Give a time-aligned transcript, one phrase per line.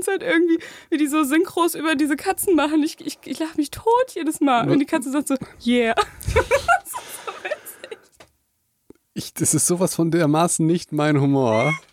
[0.00, 0.58] ganze Zeit irgendwie,
[0.88, 2.82] wie die so Synchros über diese Katzen machen.
[2.82, 4.70] Ich, ich, ich lache mich tot jedes Mal.
[4.70, 5.94] Und die Katze sagt so, yeah.
[9.12, 11.74] Ich, das ist sowas von dermaßen nicht mein Humor.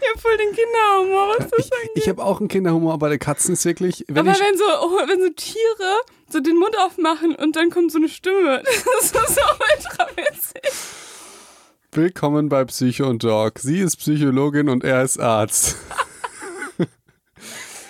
[0.00, 3.18] Ich hab voll den Kinderhumor, was das Ich, ich habe auch einen Kinderhumor, aber der
[3.18, 4.04] Katzen ist wirklich.
[4.06, 5.98] Wenn Aber wenn so, oh, wenn so Tiere
[6.28, 10.70] so den Mund aufmachen und dann kommt so eine Stimme, das ist so ultra witzig.
[11.90, 13.58] Willkommen bei Psycho und Dog.
[13.58, 15.76] Sie ist Psychologin und er ist Arzt.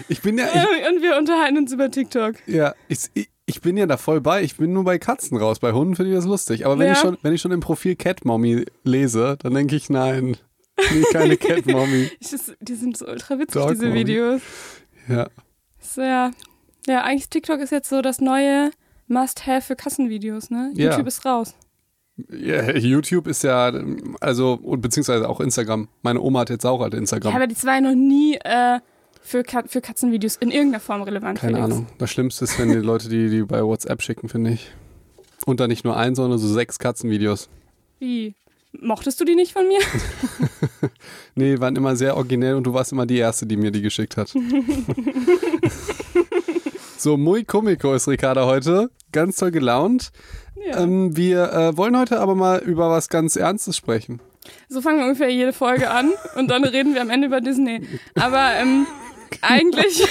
[0.09, 2.37] Ich bin ja, ich, Und wir unterhalten uns über TikTok.
[2.47, 3.11] ja, ich,
[3.47, 4.43] ich, bin ja da voll bei.
[4.43, 5.59] Ich bin nur bei Katzen raus.
[5.59, 6.65] Bei Hunden finde ich das lustig.
[6.67, 6.93] Aber wenn Ja.
[6.93, 10.37] ich schon, wenn ich schon im Profil Cat Mommy lese, dann denke ich, nein,
[10.93, 12.11] nee, keine Cat Mommy.
[12.61, 14.01] Die sind so ultra witzig, Dog diese Mommy.
[14.01, 14.43] Videos.
[15.09, 15.29] Ja.
[15.81, 16.31] So, ja.
[16.87, 18.71] ja, eigentlich TikTok ist jetzt so das neue
[19.09, 20.73] Must-Have für Kassenvideos, ne?
[20.75, 20.91] Ja.
[20.93, 21.55] YouTube ist raus.
[22.31, 22.71] ja.
[22.75, 23.71] YouTube ist ja,
[24.21, 25.89] also, und beziehungsweise auch Instagram.
[26.03, 27.35] Meine Oma hat jetzt auch halt Ja, Instagram.
[27.35, 28.81] aber die zwei noch nie äh,
[29.25, 31.39] für, Ka für Katzenvideos in irgendeiner Form relevant.
[31.39, 31.73] Keine Felix.
[31.73, 31.87] Ahnung.
[31.99, 34.71] Das Schlimmste ist, wenn die Leute die, die bei WhatsApp schicken, finde ich.
[35.47, 37.49] Und dann nicht nur ein, sondern so sechs Katzenvideos.
[37.99, 38.35] Wie?
[38.81, 39.79] Mochtest du die nicht von mir?
[41.35, 44.17] Nee, waren immer sehr originell und du warst immer die Erste, die mir die geschickt
[44.17, 44.29] hat.
[46.97, 48.91] so, muy comico ist Ricarda heute.
[49.11, 50.13] Ganz toll gelaunt.
[50.67, 50.81] Ja.
[50.81, 54.21] Ähm, wir äh, wollen heute aber mal über was ganz Ernstes sprechen.
[54.69, 57.87] So fangen wir ungefähr jede Folge an und dann reden wir am Ende über Disney.
[58.15, 58.87] Aber ähm,
[59.43, 60.03] eigentlich,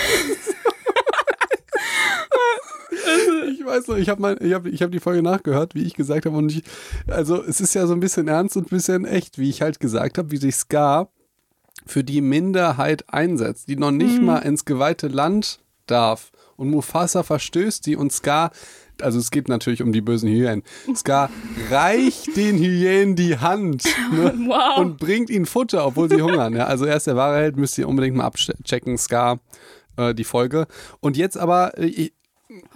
[3.51, 6.25] Ich weiß noch, ich habe ich hab, ich hab die Folge nachgehört, wie ich gesagt
[6.25, 6.37] habe.
[6.37, 6.63] Und ich,
[7.07, 9.79] also es ist ja so ein bisschen ernst und ein bisschen echt, wie ich halt
[9.79, 11.09] gesagt habe, wie sich Ska
[11.85, 16.31] für die Minderheit einsetzt, die noch nicht mal ins geweihte Land darf.
[16.55, 18.51] Und Mufasa verstößt die und Ska,
[19.03, 20.63] also es geht natürlich um die bösen Hyänen.
[20.95, 21.29] Ska
[21.69, 24.79] reicht den Hyänen die Hand ne, wow.
[24.79, 26.55] und bringt ihnen Futter, obwohl sie hungern.
[26.55, 29.39] Ja, also er ist der wahre Held, müsst ihr unbedingt mal abchecken, Ska,
[29.97, 30.67] äh, die Folge.
[30.99, 32.09] Und jetzt aber, äh,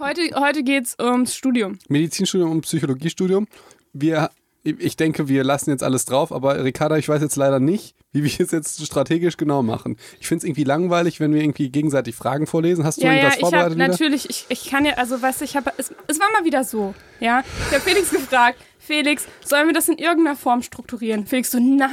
[0.00, 1.78] Heute, heute geht's ums Studium.
[1.88, 3.46] Medizinstudium und Psychologiestudium.
[3.92, 4.30] Wir,
[4.78, 8.24] ich denke, wir lassen jetzt alles drauf, aber Ricarda, ich weiß jetzt leider nicht, wie
[8.24, 9.96] wir es jetzt strategisch genau machen.
[10.20, 12.84] Ich finde es irgendwie langweilig, wenn wir irgendwie gegenseitig Fragen vorlesen.
[12.84, 13.76] Hast du Ja, ja, irgendwas ich habe vorbereitet?
[13.78, 13.88] wieder?
[13.88, 16.64] natürlich, ich, ich kann ja, also weißt du, ich habe, es, es war mal wieder
[16.64, 17.42] so, ja.
[17.68, 21.26] Ich habe Felix gefragt, Felix, sollen wir das in irgendeiner Form strukturieren?
[21.26, 21.90] Felix so, nein,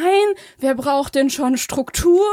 [0.60, 2.24] wer braucht denn schon Struktur?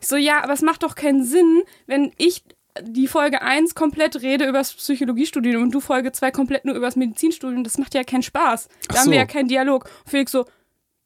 [0.00, 2.44] Ich so, ja, aber es macht doch keinen Sinn, wenn ich
[2.82, 6.86] die Folge 1 komplett rede über das Psychologiestudium und du Folge 2 komplett nur über
[6.86, 7.64] das Medizinstudium.
[7.64, 8.68] Das macht ja keinen Spaß.
[8.68, 9.10] Da Ach haben so.
[9.10, 9.84] wir ja keinen Dialog.
[9.84, 10.46] Und Felix so,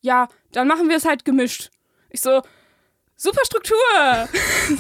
[0.01, 1.71] ja, dann machen wir es halt gemischt.
[2.11, 2.43] Ich so,
[3.17, 3.77] super Struktur.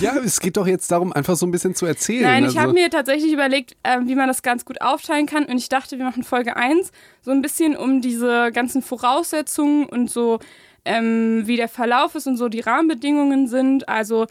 [0.00, 2.22] Ja, es geht doch jetzt darum, einfach so ein bisschen zu erzählen.
[2.22, 5.44] Nein, ich also, habe mir tatsächlich überlegt, ähm, wie man das ganz gut aufteilen kann.
[5.46, 10.08] Und ich dachte, wir machen Folge 1 so ein bisschen um diese ganzen Voraussetzungen und
[10.08, 10.38] so,
[10.84, 13.88] ähm, wie der Verlauf ist und so die Rahmenbedingungen sind.
[13.88, 14.26] Also, äh,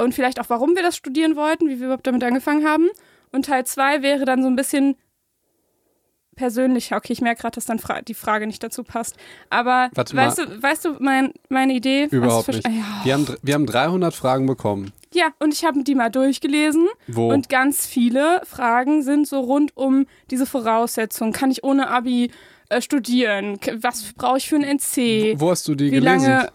[0.00, 2.88] und vielleicht auch, warum wir das studieren wollten, wie wir überhaupt damit angefangen haben.
[3.32, 4.96] Und Teil 2 wäre dann so ein bisschen
[6.36, 6.96] persönlicher.
[6.96, 9.16] Okay, ich merke gerade, dass dann fra die Frage nicht dazu passt.
[9.50, 12.08] Aber Warte weißt du, weißt du mein, meine Idee?
[12.10, 12.66] Überhaupt nicht.
[12.66, 13.00] Ah, Ja.
[13.04, 14.92] Wir haben, wir haben 300 Fragen bekommen.
[15.12, 16.88] Ja, und ich habe die mal durchgelesen.
[17.06, 17.30] Wo?
[17.30, 21.32] Und ganz viele Fragen sind so rund um diese Voraussetzungen.
[21.34, 22.30] Kann ich ohne Abi
[22.70, 23.58] äh, studieren?
[23.80, 25.38] Was brauche ich für ein NC?
[25.38, 26.28] Wo hast du die Wie gelesen?
[26.30, 26.50] lange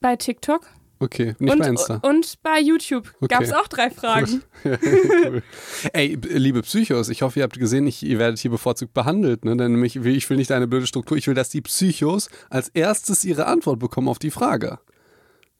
[0.00, 0.62] bei TikTok?
[1.00, 2.00] Okay, nicht und, bei Insta.
[2.02, 3.28] und bei YouTube Okay.
[3.28, 4.42] gab es auch drei Fragen.
[4.64, 5.42] cool.
[5.92, 9.44] Ey, liebe Psychos, ich hoffe, ihr habt gesehen, ich, ihr werdet hier bevorzugt behandelt.
[9.44, 9.56] Ne?
[9.56, 13.24] Denn will- ich will nicht eine blöde Struktur, ich will, dass die Psychos als erstes
[13.24, 14.78] ihre Antwort bekommen auf die Frage.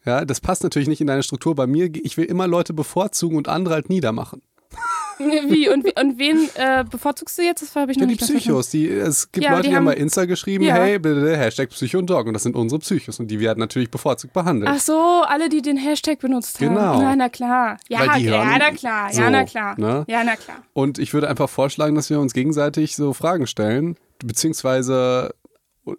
[0.04, 1.54] Ja, das passt natürlich nicht in deine Struktur.
[1.54, 4.42] Bei mir, ich will immer Leute bevorzugen und andere halt niedermachen.
[5.48, 5.68] Wie?
[5.68, 7.62] Und, und wen äh, bevorzugst du jetzt?
[7.62, 9.94] Das habe ich Ja, noch die Psychos, die, es gibt Ja, Leute, die haben bei
[9.94, 10.74] Insta geschrieben, Ja.
[10.74, 12.26] hey, bitte, Hashtag Psycho und Dog.
[12.26, 13.18] Und das sind unsere Psychos.
[13.18, 14.70] Und die werden natürlich bevorzugt behandelt.
[14.72, 16.74] Ach so, alle, die den Hashtag benutzt haben.
[16.74, 17.00] Genau.
[17.00, 17.78] Ja, na klar.
[17.88, 19.12] Ja, na klar.
[19.12, 19.78] so, ja, na klar.
[19.80, 20.04] ne?
[20.08, 20.62] Ja, na klar.
[20.72, 25.34] Und ich würde einfach vorschlagen, dass wir uns gegenseitig so Fragen stellen, beziehungsweise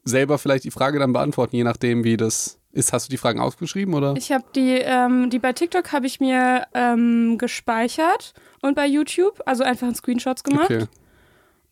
[0.04, 2.94] selber vielleicht die Frage dann beantworten, je nachdem, wie das ist.
[2.94, 4.14] Hast du die Fragen aufgeschrieben oder?
[4.18, 9.42] Ich habe die, ähm, die bei TikTok habe ich mir ähm, gespeichert und bei YouTube,
[9.46, 10.70] also einfach in Screenshots gemacht.
[10.72, 10.86] Okay,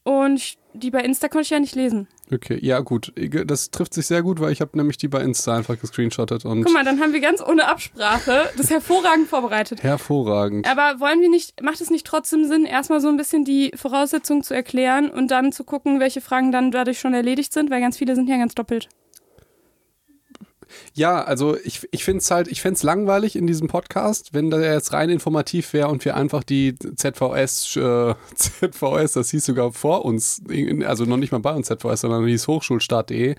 [0.03, 2.07] Und die bei Insta konnte ich ja nicht lesen.
[2.31, 3.11] okay, ja gut.
[3.45, 6.63] Das trifft sich sehr gut, weil ich habe nämlich die bei Insta einfach gescreenshottet und
[6.63, 9.81] Guck mal, dann haben wir ganz ohne Absprache das hervorragend vorbereitet.
[9.83, 10.69] hervorragend.
[10.69, 14.44] Aber wollen wir nicht, macht es nicht trotzdem Sinn, erstmal so ein bisschen die Voraussetzungen
[14.44, 17.97] zu erklären und dann zu gucken, welche Fragen dann dadurch schon erledigt sind, weil ganz
[17.97, 18.88] viele sind ja ganz doppelt.
[20.93, 24.49] Ja, also ich, ich finde es halt, ich fände es langweilig in diesem Podcast, wenn
[24.49, 29.71] der jetzt rein informativ wäre und wir einfach die ZVS, äh, ZVS, das hieß sogar
[29.73, 30.41] vor uns,
[30.85, 33.35] also noch nicht mal bei uns ZVS, sondern hieß hochschulstart.de.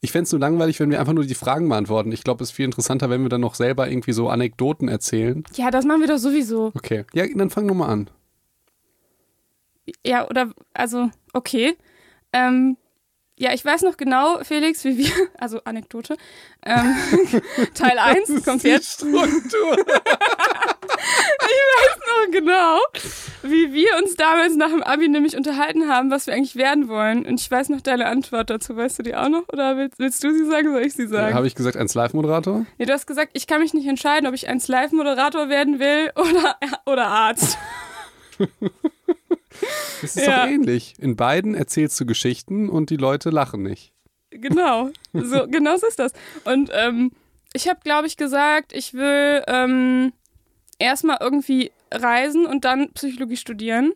[0.00, 2.12] Ich fände es nur langweilig, wenn wir einfach nur die Fragen beantworten.
[2.12, 5.44] Ich glaube, es ist viel interessanter, wenn wir dann noch selber irgendwie so Anekdoten erzählen.
[5.54, 6.72] Ja, das machen wir doch sowieso.
[6.74, 8.10] Okay, ja, dann fang nochmal an.
[10.04, 11.76] Ja, oder, also, okay.
[12.32, 12.76] Ähm,
[13.36, 16.16] ja, ich weiß noch genau, Felix, wie wir, also Anekdote,
[16.64, 16.94] ähm,
[17.74, 18.92] Teil 1 kommt jetzt.
[18.94, 19.76] Struktur.
[21.42, 22.78] ich weiß noch genau,
[23.42, 27.26] wie wir uns damals nach dem Abi nämlich unterhalten haben, was wir eigentlich werden wollen.
[27.26, 28.76] Und ich weiß noch deine Antwort dazu.
[28.76, 29.48] Weißt du die auch noch?
[29.48, 31.34] Oder willst, willst du sie sagen, soll ich sie sagen?
[31.34, 32.66] Habe ich gesagt, ein Live-Moderator?
[32.78, 36.12] Nee, du hast gesagt, ich kann mich nicht entscheiden, ob ich ein Live-Moderator werden will
[36.14, 36.56] oder,
[36.86, 37.58] oder Arzt.
[40.02, 40.44] Das ist ja.
[40.44, 40.94] doch ähnlich.
[40.98, 43.92] In beiden erzählst du Geschichten und die Leute lachen nicht.
[44.30, 46.12] Genau, so, genau so ist das.
[46.44, 47.12] Und ähm,
[47.52, 50.12] ich habe, glaube ich, gesagt, ich will ähm,
[50.78, 53.92] erstmal irgendwie reisen und dann Psychologie studieren.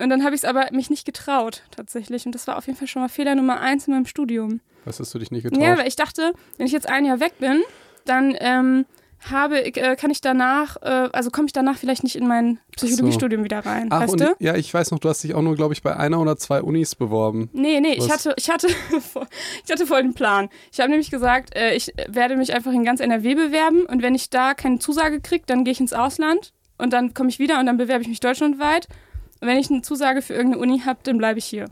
[0.00, 2.26] Und dann habe ich es aber mich nicht getraut, tatsächlich.
[2.26, 4.60] Und das war auf jeden Fall schon mal Fehler Nummer eins in meinem Studium.
[4.84, 5.62] Was hast du dich nicht getraut?
[5.62, 7.62] Ja, weil ich dachte, wenn ich jetzt ein Jahr weg bin,
[8.04, 8.86] dann ähm,
[9.30, 13.42] habe, äh, kann ich danach, äh, also komme ich danach vielleicht nicht in mein Psychologiestudium
[13.42, 13.44] so.
[13.44, 13.88] wieder rein.
[13.90, 14.36] Ach, weißt und, du?
[14.38, 16.62] Ja, ich weiß noch, du hast dich auch nur, glaube ich, bei einer oder zwei
[16.62, 17.50] Unis beworben.
[17.52, 18.06] Nee, nee, Was?
[18.06, 18.68] ich hatte, ich hatte,
[19.64, 20.48] ich hatte voll den Plan.
[20.72, 24.14] Ich habe nämlich gesagt, äh, ich werde mich einfach in ganz NRW bewerben und wenn
[24.14, 27.60] ich da keine Zusage kriege, dann gehe ich ins Ausland und dann komme ich wieder
[27.60, 28.88] und dann bewerbe ich mich deutschlandweit.
[29.40, 31.66] Und wenn ich eine Zusage für irgendeine Uni habe, dann bleibe ich hier.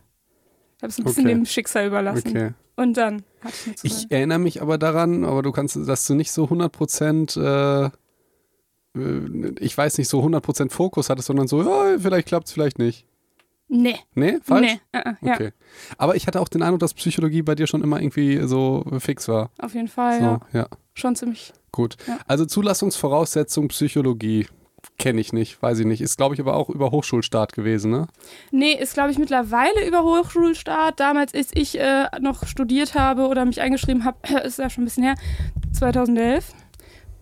[0.76, 1.34] Ich habe es ein bisschen okay.
[1.34, 2.28] dem Schicksal überlassen.
[2.28, 2.50] Okay.
[2.76, 4.04] Und dann hatte ich Zusage.
[4.04, 7.90] Ich erinnere mich aber daran, aber du kannst, dass du nicht so 100 Prozent äh,
[8.96, 12.78] äh, ich weiß nicht, so 100% Fokus hattest, sondern so, ja, vielleicht klappt es, vielleicht
[12.78, 13.06] nicht.
[13.68, 13.96] Nee.
[14.14, 14.38] Nee?
[14.42, 14.66] Falsch?
[14.66, 15.34] Nee, uh -uh, ja.
[15.34, 15.52] Okay.
[15.96, 19.28] Aber ich hatte auch den Eindruck, dass Psychologie bei dir schon immer irgendwie so fix
[19.28, 19.50] war.
[19.58, 20.40] Auf jeden Fall, so, ja.
[20.52, 20.66] ja.
[20.92, 21.54] Schon ziemlich.
[21.70, 21.96] Gut.
[22.06, 22.18] Ja.
[22.26, 24.46] Also Zulassungsvoraussetzung Psychologie
[24.98, 26.00] kenne ich nicht, weiß ich nicht.
[26.00, 28.06] Ist, glaube ich, aber auch über Hochschulstart gewesen, ne?
[28.50, 31.00] Nee, ist, glaube ich, mittlerweile über Hochschulstart.
[31.00, 34.86] Damals, als ich äh, noch studiert habe oder mich eingeschrieben habe, ist ja schon ein
[34.86, 35.14] bisschen her,
[35.72, 36.52] 2011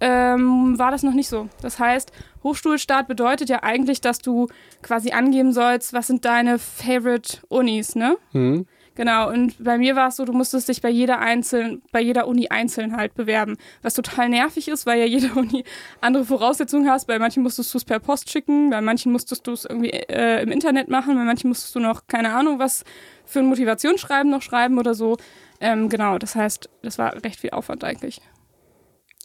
[0.00, 1.48] ähm, war das noch nicht so.
[1.60, 2.12] Das heißt,
[2.42, 4.48] Hochschulstart bedeutet ja eigentlich, dass du
[4.82, 8.16] quasi angeben sollst, was sind deine Favorite Unis, ne?
[8.32, 8.66] Mhm.
[8.96, 12.26] Genau, und bei mir war es so, du musstest dich bei jeder einzeln, bei jeder
[12.26, 13.56] Uni einzeln halt bewerben.
[13.82, 15.64] Was total nervig ist, weil ja jede Uni
[16.00, 17.06] andere Voraussetzungen hast.
[17.06, 20.42] Bei manchen musstest du es per Post schicken, bei manchen musstest du es irgendwie äh,
[20.42, 22.84] im Internet machen, bei manchen musstest du noch, keine Ahnung, was
[23.24, 25.16] für ein Motivationsschreiben noch schreiben oder so.
[25.60, 28.20] Ähm, genau, das heißt, das war recht viel Aufwand eigentlich.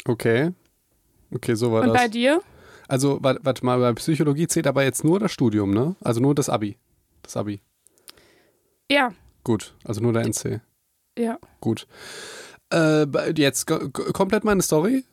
[0.06, 0.52] Okay.
[1.34, 1.96] Okay, so war Und das.
[1.96, 2.42] Und bei dir?
[2.88, 5.96] Also, warte mal, bei Psychologie zählt aber jetzt nur das Studium, ne?
[6.02, 6.78] Also nur das Abi.
[7.24, 7.62] Das Abi.
[8.92, 9.12] Ja.
[9.46, 10.60] Gut, also nur der NC.
[11.18, 11.40] Ja.
[11.62, 11.88] Gut.
[12.74, 13.06] Äh,
[13.38, 15.06] jetzt komplett meine Story.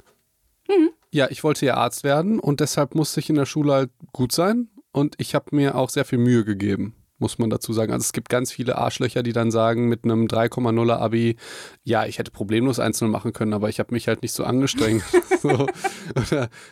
[0.68, 0.90] Mhm.
[1.12, 4.32] Ja, ich wollte ja Arzt werden und deshalb musste ich in der Schule halt gut
[4.32, 7.92] sein und ich habe mir auch sehr viel Mühe gegeben muss man dazu sagen.
[7.92, 11.36] Also es gibt ganz viele Arschlöcher, die dann sagen mit einem 3,0er Abi,
[11.84, 15.04] ja, ich hätte problemlos einzeln machen können, aber ich habe mich halt nicht so angestrengt.
[15.40, 15.66] so.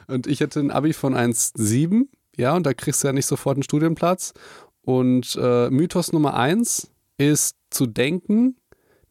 [0.09, 3.57] Und ich hätte ein Abi von 1,7, ja, und da kriegst du ja nicht sofort
[3.57, 4.35] einen Studienplatz.
[4.83, 6.91] Und äh, Mythos Nummer eins
[7.21, 8.57] ist zu denken,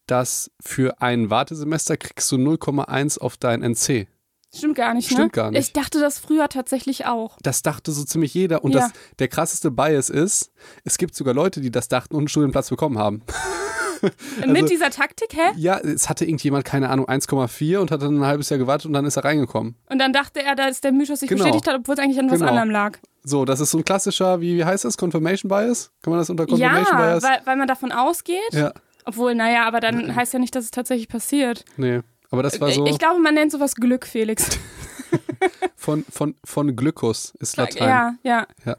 [0.07, 4.07] dass für ein Wartesemester kriegst du 0,1 auf dein NC.
[4.53, 5.29] Stimmt gar nicht, Stimmt ne?
[5.29, 5.59] gar nicht.
[5.67, 7.37] Ich dachte das früher tatsächlich auch.
[7.43, 8.63] Das dachte so ziemlich jeder.
[8.63, 8.79] Und Ja.
[8.81, 10.51] das, der krasseste Bias ist,
[10.83, 13.21] es gibt sogar Leute, die das dachten und einen Studienplatz bekommen haben.
[14.47, 15.51] Mit dieser Taktik, hä?
[15.57, 18.93] Ja, es hatte irgendjemand, keine Ahnung, 1,4 und hat dann ein halbes Jahr gewartet und
[18.93, 19.75] dann ist er reingekommen.
[19.89, 21.43] Und dann dachte er, dass der Mythos sich Genau.
[21.43, 22.49] bestätigt hat, obwohl es eigentlich an was Genau.
[22.49, 22.97] anderem lag.
[23.29, 24.97] So, das ist so ein klassischer, wie, wie heißt das?
[24.97, 25.91] Confirmation Bias?
[26.01, 27.23] Kann man das unter Confirmation Ja, Bias?
[27.23, 28.39] weil, weil man davon ausgeht.
[28.51, 28.73] Ja,
[29.05, 31.63] Obwohl, naja, aber dann heißt ja nicht, dass es tatsächlich passiert.
[31.77, 32.01] nee.
[32.31, 34.59] Aber das war so Ich glaube, man nennt sowas Glück, Felix.
[35.75, 38.17] von, von, von Glückus ist Latein.
[38.23, 38.77] Ja, ja.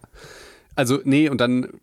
[0.76, 1.80] Also, nee, und dann,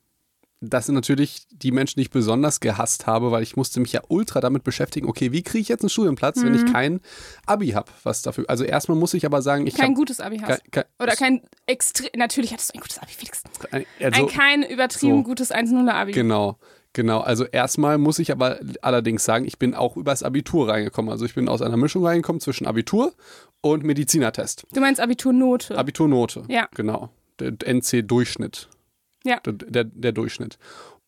[0.59, 4.01] das sind natürlich die Menschen, die ich besonders gehasst habe, weil ich musste mich ja
[4.07, 6.65] ultra damit beschäftigen, okay, wie kriege ich jetzt einen Studienplatz, wenn Mhm.
[6.65, 6.99] ich kein
[7.45, 8.45] Abi habe, was dafür.
[8.47, 10.61] Also erstmal muss ich aber sagen, ich Kein gutes Abi hast.
[10.71, 12.09] kein, Oder kein extrem.
[12.15, 13.43] Natürlich hattest du ein gutes Abi, Felix.
[13.69, 15.23] kein, also, ein kein übertrieben so.
[15.23, 16.11] gutes 1-0 Abi.
[16.13, 16.57] Genau,
[16.93, 17.19] genau.
[17.19, 21.11] Also erstmal muss ich aber allerdings sagen, ich bin auch übers Abitur reingekommen.
[21.11, 23.13] Also ich bin aus einer Mischung reingekommen zwischen Abitur
[23.61, 24.65] und Medizinertest.
[24.73, 25.77] Du meinst Abiturnote.
[25.77, 26.45] Abiturnote.
[26.47, 26.67] Ja.
[26.73, 27.09] Genau.
[27.39, 28.69] Der NC-Durchschnitt.
[29.25, 29.39] Ja.
[29.41, 30.57] Der, der, der Durchschnitt.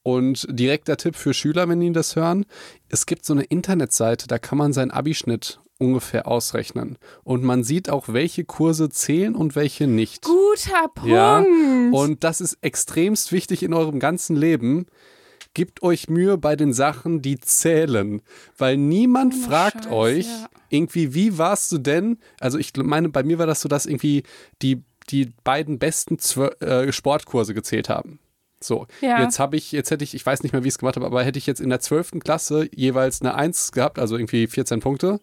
[0.01, 2.46] Und direkter Tipp für Schüler, wenn die das hören:
[2.88, 6.98] Es gibt so eine Internetseite, da kann man seinen Abischnitt ungefähr ausrechnen.
[7.24, 10.24] Und man sieht auch, welche Kurse zählen und welche nicht.
[10.24, 11.12] Guter Punkt.
[11.12, 11.39] Ja.
[11.92, 14.88] Und das ist extremst wichtig in eurem ganzen Leben.
[15.54, 18.22] gebt euch Mühe bei den Sachen, die zählen.
[18.58, 20.50] Weil niemand Oh, fragt Scheiß, euch ja.
[20.70, 22.18] irgendwie, wie warst du denn?
[22.39, 24.24] Also ich meine, bei mir war das so, dass irgendwie
[24.62, 28.20] die, die beiden besten Zwö äh, Sportkurse gezählt haben.
[28.62, 29.22] So, Ja.
[29.22, 31.06] jetzt habe ich, jetzt hätte ich, ich weiß nicht mehr, wie ich es gemacht habe,
[31.06, 32.20] aber hätte ich jetzt in der 12.
[32.22, 35.22] Klasse jeweils eine 1 gehabt, also irgendwie 14 Punkte,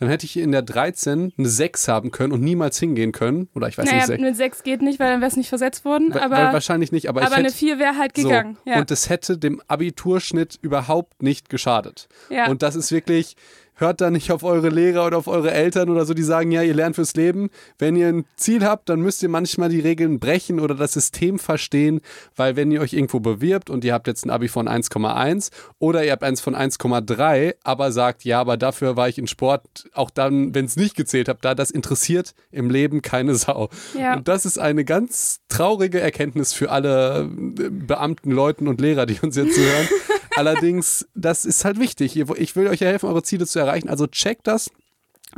[0.00, 3.48] dann hätte ich in der 13 eine 6 haben können und niemals hingehen können.
[3.54, 5.84] Oder ich weiß naja, nicht, mit 6 geht nicht, weil dann wäre es nicht versetzt
[5.84, 6.12] worden.
[6.12, 8.58] Aber, wa- wahrscheinlich nicht, aber, aber ich eine hätte, 4 wäre halt gegangen.
[8.64, 8.80] so, ja.
[8.80, 12.08] Und es hätte dem Abiturschnitt überhaupt nicht geschadet.
[12.30, 12.48] ja.
[12.48, 13.36] Und das ist wirklich,
[13.74, 16.62] hört da nicht auf eure Lehrer oder auf eure Eltern oder so, die sagen, ja,
[16.62, 17.50] ihr lernt fürs Leben.
[17.78, 21.38] Wenn ihr ein Ziel habt, dann müsst ihr manchmal die Regeln brechen oder das System
[21.38, 22.00] verstehen,
[22.36, 26.04] weil wenn ihr euch irgendwo bewirbt und ihr habt jetzt ein Abi von 1,1 oder
[26.04, 30.10] ihr habt eins von 1,3, aber sagt, ja, aber dafür war ich in Sport, auch
[30.10, 33.68] dann, wenn es nicht gezählt habt, da das interessiert im Leben keine Sau.
[33.98, 34.14] Ja.
[34.14, 39.18] Und das ist eine ganz traurige Erkenntnis für alle äh, Beamten, Leuten und Lehrer, die
[39.20, 39.88] uns jetzt zuhören.
[40.36, 42.16] Allerdings, das ist halt wichtig.
[42.16, 43.88] Ich will euch ja helfen, eure Ziele zu erreichen.
[43.88, 44.70] Also checkt das.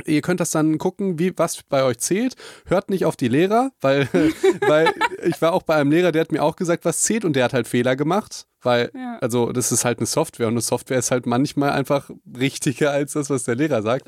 [0.05, 2.35] Ihr könnt das dann gucken, wie, was bei euch zählt.
[2.65, 4.09] Hört nicht auf die Lehrer, weil,
[4.67, 7.35] weil ich war auch bei einem Lehrer, der hat mir auch gesagt, was zählt und
[7.35, 8.45] der hat halt Fehler gemacht.
[8.65, 9.19] Weil, Ja.
[9.21, 13.13] also das ist halt eine Software und eine Software ist halt manchmal einfach richtiger als
[13.13, 14.07] das, was der Lehrer sagt.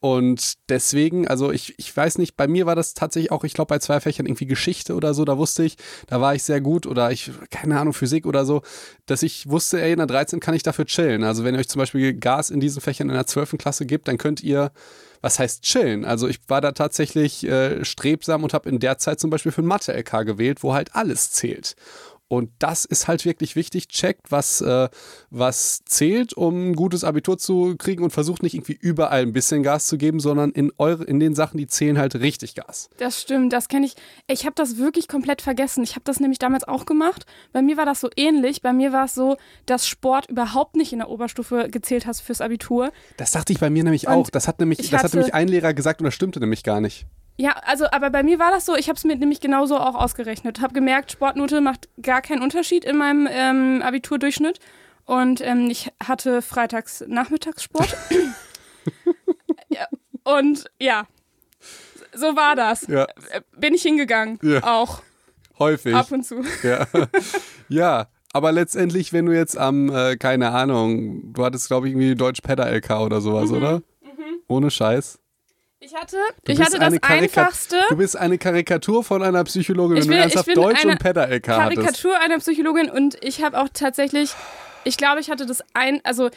[0.00, 3.68] Und deswegen, also ich, ich weiß nicht, bei mir war das tatsächlich auch, ich glaube,
[3.68, 5.76] bei zwei Fächern irgendwie Geschichte oder so, da wusste ich,
[6.06, 8.62] da war ich sehr gut oder ich, keine Ahnung, Physik oder so,
[9.06, 11.24] dass ich wusste, ey, in der 13 kann ich dafür chillen.
[11.24, 13.56] Also wenn ihr euch zum Beispiel Gas in diesen Fächern in der 12.
[13.58, 14.70] Klasse gibt, dann könnt ihr,
[15.22, 16.04] was heißt chillen?
[16.04, 19.62] Also ich war da tatsächlich äh, strebsam und habe in der Zeit zum Beispiel für
[19.62, 21.74] ein Mathe-LK gewählt, wo halt alles zählt.
[22.28, 23.86] Und das ist halt wirklich wichtig.
[23.86, 24.88] Checkt, was, äh,
[25.30, 29.62] was zählt, um ein gutes Abitur zu kriegen und versucht nicht irgendwie überall ein bisschen
[29.62, 32.90] Gas zu geben, sondern in, eure, in den Sachen, die zählen, halt richtig Gas.
[32.98, 33.94] Das stimmt, das kenne ich.
[34.26, 35.84] Ich habe das wirklich komplett vergessen.
[35.84, 37.26] Ich habe das nämlich damals auch gemacht.
[37.52, 38.60] Bei mir war das so ähnlich.
[38.60, 42.40] Bei mir war es so, dass Sport überhaupt nicht in der Oberstufe gezählt hast fürs
[42.40, 42.90] Abitur.
[43.18, 44.30] Das dachte ich bei mir nämlich Und auch.
[44.30, 46.64] Das hat nämlich, ich das hat hatte- nämlich ein Lehrer gesagt und das stimmte nämlich
[46.64, 47.06] gar nicht.
[47.38, 49.94] Ja, also, aber bei mir war das so, ich habe es mir nämlich genauso auch
[49.94, 50.60] ausgerechnet.
[50.60, 54.58] Habe gemerkt, Sportnote macht gar keinen Unterschied in meinem ähm, Abiturdurchschnitt.
[55.04, 57.94] Und ähm, ich hatte freitags Nachmittagssport.
[59.68, 59.86] ja,
[60.24, 61.06] und ja,
[62.14, 62.86] so war das.
[62.86, 63.04] Ja.
[63.30, 64.38] Äh, Bin ich hingegangen.
[64.42, 64.62] Ja.
[64.64, 65.02] Auch
[65.58, 65.94] Häufig.
[65.94, 66.42] ab und zu.
[66.62, 66.86] Ja.
[67.68, 68.06] ja.
[68.32, 72.90] Aber letztendlich, wenn du jetzt am, äh, keine Ahnung, du hattest, glaube ich, irgendwie Deutsch-Pedder-LK
[73.00, 73.56] oder sowas, Mhm.
[73.56, 73.82] oder?
[74.48, 75.18] Ohne Scheiß.
[75.78, 77.76] Ich hatte, Du ich bist hatte das einfachste.
[77.90, 80.82] Du bist eine Karikatur von einer Psychologin, Ich wenn bin- du ernsthaft ich bin Deutsch
[80.82, 81.42] eine und hattest.
[81.44, 84.32] Karikatur einer Psychologin und ich habe auch tatsächlich,
[84.84, 86.30] ich glaube, ich hatte das ein, also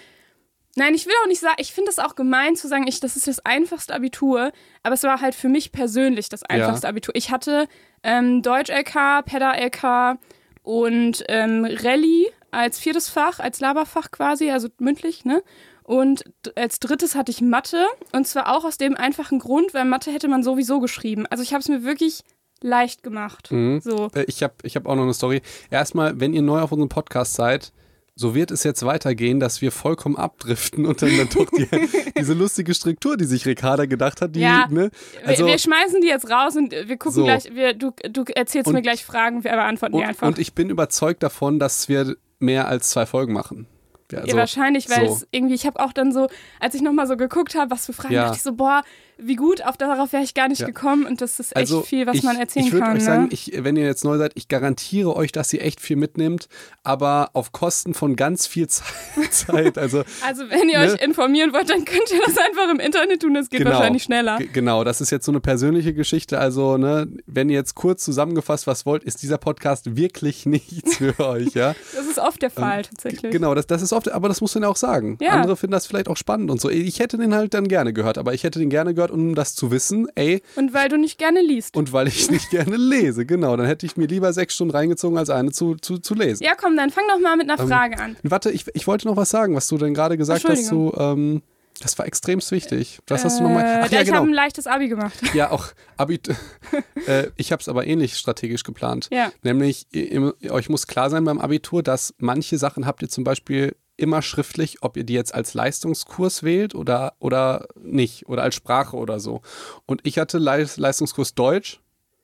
[0.76, 3.16] nein, ich will auch nicht sagen, ich finde das auch gemein zu sagen, ich, das
[3.16, 4.52] ist das einfachste Abitur,
[4.84, 7.16] aber es war halt für mich persönlich das einfachste Abitur.
[7.16, 7.68] Ich hatte
[8.04, 10.18] ähm, Deutsch-LK, Pedder-LK
[10.64, 15.44] und ähm, Rallye als viertes Fach, als Laberfach quasi, also mündlich, ne?
[15.90, 16.24] Und
[16.56, 20.28] als drittes hatte ich Mathe und zwar auch aus dem einfachen Grund, weil Mathe hätte
[20.28, 21.26] man sowieso geschrieben.
[21.26, 22.22] Also ich habe es mir wirklich
[22.62, 23.52] leicht gemacht.
[23.52, 23.82] Mhm.
[23.82, 24.08] So.
[24.14, 25.42] Äh, Ich habe ich hab auch noch eine Story.
[25.72, 27.74] Erstmal, wenn ihr neu auf unserem Podcast seid,
[28.14, 31.68] so wird es jetzt weitergehen, dass wir vollkommen abdriften und dann, dann doch die,
[32.20, 34.92] diese lustige Struktur, die sich Ricarda gedacht hat, die, Ja, ne?
[35.22, 37.24] Wir- Also, wir schmeißen die jetzt raus und wir gucken So.
[37.24, 40.28] gleich, wir, du, du erzählst Und- mir gleich Fragen, wir beantworten die und, einfach.
[40.28, 43.66] und ich bin überzeugt davon, dass wir mehr als zwei Folgen machen.
[44.12, 45.14] Ja, ja, also, wahrscheinlich, weil so.
[45.14, 46.28] es irgendwie, ich habe auch dann so,
[46.60, 48.24] als ich nochmal so geguckt habe, was für Fragen, Ja.
[48.26, 48.84] dachte ich so, boah,
[49.22, 50.68] wie gut, auf darauf wäre ich gar nicht Ja.
[50.68, 52.96] gekommen und das ist echt Also viel, was ich, man erzählen ich kann.
[52.98, 53.30] euch sagen, ne?
[53.32, 56.48] ich, wenn ihr jetzt neu seid, ich garantiere euch, dass ihr echt viel mitnimmt,
[56.84, 58.68] aber auf Kosten von ganz viel
[59.30, 59.78] Zeit.
[59.78, 60.94] Also also wenn ihr ne?
[60.94, 64.38] euch informieren wollt, dann könnt ihr das einfach im Internet tun, das geht wahrscheinlich schneller.
[64.38, 66.40] G- Genau, das ist jetzt so eine persönliche Geschichte.
[66.40, 71.18] Also, ne, wenn ihr jetzt kurz zusammengefasst was wollt, ist dieser Podcast wirklich nichts für
[71.20, 71.76] euch, ja.
[71.96, 73.32] Das ist oft der Fall tatsächlich.
[73.32, 75.18] Genau, das, das ist oft, aber das muss man ja auch sagen.
[75.22, 75.32] Ja.
[75.32, 76.70] Andere finden das vielleicht auch spannend und so.
[76.70, 79.56] Ich hätte den halt dann gerne gehört, aber ich hätte den gerne gehört, um das
[79.56, 81.76] zu wissen, ey, Und weil du nicht gerne liest.
[81.76, 83.56] und weil ich nicht gerne lese, genau.
[83.58, 86.44] Dann hätte ich mir lieber sechs Stunden reingezogen, als eine zu, zu, zu lesen.
[86.44, 88.16] ja, komm, dann fang doch mal mit einer Ähm, Frage an.
[88.24, 90.70] Warte, ich, ich wollte noch was sagen, was du denn gerade gesagt hast.
[90.72, 91.42] Du, ähm,
[91.82, 93.00] das war extremst wichtig.
[93.08, 93.64] Was hast du nochmal?
[93.64, 94.18] Äh, Ach ja, ich genau.
[94.18, 95.14] habe ein leichtes Abi gemacht.
[95.34, 96.30] Ja, auch Abit.
[97.08, 99.08] äh, ich habe es aber ähnlich strategisch geplant.
[99.14, 99.32] Ja.
[99.44, 103.76] Nämlich, ihr, euch muss klar sein beim Abitur, dass manche Sachen habt ihr zum Beispiel
[104.00, 108.96] immer schriftlich, ob ihr die jetzt als Leistungskurs wählt oder, oder nicht oder als Sprache
[108.98, 109.42] oder so.
[109.86, 111.80] Und ich hatte Leis- Leistungskurs Deutsch,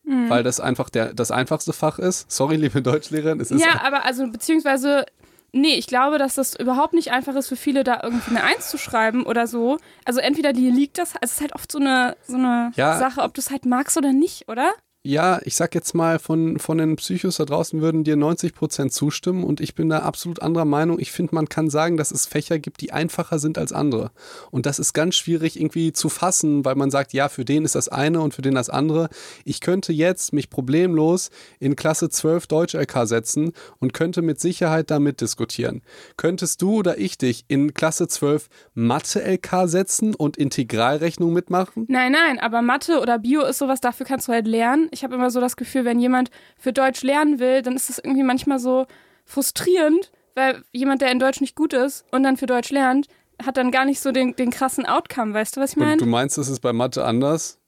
[0.08, 0.30] Mhm.
[0.30, 2.30] weil das einfach der, das einfachste Fach ist.
[2.32, 5.04] Sorry, liebe Deutschlehrerin, es ist Ja, aber also beziehungsweise,
[5.52, 8.70] nee, ich glaube, dass das überhaupt nicht einfach ist für viele, da irgendwie eine Eins
[8.70, 9.80] zu schreiben oder so.
[10.06, 13.00] Also entweder dir liegt das, also es ist halt oft so eine, so eine Ja.
[13.00, 14.74] Sache, ob du es halt magst oder nicht, oder?
[15.06, 18.92] Ja, ich sag jetzt mal, von, von den Psychos da draußen würden dir 90 Prozent
[18.92, 21.00] zustimmen und ich bin da absolut anderer Meinung.
[21.00, 24.10] Ich finde, man kann sagen, dass es Fächer gibt, die einfacher sind als andere.
[24.50, 27.76] Und das ist ganz schwierig irgendwie zu fassen, weil man sagt, ja, für den ist
[27.76, 29.10] das eine und für den das andere.
[29.44, 35.22] Ich könnte jetzt mich problemlos in Klasse 12 Deutsch-LK setzen und könnte mit Sicherheit damit
[35.22, 35.84] diskutieren.
[36.18, 41.86] Könntest du oder ich dich in Klasse 12 Mathe-LK setzen und Integralrechnung mitmachen?
[41.90, 45.16] Nein, nein, aber Mathe oder Bio ist sowas, dafür kannst du halt lernen ich habe
[45.16, 48.60] immer so das Gefühl, wenn jemand für Deutsch lernen will, dann ist das irgendwie manchmal
[48.60, 48.88] so
[49.26, 53.08] frustrierend, weil jemand, der in Deutsch nicht gut ist und dann für Deutsch lernt,
[53.46, 55.34] hat dann gar nicht so den, den krassen Outcome.
[55.34, 55.98] Weißt du, was ich meine?
[55.98, 57.60] Du meinst, das ist bei Mathe anders?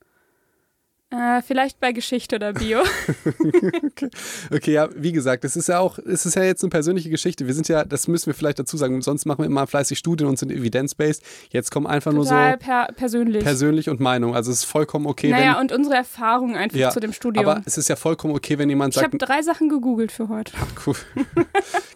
[1.09, 2.79] Äh, vielleicht bei Geschichte oder Bio.
[3.85, 4.09] okay.
[4.53, 7.47] okay, ja, wie gesagt, es ist ja auch, es ist ja jetzt eine persönliche Geschichte.
[7.47, 10.27] Wir sind ja, das müssen wir vielleicht dazu sagen, sonst machen wir immer fleißig Studien
[10.27, 11.23] und sind evidence-based.
[11.49, 13.41] Jetzt kommen einfach Total nur so per persönlich.
[13.41, 14.35] persönlich und Meinung.
[14.35, 15.61] Also es ist vollkommen okay, naja, wenn.
[15.61, 17.47] und unsere Erfahrung einfach Ja, zu dem Studium.
[17.47, 20.27] Aber es ist ja vollkommen okay, wenn jemand ich sagt, habe drei Sachen gegoogelt für
[20.27, 20.51] heute.
[20.85, 20.95] cool,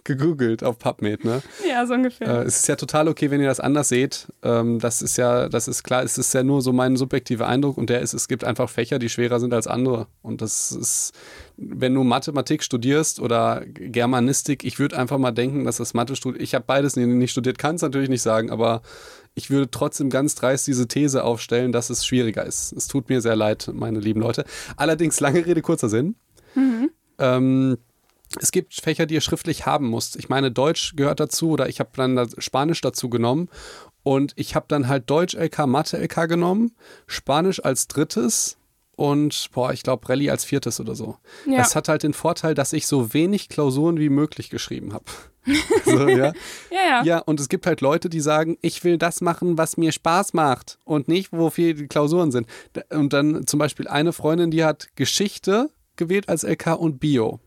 [0.04, 1.42] gegoogelt auf PubMed, ne?
[1.68, 2.28] Ja, so ungefähr.
[2.28, 4.28] Äh, es ist ja total okay, wenn ihr das anders seht.
[4.42, 7.76] Ähm, das ist ja, das ist klar, es ist ja nur so mein subjektiver Eindruck
[7.76, 10.06] und der ist, es gibt einfach Fächer, die schwerer sind als andere.
[10.22, 11.12] Und das ist,
[11.56, 16.42] wenn du Mathematik studierst oder Germanistik, ich würde einfach mal denken, dass das Mathe studiert.
[16.42, 18.82] Ich habe beides nicht, studiert, kann es natürlich nicht sagen, aber
[19.34, 22.72] ich würde trotzdem ganz dreist diese These aufstellen, dass es schwieriger ist.
[22.72, 24.44] Es tut mir sehr leid, meine lieben Leute.
[24.76, 26.16] Allerdings, lange Rede, kurzer Sinn.
[27.18, 27.78] Ähm,
[28.40, 30.16] es gibt Fächer, die ihr schriftlich haben müsst.
[30.16, 33.48] Ich meine, Deutsch gehört dazu oder ich habe dann Spanisch dazu genommen
[34.02, 36.72] und ich habe dann halt Deutsch LK, Mathe LK genommen,
[37.06, 38.58] Spanisch als drittes
[39.02, 41.16] und boah, ich glaube Rallye als viertes oder so.
[41.44, 41.56] Ja.
[41.56, 45.06] Das hat halt den Vorteil, dass ich so wenig Klausuren wie möglich geschrieben habe.
[45.84, 46.16] so, ja.
[46.70, 47.02] ja, ja.
[47.02, 50.34] ja, und es gibt halt Leute, die sagen, ich will das machen, was mir Spaß
[50.34, 52.46] macht und nicht, wofür die Klausuren sind.
[52.90, 57.40] Und dann zum Beispiel eine Freundin, die hat Geschichte gewählt als LK und Bio.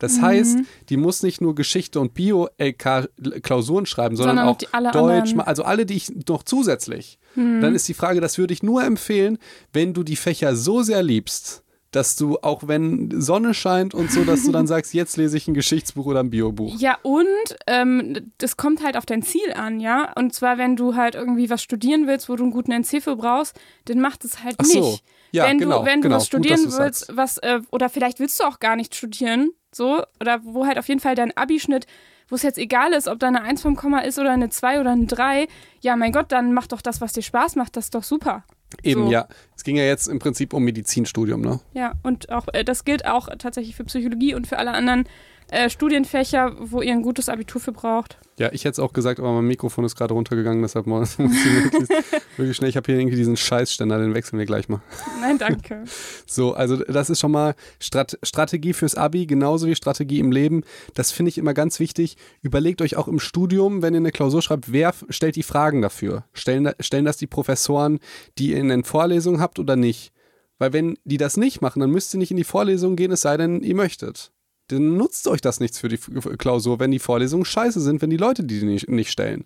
[0.00, 0.22] Das Mhm.
[0.22, 5.30] heißt, die muss nicht nur Geschichte und Bio-LK-Klausuren schreiben, sondern, Sondern auch die- alle Deutsch,
[5.30, 5.40] anderen.
[5.48, 7.18] also alle, die ich noch zusätzlich.
[7.34, 7.60] Mhm.
[7.60, 9.38] Dann ist die Frage, das würde ich nur empfehlen,
[9.72, 14.22] wenn du die Fächer so sehr liebst, dass du, auch wenn Sonne scheint und so,
[14.24, 16.78] dass du dann sagst, jetzt lese ich ein Geschichtsbuch oder ein Biobuch.
[16.78, 17.26] Ja, und
[17.66, 20.12] ähm, das kommt halt auf dein Ziel an, ja.
[20.16, 23.16] Und zwar, wenn du halt irgendwie was studieren willst, wo du einen guten NC für
[23.16, 24.98] brauchst, dann macht es halt Ach so.
[25.32, 26.14] Ja, wenn genau, du, wenn genau.
[26.14, 27.16] du was Gut, studieren du's willst, sagst.
[27.16, 30.88] was, äh, oder vielleicht willst du auch gar nicht studieren, so, oder wo halt auf
[30.88, 31.86] jeden Fall dein Abischnitt,
[32.28, 34.80] wo es jetzt egal ist, ob da eine 1 vom Komma ist oder eine 2
[34.80, 35.46] oder eine 3,
[35.80, 38.44] ja, mein Gott, dann mach doch das, was dir Spaß macht, das ist doch super.
[38.84, 39.10] Eben, So.
[39.10, 39.26] ja.
[39.56, 41.60] Es ging ja jetzt im Prinzip um Medizinstudium, ne?
[41.74, 45.08] Ja, und auch äh, das gilt auch tatsächlich für Psychologie und für alle anderen
[45.50, 48.18] äh, Studienfächer, wo ihr ein gutes Abitur für braucht.
[48.38, 51.18] Ja, ich hätte es auch gesagt, aber mein Mikrofon ist gerade runtergegangen, deshalb muss ich
[51.18, 51.88] wirklich,
[52.36, 52.70] wirklich schnell.
[52.70, 54.80] Ich habe hier irgendwie diesen Scheißständer, den wechseln wir gleich mal.
[55.20, 55.84] Nein, danke.
[56.26, 60.62] So, also das ist schon mal Strat Strategie fürs Abi, genauso wie Strategie im Leben.
[60.94, 62.16] Das finde ich immer ganz wichtig.
[62.40, 66.24] Überlegt euch auch im Studium, wenn ihr eine Klausur schreibt, wer stellt die Fragen dafür?
[66.32, 67.98] Stellen, stellen das die Professoren,
[68.38, 70.12] die ihr in den Vorlesungen habt oder nicht?
[70.58, 73.22] Weil wenn die das nicht machen, dann müsst ihr nicht in die Vorlesung gehen, es
[73.22, 74.30] sei denn, ihr möchtet.
[74.70, 78.16] Dann nutzt euch das nichts für die Klausur, wenn die Vorlesungen scheiße sind, wenn die
[78.16, 79.44] Leute die nicht, nicht stellen.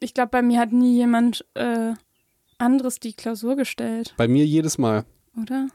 [0.00, 1.92] Ich glaube, bei mir hat nie jemand äh,
[2.58, 5.04] anderes die Klausur gestellt, Bei mir jedes Mal.
[5.40, 5.68] oder?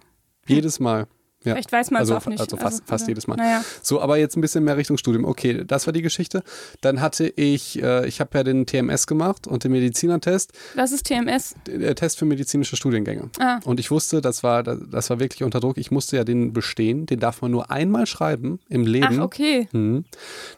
[0.48, 1.08] Jedes Mal.
[1.46, 1.54] Ja.
[1.54, 2.40] Vielleicht weiß man es Also- auch nicht.
[2.42, 3.10] also fast- fast oder?
[3.12, 3.36] jedes Mal.
[3.38, 3.64] Naja.
[3.82, 5.26] So, aber jetzt ein bisschen mehr Richtung Studium.
[5.26, 6.44] Okay, das war die Geschichte.
[6.82, 11.06] Dann hatte ich, äh, ich habe ja den TMS gemacht und den Medizinertest, Was ist
[11.06, 11.56] TMS?
[11.68, 13.30] der Test für medizinische Studiengänge.
[13.40, 15.78] Ah, Und ich wusste, das war, das war wirklich unter Druck.
[15.78, 17.06] Ich musste ja den bestehen.
[17.06, 19.20] Den darf man nur einmal schreiben im Leben.
[19.20, 19.68] ach, okay.
[19.72, 20.06] Mhm.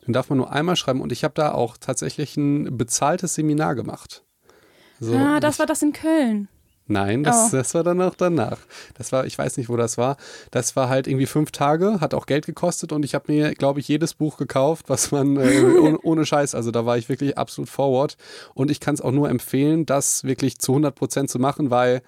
[0.08, 1.02] Den darf man nur einmal schreiben.
[1.02, 4.24] Und ich habe da auch tatsächlich ein bezahltes Seminar gemacht.
[5.00, 6.48] So, ah, das ich, war das in Köln.
[6.88, 7.56] Nein, das, Oh.
[7.58, 8.58] das war dann auch danach.
[8.98, 10.18] Das war, ich weiß nicht, wo das war.
[10.52, 13.80] Das war halt irgendwie fünf Tage, hat auch Geld gekostet und ich habe mir, glaube
[13.80, 17.38] ich, jedes Buch gekauft, was man äh, ohne, ohne Scheiß, also da war ich wirklich
[17.38, 18.18] absolut forward.
[18.54, 22.02] Und ich kann es auch nur empfehlen, das wirklich zu 100 Prozent zu machen, weil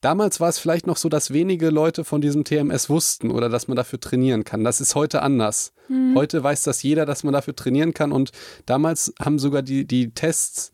[0.00, 3.68] damals war es vielleicht noch so, dass wenige Leute von diesem TMS wussten oder dass
[3.68, 4.64] man dafür trainieren kann.
[4.64, 5.72] Das ist heute anders.
[6.14, 8.30] Heute weiß das jeder, dass man dafür trainieren kann und
[8.64, 10.70] damals haben sogar die, die Tests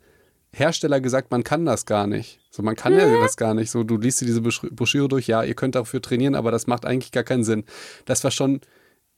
[0.59, 2.40] Hersteller gesagt, man kann das gar nicht.
[2.51, 3.71] So, man kann ja das gar nicht.
[3.71, 6.87] So, du liest dir diese Broschüre durch, ja, ihr könnt dafür trainieren, aber das macht
[6.87, 7.64] eigentlich gar keinen Sinn.
[8.07, 8.61] Das war schon,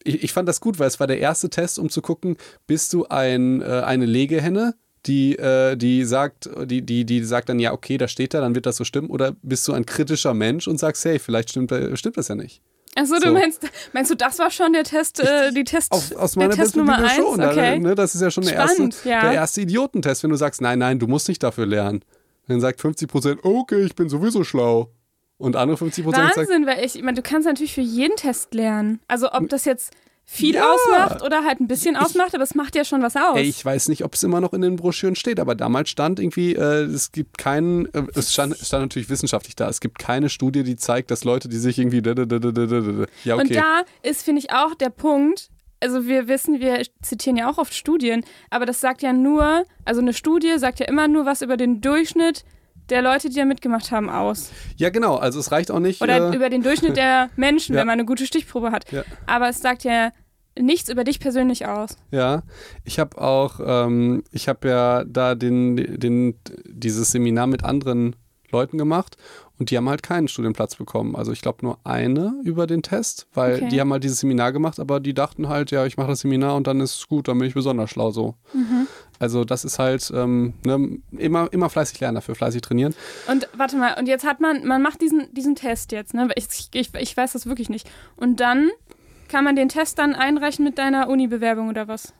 [0.03, 2.93] ich, ich fand das gut, weil es war der erste Test, um zu gucken, bist
[2.93, 4.75] du ein, äh, eine Legehenne,
[5.07, 8.57] die, äh, die sagt, die, die, die sagt dann, ja, okay, da steht da, dann
[8.57, 11.71] wird das so stimmen, oder bist du ein kritischer Mensch und sagst, hey, vielleicht stimmt,
[11.71, 12.63] äh, stimmt das ja nicht.
[12.99, 13.33] Achso, du So.
[13.33, 16.55] meinst, meinst du, das war schon der Test, äh, die Test, Auf, aus der meiner
[16.55, 17.37] Test Nummer Perspektive 1?
[17.37, 17.45] schon.
[17.51, 17.79] Okay.
[17.79, 19.21] Ne, das ist ja schon der erste, ja.
[19.23, 22.05] der erste Idiotentest, wenn du sagst, nein, nein, du musst nicht dafür lernen.
[22.49, 24.91] Dann sagt 50 Prozent, okay, ich bin sowieso schlau.
[25.37, 28.17] Und andere 50 Prozent sagen, Wahnsinn, weil ich, ich meine, du kannst natürlich für jeden
[28.17, 29.01] Test lernen.
[29.07, 29.93] Also ob das jetzt
[30.31, 30.71] viel Ja.
[30.71, 33.39] ausmacht oder halt ein bisschen ausmacht, aber es macht ja schon was aus.
[33.39, 36.21] ey, ich weiß nicht, ob es immer noch in den Broschüren steht, aber damals stand
[36.21, 40.29] irgendwie, äh, es gibt keinen, äh, es stand, stand natürlich wissenschaftlich da, es gibt keine
[40.29, 43.41] Studie, die zeigt, dass Leute, die sich irgendwie, ja, okay.
[43.41, 45.49] Und da ist, finde ich, auch der Punkt,
[45.81, 50.03] also wir wissen, wir zitieren ja auch oft Studien, aber das sagt ja nur, also
[50.03, 52.45] eine Studie sagt ja immer nur was über den Durchschnitt
[52.91, 54.51] der Leute, die da mitgemacht haben, aus.
[54.77, 56.01] ja, genau, also es reicht auch nicht.
[56.03, 57.81] Oder äh, über den Durchschnitt der Menschen, Ja.
[57.81, 58.91] wenn man eine gute Stichprobe hat.
[58.93, 59.03] Ja.
[59.27, 60.11] Aber es sagt ja
[60.59, 61.97] nichts über dich persönlich aus.
[62.11, 62.43] Ja,
[62.85, 68.17] ich habe auch, ähm, ich habe ja da den, den, dieses Seminar mit anderen
[68.51, 69.17] Leuten gemacht
[69.59, 71.15] und die haben halt keinen Studienplatz bekommen.
[71.15, 73.69] Also ich glaube nur eine über den Test, weil Okay.
[73.69, 76.57] die haben halt dieses Seminar gemacht, aber die dachten halt, ja, ich mache das Seminar
[76.57, 78.35] und dann ist es gut, dann bin ich besonders schlau so.
[78.55, 78.87] Mhm.
[79.19, 82.95] Also das ist halt ähm, ne, immer, immer fleißig lernen dafür, fleißig trainieren.
[83.29, 86.29] Und warte mal, und jetzt hat man, man macht diesen, diesen Test jetzt, ne?
[86.37, 87.91] Ich, ich, ich weiß das wirklich nicht.
[88.17, 88.71] Und dann
[89.29, 92.15] kann man den Test dann einreichen mit deiner Uni-Bewerbung oder was?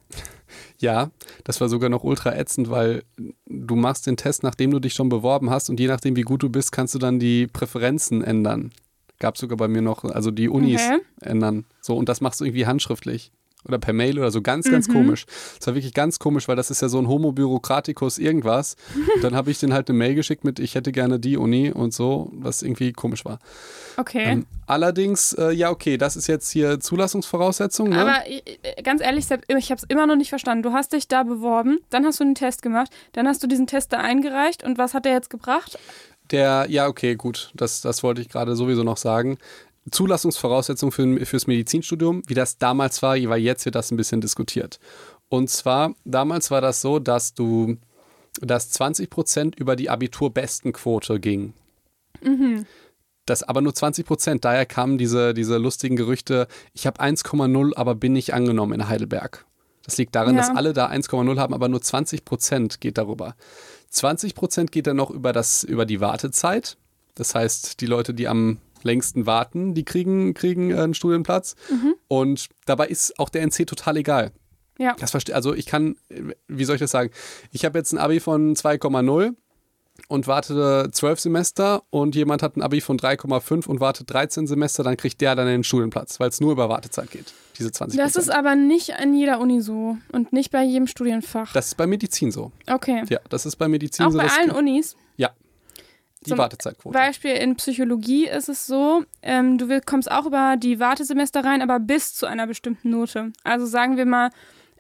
[0.79, 1.11] Ja,
[1.45, 3.03] das war sogar noch ultra ätzend, weil
[3.47, 6.43] du machst den Test, nachdem du dich schon beworben hast und je nachdem, wie gut
[6.43, 8.73] du bist, kannst du dann die Präferenzen ändern.
[9.19, 11.01] Gab es sogar bei mir noch, also die Unis Okay.
[11.21, 11.65] ändern.
[11.81, 13.33] So, und das machst du irgendwie handschriftlich.
[13.67, 15.27] Oder per Mail oder so, ganz, ganz komisch.
[15.59, 18.77] Das war wirklich ganz komisch, weil das ist ja so ein Homo Bürokratikus irgendwas.
[19.17, 21.71] Und dann habe ich den halt eine Mail geschickt mit, ich hätte gerne die Uni
[21.73, 23.41] und so, was irgendwie komisch war.
[23.97, 24.23] Okay.
[24.25, 27.91] Ähm, allerdings, äh, ja, okay, das ist jetzt hier Zulassungsvoraussetzung.
[27.91, 28.01] Ne?
[28.01, 30.63] Aber ich, ich- ganz ehrlich, ich habe es immer noch nicht verstanden.
[30.63, 33.67] Du hast dich da beworben, dann hast du einen Test gemacht, dann hast du diesen
[33.67, 35.79] Test da eingereicht und was hat der jetzt gebracht?
[36.31, 39.39] Der, ja, okay, gut, das, das wollte ich gerade sowieso noch sagen.
[39.91, 44.79] Zulassungsvoraussetzung für, fürs Medizinstudium, wie das damals war, weil jetzt wird das ein bisschen diskutiert.
[45.29, 47.77] Und zwar, damals war das so, dass du,
[48.41, 51.53] dass 20 Prozent über die Abiturbestenquote ging.
[53.27, 54.45] Das aber nur 20 Prozent.
[54.45, 59.45] Daher kamen diese, diese lustigen Gerüchte, ich habe 1,0, aber bin nicht angenommen in Heidelberg.
[59.85, 60.43] Das liegt daran, Ja.
[60.43, 63.35] dass alle da 1,0 haben, aber nur 20 Prozent geht darüber.
[63.91, 66.77] 20 Prozent geht dann noch über, das, über die Wartezeit.
[67.15, 71.57] Das heißt, die Leute, die am längsten warten, die kriegen, kriegen äh, einen Studienplatz.
[72.09, 74.33] Und dabei ist auch der NC total egal.
[74.79, 74.95] Ja.
[74.99, 75.97] Das verstehe, also ich kann,
[76.47, 77.11] wie soll ich das sagen?
[77.51, 79.35] Ich habe jetzt ein Abi von 2,0
[80.07, 84.85] und warte 12 Semester und jemand hat ein Abi von 3,5 und wartet 13 Semester,
[84.85, 88.15] dann kriegt der dann den Studienplatz, weil es nur über Wartezeit geht, diese 20 Das
[88.15, 91.53] ist aber nicht an jeder Uni so und nicht bei jedem Studienfach.
[91.53, 92.53] Das ist bei Medizin so.
[92.71, 93.03] okay.
[93.09, 94.19] Ja, das ist bei Medizin Auch so.
[94.19, 94.95] bei allen Unis.
[95.17, 95.31] Ja.
[96.29, 96.93] Die Zum Wartezeitquote.
[96.93, 101.81] Beispiel in Psychologie ist es so, ähm, du kommst auch über die Wartesemester rein, aber
[101.81, 103.33] bis zu einer bestimmten Note.
[103.45, 104.31] Also sagen wir mal,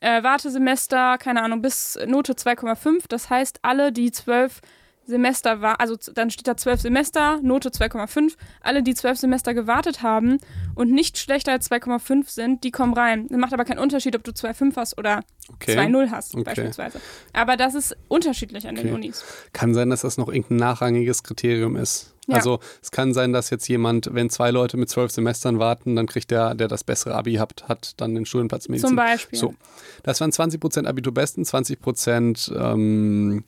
[0.00, 3.04] äh, Wartesemester, keine Ahnung, bis Note 2,5.
[3.08, 4.60] Das heißt, alle, die zwölf
[5.08, 8.34] Semester war, also dann steht da zwölf Semester, Note 2,5.
[8.60, 10.38] Alle, die zwölf Semester gewartet haben
[10.74, 13.26] und nicht schlechter als 2,5 sind, die kommen rein.
[13.28, 15.78] Das macht aber keinen Unterschied, ob du 2,5 hast oder Okay.
[15.78, 16.44] 2,0 hast, Okay.
[16.44, 17.00] beispielsweise.
[17.32, 18.94] Aber das ist unterschiedlich an den Okay.
[18.94, 19.24] Unis.
[19.54, 22.14] Kann sein, dass das noch irgendein nachrangiges Kriterium ist.
[22.26, 22.36] Ja.
[22.36, 26.06] Also es kann sein, dass jetzt jemand, wenn zwei Leute mit zwölf Semestern warten, dann
[26.06, 28.88] kriegt der, der das bessere Abi hat, hat dann den Studienplatz Medizin.
[28.88, 29.38] Zum Beispiel.
[29.38, 29.54] So,
[30.02, 33.44] das waren 20% Abiturbesten, 20% ähm,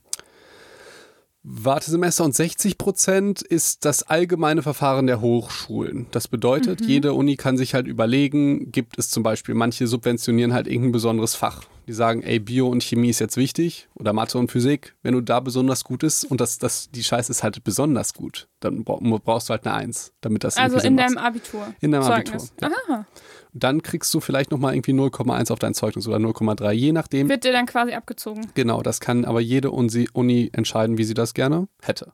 [1.43, 6.05] Wartesemester und 60% ist das allgemeine Verfahren der Hochschulen.
[6.11, 10.67] Das bedeutet, jede Uni kann sich halt überlegen, gibt es zum Beispiel, manche subventionieren halt
[10.67, 11.63] irgendein besonderes Fach.
[11.87, 14.95] Die sagen, ey, Bio und Chemie ist jetzt wichtig oder Mathe und Physik.
[15.01, 18.47] Wenn du da besonders gut ist und das, das, die Scheiße ist halt besonders gut,
[18.59, 21.17] dann bra- brauchst du halt eine Eins, damit das Also in deinem.
[21.17, 21.73] Abitur.
[21.81, 22.53] In deinem Zeugnis.
[22.61, 22.93] Abitur, ja.
[22.95, 23.05] Aha.
[23.53, 27.27] Dann kriegst du vielleicht nochmal irgendwie 0,1 auf dein Zeugnis oder 0,3, je nachdem.
[27.27, 28.47] Wird dir dann quasi abgezogen.
[28.53, 32.13] Genau, das kann aber jede Uni, entscheiden, wie sie das gerne hätte.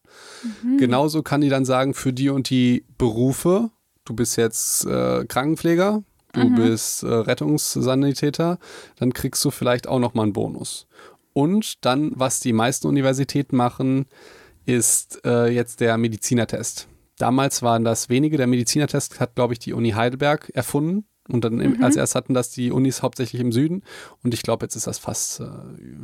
[0.80, 3.70] Genauso kann die dann sagen, für die und die Berufe,
[4.06, 6.04] du bist jetzt äh, Krankenpfleger,
[6.38, 8.60] du bist äh, Rettungssanitäter,
[8.98, 10.88] dann kriegst du vielleicht auch nochmal einen Bonus.
[11.34, 14.06] Und dann, was die meisten Universitäten machen,
[14.66, 16.88] ist äh, jetzt der Medizinertest.
[17.18, 18.38] Damals waren das wenige.
[18.38, 21.06] Der Medizinertest hat, glaube ich, die Uni Heidelberg erfunden.
[21.30, 23.84] Und dann im, als erst hatten das die Unis hauptsächlich im Süden.
[24.24, 25.46] Und ich glaube, jetzt ist das fast, äh,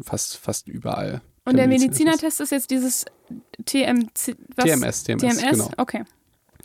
[0.04, 1.22] fast, fast überall.
[1.46, 2.22] Und der Medizinertest.
[2.24, 3.06] Medizinertest ist jetzt dieses
[3.65, 4.65] TMC, was?
[4.65, 5.52] TMS, TMS, TMS?
[5.52, 5.69] genau.
[5.78, 6.04] Okay.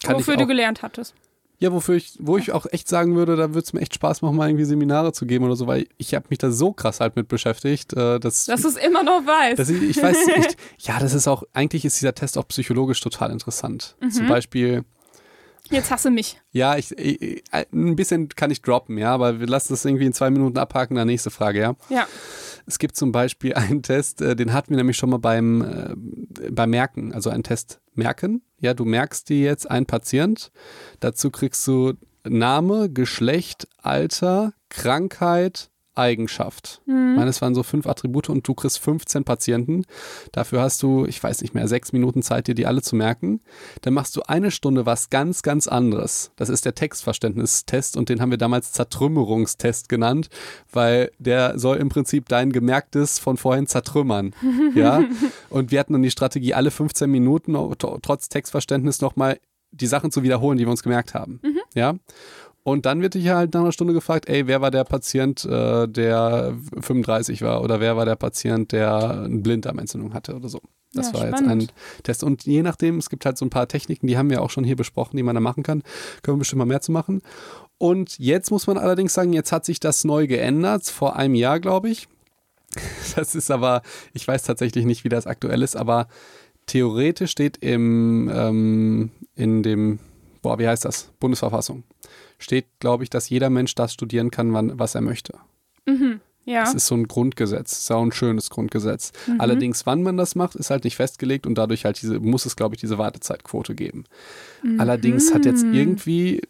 [0.03, 1.15] Kann Wofür du gelernt hattest.
[1.61, 4.23] Ja, wofür ich, wo ich auch echt sagen würde, da würde es mir echt Spaß
[4.23, 7.01] machen, mal irgendwie Seminare zu geben oder so, weil ich habe mich da so krass
[7.01, 9.59] halt mit beschäftigt, äh, dass, Dass du es immer noch weißt.
[9.59, 10.57] dass ich, ich weiß nicht.
[10.79, 13.97] Ja, das ist auch, eigentlich ist dieser Test auch psychologisch total interessant.
[14.01, 14.11] Mhm.
[14.11, 14.85] Zum Beispiel,
[15.71, 16.40] Jetzt hasse mich.
[16.53, 20.12] ja, ich, ich, ein bisschen kann ich droppen, ja, aber wir lassen das irgendwie in
[20.12, 21.75] zwei Minuten abhaken, dann nächste Frage, ja.
[21.90, 22.07] Ja.
[22.66, 26.51] Es gibt zum Beispiel einen Test, äh, den hatten wir nämlich schon mal beim, äh,
[26.51, 28.43] beim Merken, also einen Test merken.
[28.61, 30.51] Ja, du merkst dir jetzt ein Patient.
[31.01, 36.81] Dazu kriegst du Name, Geschlecht, Alter, Krankheit, Eigenschaft.
[36.87, 37.17] Mhm.
[37.17, 39.85] Meines waren so fünf Attribute und du kriegst 15 Patienten.
[40.33, 43.41] Dafür hast du, ich weiß nicht mehr, sechs Minuten Zeit, dir die alle zu merken.
[43.83, 46.33] Dann machst du eine Stunde was ganz, ganz anderes.
[46.37, 50.29] Das ist der Textverständnistest und den haben wir damals Zertrümmerungstest genannt,
[50.73, 54.35] weil der soll im Prinzip dein Gemerktes von vorhin zertrümmern.
[54.75, 55.03] ja.
[55.51, 57.57] Und wir hatten dann die Strategie, alle 15 Minuten
[58.03, 59.39] trotz Textverständnis nochmal
[59.71, 61.41] die Sachen zu wiederholen, die wir uns gemerkt haben.
[61.43, 61.59] Mhm.
[61.75, 61.95] Ja.
[62.69, 65.89] Und dann wird dich halt nach einer Stunde gefragt, ey, wer war der Patient, äh,
[65.89, 70.61] der 35 war oder wer war der Patient, der eine Blinddarmentzündung hatte oder so.
[70.93, 71.63] Das ja, war spannend.
[71.63, 72.23] jetzt ein Test.
[72.23, 74.65] Und je nachdem, es gibt halt so ein paar Techniken, die haben wir auch schon
[74.65, 75.83] hier besprochen, die man da machen kann.
[76.21, 77.23] Können wir bestimmt mal mehr zu machen.
[77.79, 81.61] Und jetzt muss man allerdings sagen, jetzt hat sich das neu geändert, vor einem Jahr,
[81.61, 82.07] glaube ich.
[83.17, 83.81] Das ist aber,
[84.13, 86.07] ich weiß tatsächlich nicht, wie das aktuell ist, aber
[86.67, 90.01] theoretisch steht im, ähm, in dem,
[90.43, 91.11] boah, wie heißt das?
[91.19, 91.85] Bundesverfassung
[92.38, 95.35] steht, glaube ich, dass jeder Mensch das studieren kann, wann, was er möchte.
[95.87, 96.20] Mhm.
[96.48, 96.64] Ja.
[96.64, 99.12] Das ist so ein Grundgesetz, ist auch ein schönes Grundgesetz.
[99.27, 99.38] Mhm.
[99.38, 102.57] Allerdings, wann man das macht, ist halt nicht festgelegt und dadurch halt diese, muss es,
[102.57, 104.05] glaube ich, diese Wartezeitquote geben.
[104.62, 104.81] Mhm.
[104.81, 106.40] Allerdings hat jetzt irgendwie,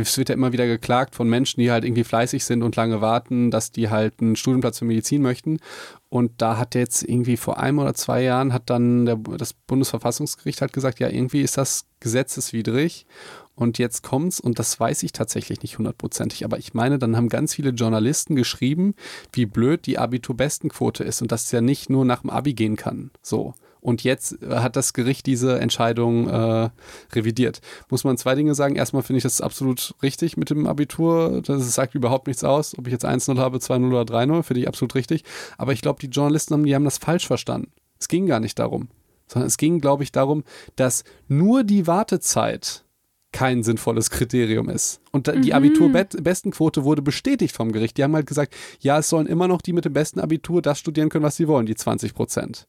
[0.00, 3.02] es wird ja immer wieder geklagt von Menschen, die halt irgendwie fleißig sind und lange
[3.02, 5.58] warten, dass die halt einen Studienplatz für Medizin möchten.
[6.08, 10.62] Und da hat jetzt irgendwie vor einem oder zwei Jahren hat dann der, das Bundesverfassungsgericht
[10.62, 13.04] halt gesagt, ja, irgendwie ist das gesetzeswidrig.
[13.58, 17.28] Und jetzt kommt's, und das weiß ich tatsächlich nicht hundertprozentig, aber ich meine, dann haben
[17.28, 18.94] ganz viele Journalisten geschrieben,
[19.32, 22.76] wie blöd die Abiturbestenquote ist und dass es ja nicht nur nach dem Abi gehen
[22.76, 23.10] kann.
[23.20, 23.54] So.
[23.80, 26.70] Und jetzt hat das Gericht diese Entscheidung äh,
[27.12, 27.60] revidiert.
[27.90, 28.76] Muss man zwei Dinge sagen.
[28.76, 31.42] Erstmal finde ich das absolut richtig mit dem Abitur.
[31.44, 34.68] Das sagt überhaupt nichts aus, ob ich jetzt 1-0 habe, 2-0 oder 3-0, finde ich
[34.68, 35.24] absolut richtig.
[35.56, 37.72] Aber ich glaube, die Journalisten die haben das falsch verstanden.
[37.98, 38.88] Es ging gar nicht darum.
[39.26, 40.44] Sondern es ging, glaube ich, darum,
[40.76, 42.84] dass nur die Wartezeit
[43.32, 45.00] kein sinnvolles Kriterium ist.
[45.12, 45.52] Und die mhm.
[45.52, 47.98] Abiturbestenquote wurde bestätigt vom Gericht.
[47.98, 50.78] Die haben halt gesagt, ja, es sollen immer noch die mit dem besten Abitur das
[50.78, 52.66] studieren können, was sie wollen, die 20 Prozent.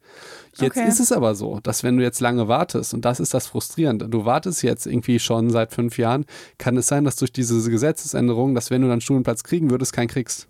[0.59, 0.87] Jetzt okay.
[0.87, 4.09] ist es aber so, dass wenn du jetzt lange wartest, und das ist das Frustrierende,
[4.09, 6.25] du wartest jetzt irgendwie schon seit fünf Jahren,
[6.57, 10.09] kann es sein, dass durch diese Gesetzesänderung, dass wenn du dann Studienplatz kriegen würdest, keinen
[10.09, 10.47] kriegst.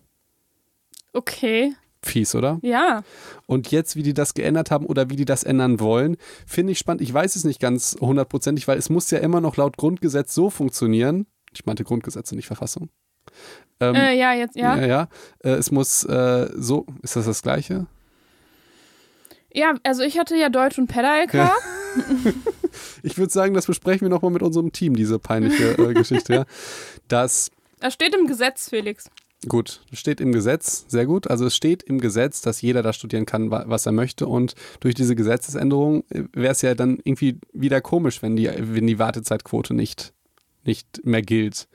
[1.13, 1.73] Okay.
[2.03, 2.59] Fies, oder?
[2.61, 3.03] Ja.
[3.45, 6.79] Und jetzt, wie die das geändert haben oder wie die das ändern wollen, finde ich
[6.79, 7.01] spannend.
[7.01, 10.49] Ich weiß es nicht ganz hundertprozentig, weil es muss ja immer noch laut Grundgesetz so
[10.49, 11.25] funktionieren.
[11.53, 12.89] Ich meinte Grundgesetze, nicht Verfassung.
[13.79, 14.77] Ähm, äh, ja, jetzt, ja.
[14.77, 15.07] Ja, ja.
[15.43, 17.87] Äh, es muss äh, so, ist das das Gleiche?
[19.53, 21.51] Ja, also ich hatte ja Deutsch und Pedal-LK.
[23.03, 26.33] ich würde sagen, das besprechen wir nochmal mit unserem Team, diese peinliche äh, Geschichte.
[26.33, 26.45] Ja.
[27.07, 29.09] Das, das steht im Gesetz, Felix.
[29.47, 31.29] Gut, steht im Gesetz, sehr gut.
[31.29, 34.27] Also es steht im Gesetz, dass jeder da studieren kann, was er möchte.
[34.27, 38.85] Und durch diese Gesetzesänderung äh, wäre es ja dann irgendwie wieder komisch, wenn die, wenn
[38.85, 40.13] die Wartezeitquote nicht,
[40.65, 41.69] nicht mehr gilt.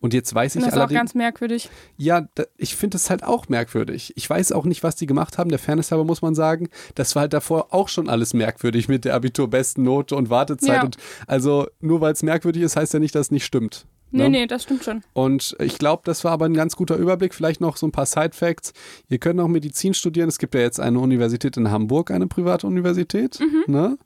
[0.00, 0.74] Und jetzt weiß ich allerdings.
[0.74, 1.70] Das ist auch ganz merkwürdig.
[1.96, 4.12] Ja, da, ich finde es halt auch merkwürdig.
[4.14, 5.50] Ich weiß auch nicht, was die gemacht haben.
[5.50, 9.04] Der Fairness halber muss man sagen, das war halt davor auch schon alles merkwürdig mit
[9.04, 10.68] der Abiturbesten Note und Wartezeit.
[10.68, 10.84] Ja.
[10.84, 13.86] Und also nur weil es merkwürdig ist, heißt ja nicht, dass es nicht stimmt.
[14.10, 14.30] Nee, ne?
[14.30, 15.02] nee, das stimmt schon.
[15.12, 17.34] Und ich glaube, das war aber ein ganz guter Überblick.
[17.34, 18.72] Vielleicht noch so ein paar Side-Facts.
[19.08, 20.28] Ihr könnt auch Medizin studieren.
[20.28, 23.38] Es gibt ja jetzt eine Universität in Hamburg, eine private Universität.
[23.40, 23.64] Mhm.
[23.72, 23.98] Ne?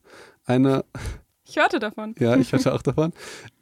[0.44, 0.84] Eine.
[1.46, 2.14] Ich hörte davon.
[2.18, 3.12] Ja, ich hörte auch davon.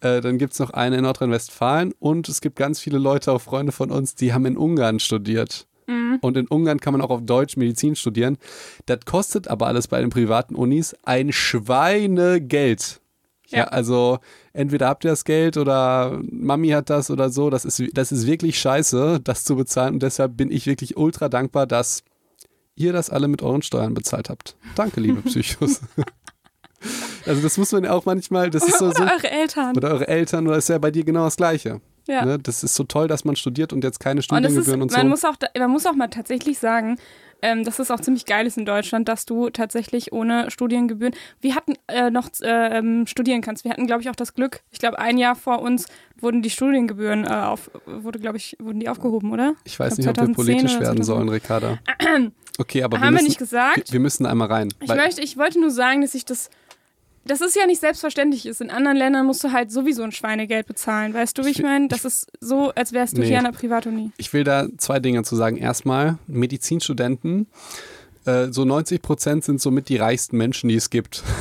[0.01, 3.41] Äh, dann gibt es noch eine in Nordrhein-Westfalen und es gibt ganz viele Leute, auch
[3.41, 5.67] Freunde von uns, die haben in Ungarn studiert.
[5.87, 6.19] Mhm.
[6.21, 8.39] Und in Ungarn kann man auch auf Deutsch Medizin studieren.
[8.87, 13.00] Das kostet aber alles bei den privaten Unis ein Schweinegeld.
[13.51, 13.59] Ja.
[13.59, 13.65] ja.
[13.65, 14.19] also
[14.53, 17.51] entweder habt ihr das Geld oder Mami hat das oder so.
[17.51, 19.95] Das ist, das ist wirklich scheiße, das zu bezahlen.
[19.95, 22.03] Und deshalb bin ich wirklich ultra dankbar, dass
[22.77, 24.57] ihr das alle mit euren Steuern bezahlt habt.
[24.75, 25.81] Danke, liebe Psychos.
[27.27, 29.03] also das muss man ja auch manchmal, das ist so, so.
[29.03, 29.77] Oder eure Eltern.
[29.77, 31.81] Oder eure Eltern, oder ist ja bei dir genau das Gleiche.
[32.07, 32.25] Ja.
[32.25, 32.39] Ne?
[32.39, 34.99] Das ist so toll, dass man studiert und jetzt keine Studiengebühren und, und so.
[34.99, 36.99] Man muss, auch, man muss auch mal tatsächlich sagen,
[37.43, 41.55] ähm, dass es auch ziemlich geil ist in Deutschland, dass du tatsächlich ohne Studiengebühren, wir
[41.55, 43.65] hatten äh, noch äh, ähm, studieren kannst.
[43.65, 44.61] Wir hatten, glaube ich, auch das Glück.
[44.71, 45.87] Ich glaube, ein Jahr vor uns
[46.19, 49.55] wurden die Studiengebühren äh, auf, wurde, glaube ich, wurden die aufgehoben, oder?
[49.65, 51.79] Ich weiß ich glaub, nicht, ob wir politisch werden sollen, Ricarda.
[52.59, 53.91] Okay, aber Haben wir, müssen, nicht gesagt.
[53.91, 54.69] Wir müssen einmal rein.
[54.81, 56.51] Ich, möchte, ich wollte nur sagen, dass ich das
[57.25, 58.61] das ist ja nicht selbstverständlich ist.
[58.61, 61.13] In anderen Ländern musst du halt sowieso ein Schweinegeld bezahlen.
[61.13, 61.89] Weißt du, wie ich, ich meine?
[61.89, 63.29] Das ist so, als wärst du nee.
[63.29, 64.13] hier an der Privatuni.
[64.17, 65.57] Ich will da zwei Dinge zu sagen.
[65.57, 67.47] Erstmal, Medizinstudenten,
[68.25, 71.23] äh, so 90 Prozent sind somit die reichsten Menschen, die es gibt.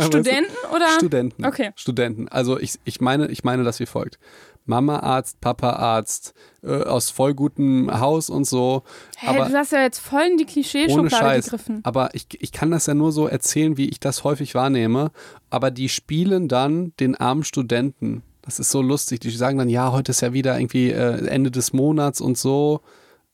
[0.00, 0.88] Studenten oder?
[0.96, 1.44] Studenten.
[1.44, 1.72] Okay.
[1.76, 2.28] Studenten.
[2.28, 4.18] Also ich, ich meine, ich meine das wie folgt.
[4.64, 8.82] Mama Arzt, Papa Arzt, äh, aus voll gutem Haus und so.
[9.16, 11.44] Hey, aber du hast ja jetzt voll in die ohne Klischeeschublade Scheiß.
[11.44, 11.80] gegriffen.
[11.82, 15.10] Aber ich, ich kann das ja nur so erzählen, wie ich das häufig wahrnehme.
[15.50, 18.22] Aber die spielen dann den armen Studenten.
[18.42, 19.20] Das ist so lustig.
[19.20, 22.80] Die sagen dann, ja, heute ist ja wieder irgendwie äh, Ende des Monats und so.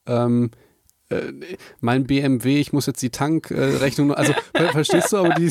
[0.06, 0.50] Ähm,
[1.10, 1.32] äh,
[1.80, 5.50] mein BMW, ich muss jetzt die Tankrechnung, also ver verstehst du, aber die,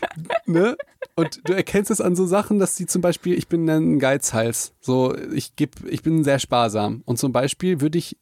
[0.46, 0.76] ne?
[1.18, 4.72] Und du erkennst es an so Sachen, dass die zum Beispiel, ich bin ein Geizhals,
[4.80, 8.16] so ich geb, ich bin sehr sparsam und zum Beispiel würde ich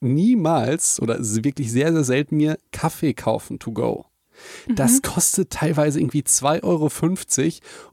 [0.00, 4.06] niemals oder wirklich sehr, sehr selten mir Kaffee kaufen to go.
[4.68, 6.90] Das kostet teilweise irgendwie 2,50 Euro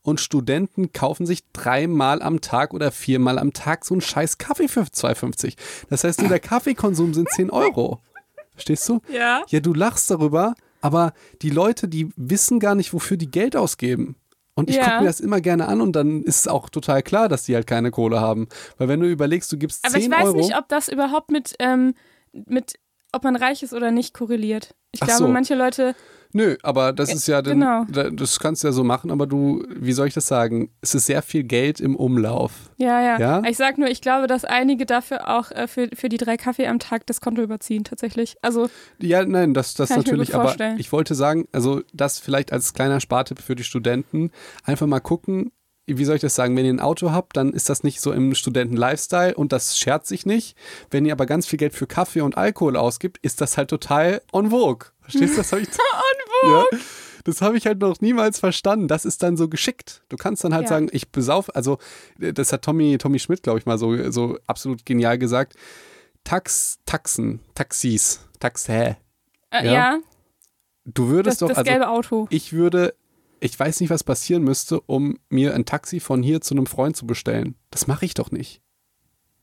[0.02, 4.68] und Studenten kaufen sich dreimal am Tag oder viermal am Tag so einen scheiß Kaffee
[4.68, 5.56] für 2,50.
[5.92, 8.00] Das heißt, nur der Kaffeekonsum sind 10 Euro.
[8.54, 9.02] Verstehst du?
[9.14, 9.44] Ja.
[9.48, 14.16] Ja, du lachst darüber, aber die Leute, die wissen gar nicht, wofür die Geld ausgeben.
[14.62, 14.84] Und ich Ja.
[14.86, 17.56] gucke mir das immer gerne an und dann ist es auch total klar, dass die
[17.56, 18.48] halt keine Kohle haben.
[18.78, 20.38] Weil wenn du überlegst, du gibst Aber 10 ich weiß Euro.
[20.38, 21.94] nicht, ob das überhaupt mit, ähm,
[22.48, 22.76] mit,
[23.12, 24.74] ob man reich ist oder nicht, korreliert.
[24.92, 25.28] Ich Ach glaube, so.
[25.30, 25.96] manche Leute,
[26.34, 27.84] Nö, aber das ist ja dann, genau.
[27.90, 30.72] da- das kannst du ja so machen, aber du, wie soll ich das sagen?
[30.80, 32.54] Es ist sehr viel Geld im Umlauf.
[32.78, 33.42] ja, ja, Ja?
[33.50, 36.68] Ich sag nur, ich glaube, dass einige dafür auch äh, für, für die drei Kaffee
[36.68, 38.38] am Tag das Konto überziehen, tatsächlich.
[38.42, 38.70] Also,
[39.02, 42.74] Ja, nein, das, das ich natürlich, gut aber ich wollte sagen, also das vielleicht als
[42.74, 44.32] kleiner Spartipp für die Studenten,
[44.64, 45.52] einfach mal gucken,
[45.98, 48.12] wie soll ich das sagen, wenn ihr ein Auto habt, dann ist das nicht so
[48.12, 50.58] im Studenten-Lifestyle und das schert sich nicht.
[50.90, 54.22] Wenn ihr aber ganz viel Geld für Kaffee und Alkohol ausgibt, ist das halt total
[54.32, 54.90] on vogue.
[55.02, 55.38] Verstehst du?
[55.38, 56.68] Das habe ich, on vogue?
[56.72, 56.78] Ja,
[57.24, 58.88] das habe ich halt noch niemals verstanden.
[58.88, 60.02] Das ist dann so geschickt.
[60.10, 60.70] Du kannst dann halt Ja.
[60.70, 61.78] sagen, ich besauf, also
[62.18, 65.56] das hat Tommy, Tommy Schmidt, glaube ich, mal so, so absolut genial gesagt.
[66.24, 68.74] Tax, Taxen, Taxis, Taxä.
[69.52, 69.72] äh, Ja.
[69.74, 70.00] ja,
[70.86, 72.28] Du das, würdest das doch, also gelbe Auto.
[72.32, 72.96] ich würde,
[73.42, 76.96] ich weiß nicht, was passieren müsste, um mir ein Taxi von hier zu einem Freund
[76.96, 77.56] zu bestellen.
[77.72, 78.62] Das mache ich doch nicht.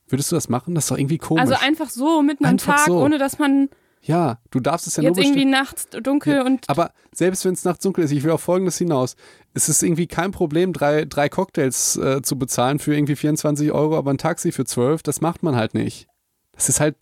[0.07, 0.75] Würdest du das machen?
[0.75, 1.43] Das ist doch irgendwie komisch.
[1.43, 3.03] Also einfach so, mitten am Tag, so.
[3.03, 3.69] ohne dass man
[4.01, 7.65] ja, du darfst es ja jetzt nur irgendwie nachts dunkel und Aber selbst wenn es
[7.65, 9.17] nachts dunkel ist, ich will auf Folgendes hinaus.
[9.55, 13.99] Es ist irgendwie kein Problem, drei, drei Cocktails äh, zu bezahlen für irgendwie 24 Euro,
[13.99, 16.07] aber ein Taxi für 12, das macht man halt nicht.
[16.53, 16.95] Das ist halt,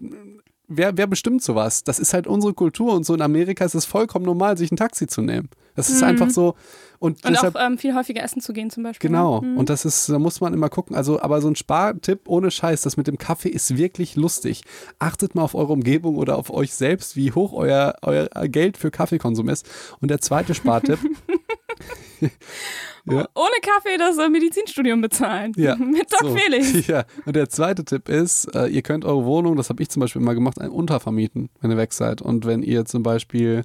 [0.69, 1.85] wer, wer bestimmt sowas?
[1.85, 4.77] Das ist halt unsere Kultur und so in Amerika ist es vollkommen normal, sich ein
[4.77, 5.49] Taxi zu nehmen.
[5.75, 6.09] Das ist Mhm.
[6.09, 6.55] einfach so.
[6.99, 9.11] Und, Und deshalb, auch ähm, viel häufiger essen zu gehen zum Beispiel.
[9.11, 9.49] Genau, Ne?
[9.49, 9.57] Mhm.
[9.59, 10.97] und das ist, da muss man immer gucken.
[10.97, 14.63] Also, aber so ein Spartipp ohne Scheiß, das mit dem Kaffee ist wirklich lustig.
[14.99, 18.91] Achtet mal auf eure Umgebung oder auf euch selbst, wie hoch euer, euer Geld für
[18.91, 19.69] Kaffeekonsum ist.
[20.01, 20.99] Und der zweite Spartipp,
[23.07, 23.29] ja.
[23.35, 25.53] Ohne Kaffee das äh, Medizinstudium bezahlen.
[25.57, 26.35] Ja, Mit Doc so.
[26.35, 26.87] Felix.
[26.89, 30.01] Ja, und der zweite Tipp ist, äh, ihr könnt eure Wohnung, das habe ich zum
[30.01, 32.21] Beispiel immer gemacht, ein untervermieten, wenn ihr weg seid.
[32.21, 33.63] Und wenn ihr zum Beispiel,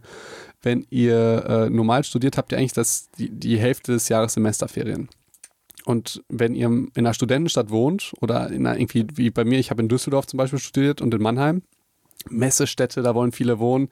[0.62, 5.10] wenn ihr äh, normal studiert, habt ihr eigentlich das, die, die Hälfte des Jahres Semesterferien.
[5.86, 9.72] Und wenn ihr in einer Studentenstadt wohnt oder in einer, irgendwie wie bei mir, ich
[9.72, 11.64] habe in Düsseldorf zum Beispiel studiert und in Mannheim,
[12.30, 13.90] Messestädte, da wollen viele wohnen,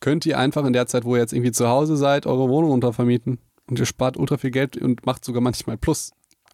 [0.00, 2.70] könnt ihr einfach in der Zeit, wo ihr jetzt irgendwie zu Hause seid, eure Wohnung
[2.70, 3.38] untervermieten.
[3.72, 6.12] Und ihr spart ultra viel Geld und macht sogar manchmal Plus.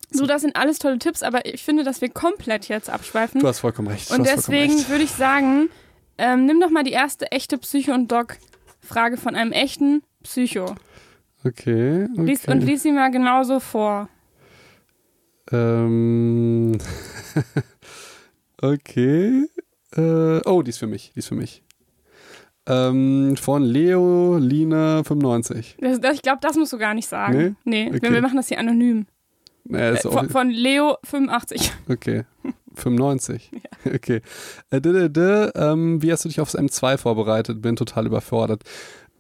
[0.09, 3.41] So, das sind alles tolle Tipps, aber ich finde, dass wir komplett jetzt abschweifen.
[3.41, 4.09] Du hast vollkommen recht.
[4.13, 4.49] und vollkommen recht.
[4.49, 5.69] deswegen würde ich sagen,
[6.17, 10.77] ähm, nimm doch mal die erste echte Psycho- und Doc-Frage von einem echten Psycho.
[11.43, 12.05] Okay.
[12.05, 12.23] okay.
[12.23, 14.09] Lies, und lies sie mal genauso vor.
[15.51, 16.79] Ähm,
[18.63, 19.45] okay.
[19.97, 21.11] Äh, oh, die ist für mich.
[21.17, 21.65] Die ist für mich.
[22.69, 25.77] Ähm, von Leo Lina 95.
[25.81, 27.57] Das, das, ich glaube, das musst du gar nicht sagen.
[27.65, 28.13] Nee, Okay.
[28.13, 29.07] wir, machen das hier anonym.
[29.65, 31.73] Naja, Äh, von, von Leo 85.
[31.89, 32.25] okay.
[32.75, 33.51] 95.
[33.87, 34.23] Okay.
[34.71, 37.63] Äh, d -d -d, ähm, wie hast du dich aufs M2 vorbereitet?
[37.63, 38.65] Bin total überfordert.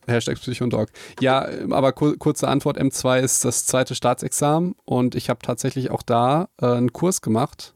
[0.07, 0.89] Hashtag Psychondog.
[1.21, 5.91] Ja, ähm, aber kur kurze Antwort: M2 ist das zweite Staatsexamen und ich habe tatsächlich
[5.91, 7.75] auch da äh, einen Kurs gemacht.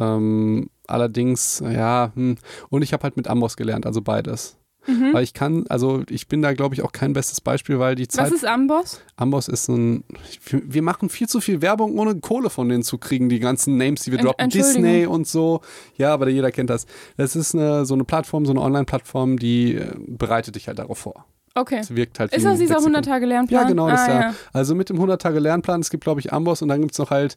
[0.00, 2.36] Ähm, allerdings, ja, hm.
[2.68, 4.56] und ich habe halt mit Amboss gelernt, also beides.
[4.88, 5.12] Mhm.
[5.12, 8.08] Weil ich kann, also ich bin da, glaube ich, auch kein bestes Beispiel, weil die
[8.08, 8.26] Zeit.
[8.26, 9.02] Was ist Amboss?
[9.16, 10.02] Amboss ist ein.
[10.50, 14.02] Wir machen viel zu viel Werbung, ohne Kohle von denen zu kriegen, die ganzen Names,
[14.02, 14.48] die wir droppen.
[14.48, 15.60] Disney und so.
[15.96, 16.86] Ja, aber jeder kennt das.
[17.18, 20.98] Das ist eine, so eine Plattform, so eine Online-Plattform, die äh, bereitet dich halt darauf
[20.98, 21.26] vor.
[21.54, 21.78] Okay.
[21.80, 22.96] Es wirkt halt Ist das dieser Lexikon.
[22.96, 23.62] 100-Tage-Lernplan?
[23.62, 24.20] Ja, genau, das ah, ja.
[24.20, 24.34] ja.
[24.52, 27.36] Also mit dem 100-Tage-Lernplan, es gibt, glaube ich, Amboss und dann gibt es noch halt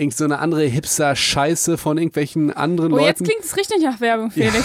[0.00, 3.24] irgend so eine andere Hipster-Scheiße von irgendwelchen anderen Oh, jetzt Leuten.
[3.24, 4.64] klingt es richtig nach Werbung, Felix.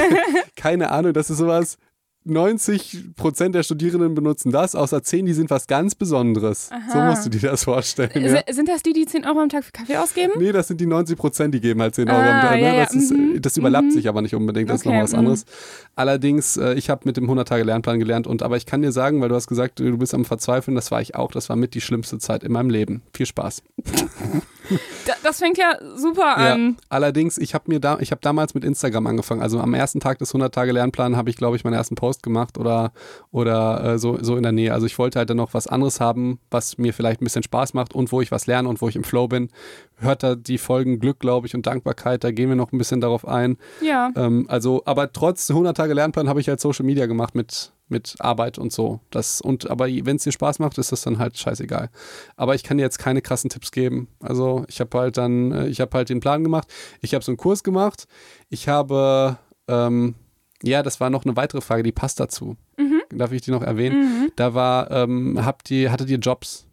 [0.56, 1.78] Keine Ahnung, das ist sowas.
[2.24, 6.70] 90 Prozent der Studierenden benutzen das, außer 10, die sind was ganz Besonderes.
[6.70, 6.92] Aha.
[6.92, 8.10] So musst du dir das vorstellen.
[8.14, 8.42] Ja?
[8.48, 10.34] Sind das die, die 10 Euro am Tag für Kaffee ausgeben?
[10.38, 12.60] Nee, das sind die 90 Prozent, die geben halt 10 Euro ah, am Tag.
[12.60, 12.62] Ne?
[12.62, 13.42] Ja, das, ist, mhm.
[13.42, 13.90] das, überlappt mhm.
[13.90, 14.80] sich aber nicht unbedingt, das okay.
[14.80, 15.44] ist nochmal was anderes.
[15.44, 15.50] Mhm.
[15.96, 19.28] Allerdings, äh, ich habe mit dem 100-Tage-Lernplan gelernt und aber ich kann dir sagen, weil
[19.28, 21.80] du hast gesagt, du bist am Verzweifeln, das war ich auch, das war mit die
[21.80, 23.02] schlimmste Zeit in meinem Leben.
[23.12, 23.62] Viel Spaß.
[25.22, 26.76] das fängt ja super an.
[26.78, 29.42] Ja, allerdings, ich habe mir da, ich habe damals mit Instagram angefangen.
[29.42, 32.92] Also am ersten Tag des 100-Tage-Lernplans habe ich, glaube ich, meinen ersten Post gemacht oder,
[33.30, 34.72] oder äh, so, so in der Nähe.
[34.72, 37.74] Also ich wollte halt dann noch was anderes haben, was mir vielleicht ein bisschen Spaß
[37.74, 39.48] macht und wo ich was lerne und wo ich im Flow bin.
[39.96, 43.00] Hört da die Folgen Glück, glaube ich, und Dankbarkeit, da gehen wir noch ein bisschen
[43.00, 43.56] darauf ein.
[43.80, 44.10] Ja.
[44.16, 48.72] Ähm, also, aber trotz 100-Tage-Lernplan habe ich halt Social Media gemacht mit mit Arbeit und
[48.72, 48.98] so.
[49.10, 51.90] Das, und, aber wenn es dir Spaß macht, ist das dann halt scheißegal.
[52.34, 54.08] Aber ich kann dir jetzt keine krassen Tipps geben.
[54.18, 56.66] Also ich habe halt dann, äh, ich habe halt den Plan gemacht.
[57.00, 58.08] Ich habe so einen Kurs gemacht.
[58.48, 59.38] Ich habe,
[59.68, 60.16] ähm,
[60.64, 62.56] ja, das war noch eine weitere Frage, die passt dazu.
[62.76, 63.02] Mhm.
[63.10, 64.00] Darf ich die noch erwähnen?
[64.00, 64.32] Mhm.
[64.34, 66.66] Da war, ähm, habt ihr, hattet ihr Jobs?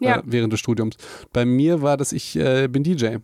[0.00, 0.18] Ja.
[0.18, 0.96] Äh, während des Studiums.
[1.32, 3.16] Bei mir war das, ich äh, bin DJ.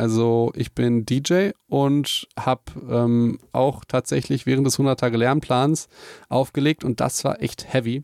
[0.00, 5.88] Also ich bin DJ und habe ähm, auch tatsächlich während des 100 Tage Lernplans
[6.30, 8.02] aufgelegt und das war echt heavy,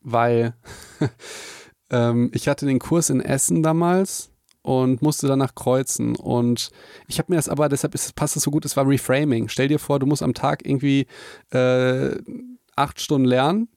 [0.00, 0.54] weil
[1.90, 6.72] ähm, ich hatte den Kurs in Essen damals und musste danach kreuzen und
[7.06, 9.48] ich habe mir das aber, deshalb ist, passt es so gut, es war Reframing.
[9.48, 11.06] Stell dir vor, du musst am Tag irgendwie
[11.50, 12.16] äh,
[12.74, 13.68] acht Stunden lernen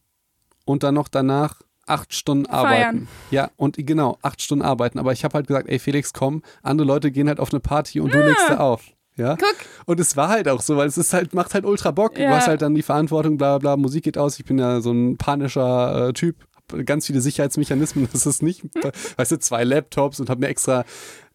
[0.66, 2.78] und dann noch danach acht Stunden arbeiten.
[2.78, 3.08] Feiern.
[3.32, 5.00] Ja, und genau, acht Stunden arbeiten.
[5.00, 8.00] Aber ich habe halt gesagt, ey Felix, komm, andere Leute gehen halt auf eine Party
[8.00, 8.22] und ja.
[8.22, 8.84] du legst da auf.
[9.18, 9.36] Ja.
[9.36, 9.56] Guck.
[9.86, 12.18] Und es war halt auch so, weil es ist halt, macht halt ultra Bock.
[12.18, 12.30] Ja.
[12.30, 14.40] Du hast halt dann die Verantwortung, bla bla, Musik geht aus.
[14.40, 18.08] Ich bin ja so ein panischer äh, Typ, hab ganz viele Sicherheitsmechanismen.
[18.14, 18.64] Das ist nicht,
[19.18, 20.86] weißt du, zwei Laptops und habe mir extra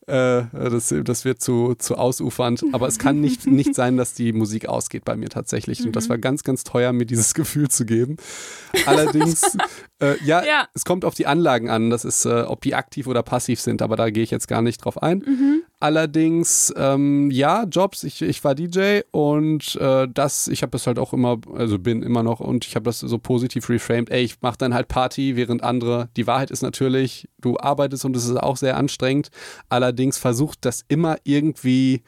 [0.06, 2.64] äh, das, das wird zu, zu ausufernd.
[2.72, 5.84] Aber es kann nicht, nicht sein, dass die Musik ausgeht bei mir tatsächlich.
[5.84, 6.10] Und das mhm.
[6.10, 8.16] war ganz, ganz teuer, mir dieses Gefühl zu geben.
[8.86, 9.56] Allerdings,
[10.00, 11.90] äh, ja, ja, es kommt auf die Anlagen an.
[11.90, 13.82] Das ist, äh, ob die aktiv oder passiv sind.
[13.82, 15.18] Aber da gehe ich jetzt gar nicht drauf ein.
[15.18, 15.62] Mhm.
[15.82, 20.96] Allerdings, ähm, ja, Jobs, ich, ich war DJ und äh, das, ich habe das halt
[20.96, 24.40] auch immer, also bin immer noch und ich habe das so positiv reframed, ey, ich
[24.42, 28.36] mache dann halt Party, während andere, die Wahrheit ist natürlich, du arbeitest und es ist
[28.36, 29.30] auch sehr anstrengend,
[29.70, 32.04] allerdings versucht das immer irgendwie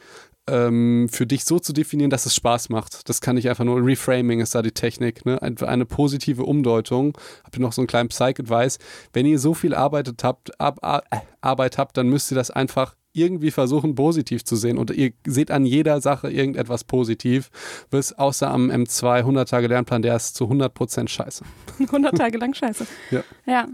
[0.46, 3.08] ähm, für dich so zu definieren, dass es Spaß macht.
[3.08, 5.42] Das kann ich einfach nur, Reframing ist da die Technik, ne?
[5.42, 7.18] eine, positive Umdeutung.
[7.42, 8.78] Habt ihr noch so einen kleinen Psych-Advice?
[9.12, 12.52] Wenn ihr so viel arbeitet habt, ab, ab, äh, Arbeit habt, dann müsst ihr das
[12.52, 14.76] einfach irgendwie versuchen, positiv zu sehen.
[14.76, 17.50] Und ihr seht an jeder Sache irgendetwas positiv.
[17.90, 21.44] Bis außer am M2 100 Tage Lernplan, der ist zu 100 Prozent scheiße.
[21.78, 22.86] 100 Tage lang scheiße.
[23.10, 23.22] ja.
[23.46, 23.68] Ja.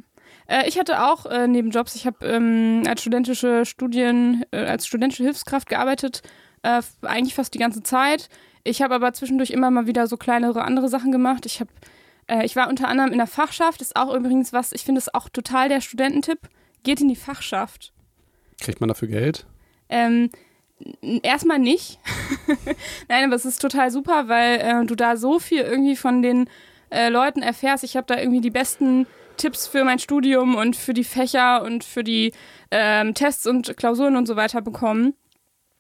[0.47, 1.95] Äh, ich hatte auch äh, Nebenjobs.
[1.95, 6.23] Ich habe ähm, als studentische Studien, äh, als studentische Hilfskraft gearbeitet,
[6.63, 8.29] äh, eigentlich fast die ganze Zeit.
[8.65, 11.47] Ich habe aber zwischendurch immer mal wieder so kleinere andere Sachen gemacht.
[11.47, 11.71] Ich habe,
[12.27, 13.81] äh, ich war unter anderem in der Fachschaft.
[13.81, 14.73] Ist auch übrigens was.
[14.73, 16.41] Ich finde es auch total der Studententipp.
[16.83, 17.93] Geht in die Fachschaft.
[18.61, 19.47] Kriegt man dafür Geld?
[19.89, 20.31] Ähm,
[21.23, 21.99] erstmal nicht.
[23.09, 26.49] Nein, aber es ist total super, weil äh, du da so viel irgendwie von den
[26.91, 27.85] äh, Leuten erfährst.
[27.85, 29.07] Ich habe da irgendwie die besten
[29.37, 32.33] Tipps für mein Studium und für die Fächer und für die
[32.71, 35.15] ähm, Tests und Klausuren und so weiter bekommen.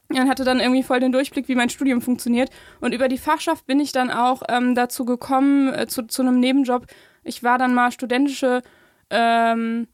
[0.09, 2.51] Und hatte dann irgendwie voll den Durchblick, wie mein Studium funktioniert.
[2.81, 6.41] Und über die Fachschaft bin ich dann auch ähm, dazu gekommen, äh, zu, zu einem
[6.41, 6.87] Nebenjob.
[7.22, 8.62] Ich war dann mal studentische,
[9.11, 9.87] ähm,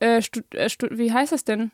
[0.00, 1.70] äh, Stud äh, Stud wie heißt das denn?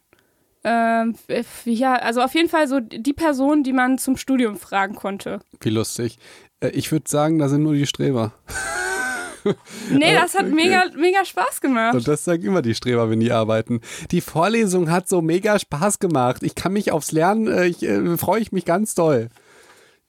[0.64, 1.16] Ähm,
[1.64, 5.40] ja, also auf jeden Fall so die Person, die man zum Studium fragen konnte.
[5.60, 6.18] Wie lustig.
[6.60, 8.32] Äh, ich würde sagen, da sind nur die Streber.
[9.90, 10.54] nee, das hat okay.
[10.54, 11.94] mega, mega Spaß gemacht.
[11.94, 13.80] Und das sagen immer die Streber, wenn die arbeiten.
[14.10, 16.42] Die Vorlesung hat so mega Spaß gemacht.
[16.42, 19.28] Ich kann mich aufs Lernen, äh, ich, äh, freue ich mich ganz doll.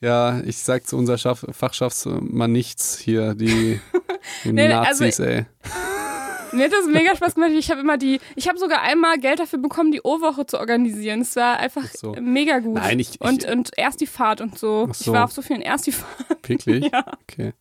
[0.01, 3.79] Ja, ich sag zu unserer Fachschaftsmann nichts hier, die,
[4.43, 5.45] die nee, also Nazis, also, ey.
[6.53, 7.51] Mir hat das mega Spaß gemacht.
[7.51, 11.21] Ich habe immer die, ich habe sogar einmal Geld dafür bekommen, die O-Woche zu organisieren.
[11.21, 12.15] Es war einfach so.
[12.19, 12.75] mega gut.
[12.75, 14.87] Nein, ich, und, und erst die Fahrt und so.
[14.91, 14.91] so.
[15.01, 16.47] Ich war auf so vielen erst die Fahrt.
[16.47, 16.85] Wirklich?
[16.91, 17.05] ja.
[17.23, 17.53] Okay.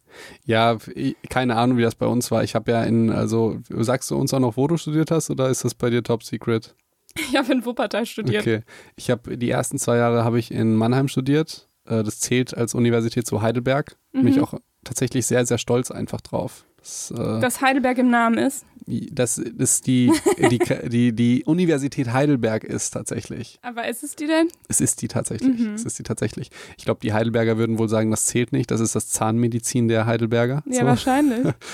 [0.44, 0.76] Ja,
[1.28, 2.44] keine Ahnung, wie das bei uns war.
[2.44, 5.48] Ich habe ja in, also sagst du uns auch noch, wo du studiert hast oder
[5.48, 6.74] ist das bei dir top secret?
[7.14, 8.42] Ich habe in Wuppertal studiert.
[8.42, 8.62] Okay.
[8.96, 11.68] Ich habe die ersten zwei Jahre habe ich in Mannheim studiert.
[11.86, 13.96] Äh, das zählt als Universität zu Heidelberg.
[14.12, 14.22] Mhm.
[14.22, 16.64] Bin ich auch tatsächlich sehr, sehr stolz einfach drauf.
[16.82, 18.66] Das, äh, Dass Heidelberg im Namen ist?
[19.12, 20.10] Das ist die,
[20.50, 20.58] die,
[20.88, 23.60] die, die Universität Heidelberg ist tatsächlich.
[23.62, 24.48] Aber ist es die denn?
[24.68, 25.60] Es ist die tatsächlich.
[25.60, 25.74] Mhm.
[25.74, 26.50] Es ist die tatsächlich.
[26.76, 28.72] Ich glaube, die Heidelberger würden wohl sagen, das zählt nicht.
[28.72, 30.64] Das ist das Zahnmedizin der Heidelberger.
[30.66, 30.86] Ja, so.
[30.86, 31.54] wahrscheinlich.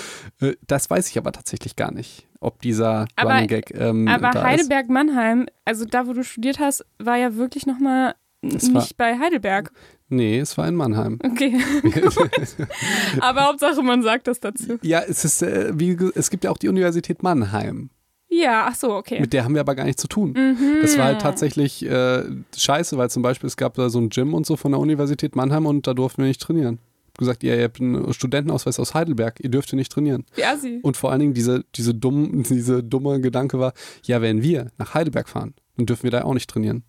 [0.41, 3.73] Äh, das weiß ich aber tatsächlich gar nicht, ob dieser aber, Running Gag.
[3.73, 8.87] Ähm, aber Heidelberg-Mannheim, also da, wo du studiert hast, war ja wirklich nochmal nicht war,
[8.97, 9.71] bei Heidelberg.
[10.09, 11.19] Nee, es war in Mannheim.
[11.23, 11.55] Okay.
[13.21, 14.79] Aber Hauptsache, man sagt das dazu.
[14.81, 17.91] Ja, es ist, äh, wie, es gibt ja auch die Universität Mannheim.
[18.29, 19.19] Ja, ach so, okay.
[19.19, 20.33] Mit der haben wir aber gar nichts zu tun.
[20.33, 20.79] Mhm.
[20.81, 22.23] Das war halt tatsächlich äh,
[22.55, 25.35] scheiße, weil zum Beispiel es gab da so ein Gym und so von der Universität
[25.35, 26.79] Mannheim und da durften wir nicht trainieren.
[27.05, 30.25] Ich hab gesagt, ihr, ihr habt einen Studentenausweis aus Heidelberg, ihr dürft hier nicht trainieren.
[30.35, 30.79] Wie assi.
[30.83, 34.93] Und vor allen Dingen diese, diese, dumm, diese dumme Gedanke war, ja, wenn wir nach
[34.93, 36.83] Heidelberg fahren, dann dürfen wir da auch nicht trainieren.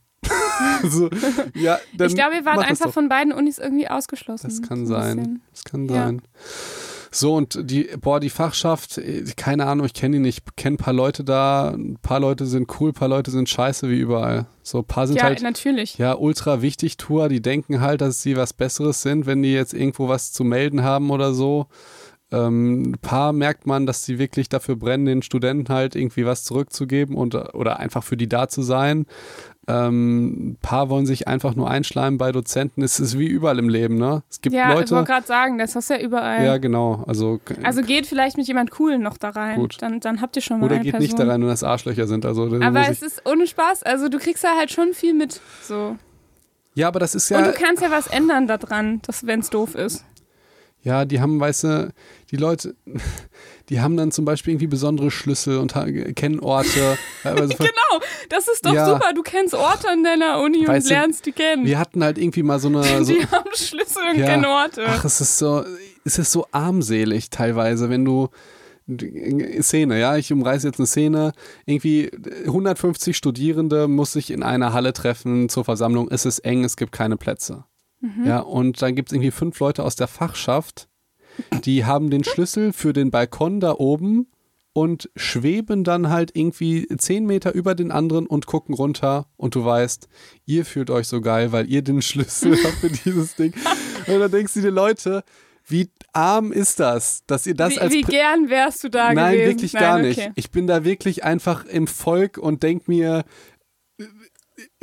[0.89, 1.09] so,
[1.55, 4.49] ja, Ich glaube, wir waren einfach von beiden Unis irgendwie ausgeschlossen.
[4.49, 5.41] Das kann So sein.
[5.53, 5.95] Das kann Ja.
[6.07, 6.23] sein.
[7.13, 10.45] So, und die, boah, die Fachschaft, äh, keine Ahnung, ich kenne die nicht.
[10.47, 13.49] Ich kenne ein paar Leute da, ein paar Leute sind cool, ein paar Leute sind
[13.49, 14.47] scheiße, wie überall.
[14.63, 15.99] So, ein paar sind Ja, halt, natürlich.
[15.99, 19.75] ja, ultra wichtig Tour, die denken halt, dass sie was Besseres sind, wenn die jetzt
[19.75, 21.67] irgendwo was zu melden haben oder so.
[22.33, 26.45] Ähm, ein paar merkt man, dass sie wirklich dafür brennen, den Studenten halt irgendwie was
[26.45, 29.07] zurückzugeben und, oder einfach für die da zu sein.
[29.69, 32.83] Ähm, ein paar wollen sich einfach nur einschleimen bei Dozenten.
[32.83, 34.23] Es ist wie überall im Leben, ne?
[34.31, 34.97] Es gibt Ja, ich Leute.
[34.97, 36.45] wollte gerade sagen, das hast du ja überall.
[36.45, 37.05] Ja, genau.
[37.07, 39.57] Also, Also geht vielleicht mit jemand Coolen noch da rein.
[39.61, 39.77] Gut.
[39.81, 41.03] Dann, dann habt ihr schon mal oder geht Person.
[41.03, 42.25] nicht da rein, wenn das Arschlöcher sind.
[42.27, 43.83] Also, Aber es ich, ist ohne Spaß.
[43.83, 45.41] Also du kriegst da halt schon viel mit.
[45.63, 45.97] So.
[46.75, 47.47] ja, aber das ist Und ja.
[47.47, 50.05] du kannst ja was ändern daran, wenn es doof ist.
[50.83, 51.93] Ja, die haben, weißt du,
[52.31, 52.75] die Leute,
[53.69, 55.75] die haben dann zum Beispiel irgendwie besondere Schlüssel und
[56.17, 56.97] kennen Orte.
[57.23, 58.87] Also, Genau, das ist doch Ja.
[58.87, 59.13] super.
[59.15, 61.67] Du kennst Orte an deiner Uni Weißt und du, lernst die kennen.
[61.67, 62.83] Wir hatten halt irgendwie mal so eine.
[63.05, 64.27] So, die haben Schlüssel und Ja.
[64.27, 64.85] kennen Orte.
[64.87, 65.65] ach, es ist so,
[66.05, 68.29] es ist so armselig teilweise, wenn du.
[69.61, 71.33] Szene, ja, ich umreiße jetzt eine Szene.
[71.65, 72.11] Irgendwie
[72.47, 76.09] 150 Studierende muss sich in einer Halle treffen zur Versammlung.
[76.11, 77.65] Es ist eng, es gibt keine Plätze.
[78.25, 80.89] Ja, und dann gibt es irgendwie fünf Leute aus der Fachschaft,
[81.65, 84.27] die haben den Schlüssel für den Balkon da oben
[84.73, 89.65] und schweben dann halt irgendwie zehn Meter über den anderen und gucken runter und du
[89.65, 90.09] weißt,
[90.47, 93.53] ihr fühlt euch so geil, weil ihr den Schlüssel habt für dieses Ding.
[94.07, 95.25] Und dann denkst du dir, Leute,
[95.67, 99.35] wie arm ist das, dass ihr das wie, als wie gern wärst du da Nein,
[99.35, 99.51] gewesen?
[99.51, 100.07] wirklich Nein, gar okay.
[100.07, 100.31] nicht.
[100.37, 103.25] Ich bin da wirklich einfach im Volk und denk mir,
[103.99, 104.05] äh,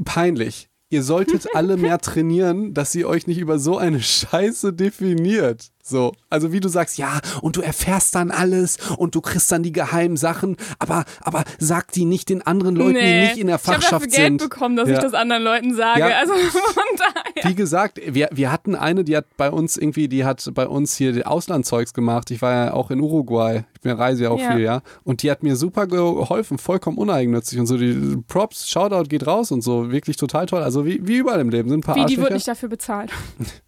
[0.04, 0.70] peinlich.
[0.90, 5.70] Ihr solltet alle mehr trainieren, dass ihr euch nicht über so eine Scheiße definiert.
[5.90, 9.64] So, also wie du sagst, ja, und du erfährst dann alles und du kriegst dann
[9.64, 13.22] die geheimen Sachen, aber, aber sag die nicht den anderen Leuten, die Nee.
[13.28, 14.38] nicht in der ich habe Fachschaft dafür Geld sind.
[14.50, 14.96] bekommen, dass Ja.
[14.96, 16.02] ich das anderen Leuten sage.
[16.02, 16.08] Ja.
[16.20, 17.50] Also von daher.
[17.50, 20.98] Wie gesagt, wir, wir hatten eine, die hat bei uns irgendwie, die hat bei uns
[20.98, 22.32] hier Auslandzeugs gemacht.
[22.32, 23.64] Ich war ja auch in Uruguay.
[23.76, 24.52] Ich bin reise ja auch Ja.
[24.52, 24.82] viel, ja.
[25.06, 27.78] Und die hat mir super geholfen, vollkommen uneigennützig und so.
[27.78, 29.90] Die Props, Shoutout geht raus und so.
[29.92, 30.64] Wirklich total toll.
[30.64, 32.22] Also wie, wie überall im Leben sind ein paar Wie, die Arschlöcher.
[32.24, 33.12] wird nicht dafür bezahlt.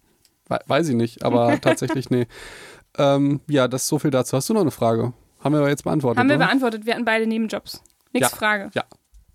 [0.50, 2.26] We- Weiß ich nicht, aber tatsächlich, nee.
[2.98, 4.36] Ähm, ja, das ist so viel dazu.
[4.36, 5.12] Hast du noch eine Frage?
[5.42, 6.44] Haben wir aber jetzt beantwortet, Haben wir oder?
[6.46, 6.84] beantwortet.
[6.84, 7.82] Wir hatten beide Nebenjobs.
[8.12, 8.36] Nächste Ja.
[8.38, 8.70] Frage.
[8.74, 8.84] Ja.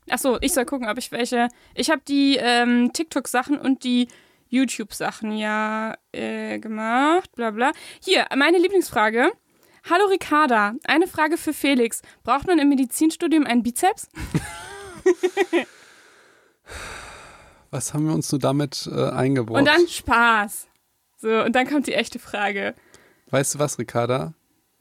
[0.09, 1.47] Achso, ich soll gucken, ob ich welche.
[1.73, 4.07] Ich habe die ähm, TikTok-Sachen und die
[4.49, 7.31] YouTube-Sachen ja äh, gemacht.
[7.35, 7.71] Bla bla.
[8.03, 9.31] Hier, meine Lieblingsfrage.
[9.89, 12.01] Hallo Ricarda, eine Frage für Felix.
[12.23, 14.07] Braucht man im Medizinstudium einen Bizeps?
[17.71, 19.57] Was haben wir uns so damit äh, eingebaut?
[19.57, 20.67] Und dann Spaß.
[21.17, 22.75] So, und dann kommt die echte Frage.
[23.31, 24.33] weißt du was, Ricarda?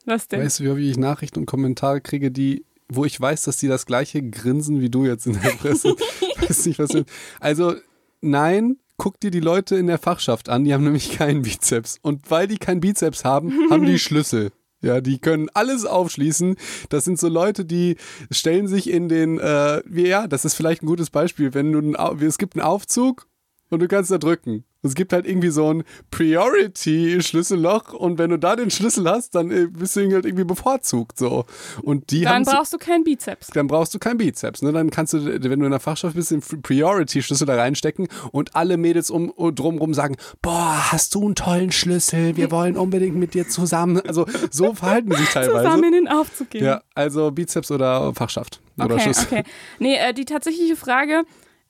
[0.05, 0.41] Was denn?
[0.43, 3.87] Weißt du, wie ich Nachrichten und Kommentare kriege, die, wo ich weiß, dass die das
[3.87, 5.95] gleiche grinsen wie du jetzt in der Presse.
[6.41, 6.91] weiß nicht, was.
[6.93, 7.05] wir-
[7.41, 7.75] Also,
[8.21, 11.99] nein, guck dir die Leute in der Fachschaft an, die haben nämlich keinen Bizeps.
[12.03, 14.51] Und weil die keinen Bizeps haben, haben die Schlüssel.
[14.83, 16.57] Ja, die können alles aufschließen.
[16.91, 17.97] Das sind so Leute, die
[18.31, 21.99] stellen sich in den, äh, wie, ja, das ist vielleicht ein gutes Beispiel, wenn du,
[21.99, 23.27] Au- es gibt einen Aufzug
[23.71, 24.65] und du kannst da drücken.
[24.85, 29.35] Und Es gibt halt irgendwie so ein Priority-Schlüsselloch und wenn du da den Schlüssel hast,
[29.35, 31.47] dann äh, bist du halt irgendwie bevorzugt so.
[31.83, 33.49] Und die dann haben so, brauchst du keinen Bizeps.
[33.49, 34.61] dann brauchst du keinen Bizeps.
[34.61, 34.73] Ne?
[34.73, 38.77] Dann kannst du, wenn du in der Fachschaft bist, den Priority-Schlüssel da reinstecken und alle
[38.77, 43.49] Mädels um, drumrum sagen, boah, hast du einen tollen Schlüssel, wir wollen unbedingt mit dir
[43.49, 44.03] zusammen.
[44.07, 45.65] Also so verhalten sich teilweise.
[45.65, 46.65] Zusammen in den Aufzug gehen.
[46.65, 48.61] Ja, also Bizeps oder Fachschaft.
[48.77, 49.25] Oder Okay, Schlüssel.
[49.31, 49.43] okay.
[49.79, 51.23] Nee, äh, die tatsächliche Frage.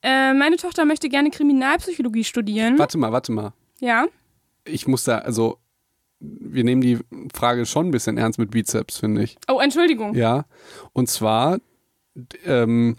[0.05, 2.77] Äh, meine Tochter möchte gerne Kriminalpsychologie studieren.
[2.77, 3.53] Warte mal, warte mal.
[3.79, 4.05] Ja.
[4.63, 5.57] Ich muss da, also
[6.19, 6.99] wir nehmen die
[7.33, 9.35] Frage schon ein bisschen ernst mit Bizeps, finde ich.
[9.47, 10.13] Oh, Entschuldigung.
[10.13, 10.45] Ja,
[10.93, 11.57] und zwar
[12.45, 12.97] ähm,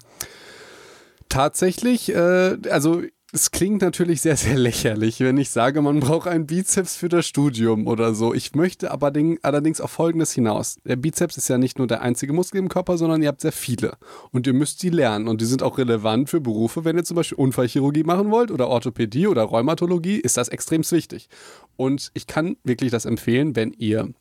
[1.28, 3.02] tatsächlich, äh, also
[3.36, 7.26] es klingt natürlich sehr, sehr lächerlich, wenn ich sage, man braucht einen Bizeps für das
[7.26, 8.32] Studium oder so.
[8.32, 10.78] Ich möchte aber ding, allerdings auf Folgendes hinaus.
[10.86, 13.52] Der Bizeps ist ja nicht nur der einzige Muskel im Körper, sondern ihr habt sehr
[13.52, 13.98] viele.
[14.32, 15.28] Und ihr müsst die lernen.
[15.28, 18.68] Und die sind auch relevant für Berufe, wenn ihr zum Beispiel Unfallchirurgie machen wollt oder
[18.68, 21.28] Orthopädie oder Rheumatologie, ist das extrem wichtig.
[21.76, 24.14] Und ich kann wirklich das empfehlen, wenn ihr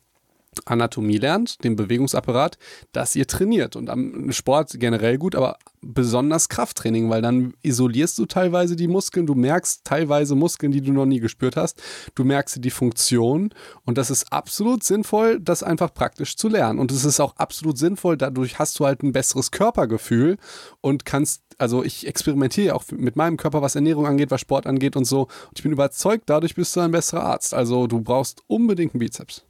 [0.64, 2.58] Anatomie lernt, den Bewegungsapparat,
[2.92, 3.76] dass ihr trainiert.
[3.76, 9.26] Und am Sport generell gut, aber besonders Krafttraining, weil dann isolierst du teilweise die Muskeln,
[9.26, 11.82] du merkst teilweise Muskeln, die du noch nie gespürt hast,
[12.14, 13.50] du merkst die Funktion
[13.84, 16.78] und das ist absolut sinnvoll, das einfach praktisch zu lernen.
[16.78, 20.38] Und es ist auch absolut sinnvoll, dadurch hast du halt ein besseres Körpergefühl
[20.80, 24.96] und kannst, also ich experimentiere auch mit meinem Körper, was Ernährung angeht, was Sport angeht
[24.96, 25.22] und so.
[25.22, 27.54] Und ich bin überzeugt, dadurch bist du ein besserer Arzt.
[27.54, 29.44] Also du brauchst unbedingt einen Bizeps.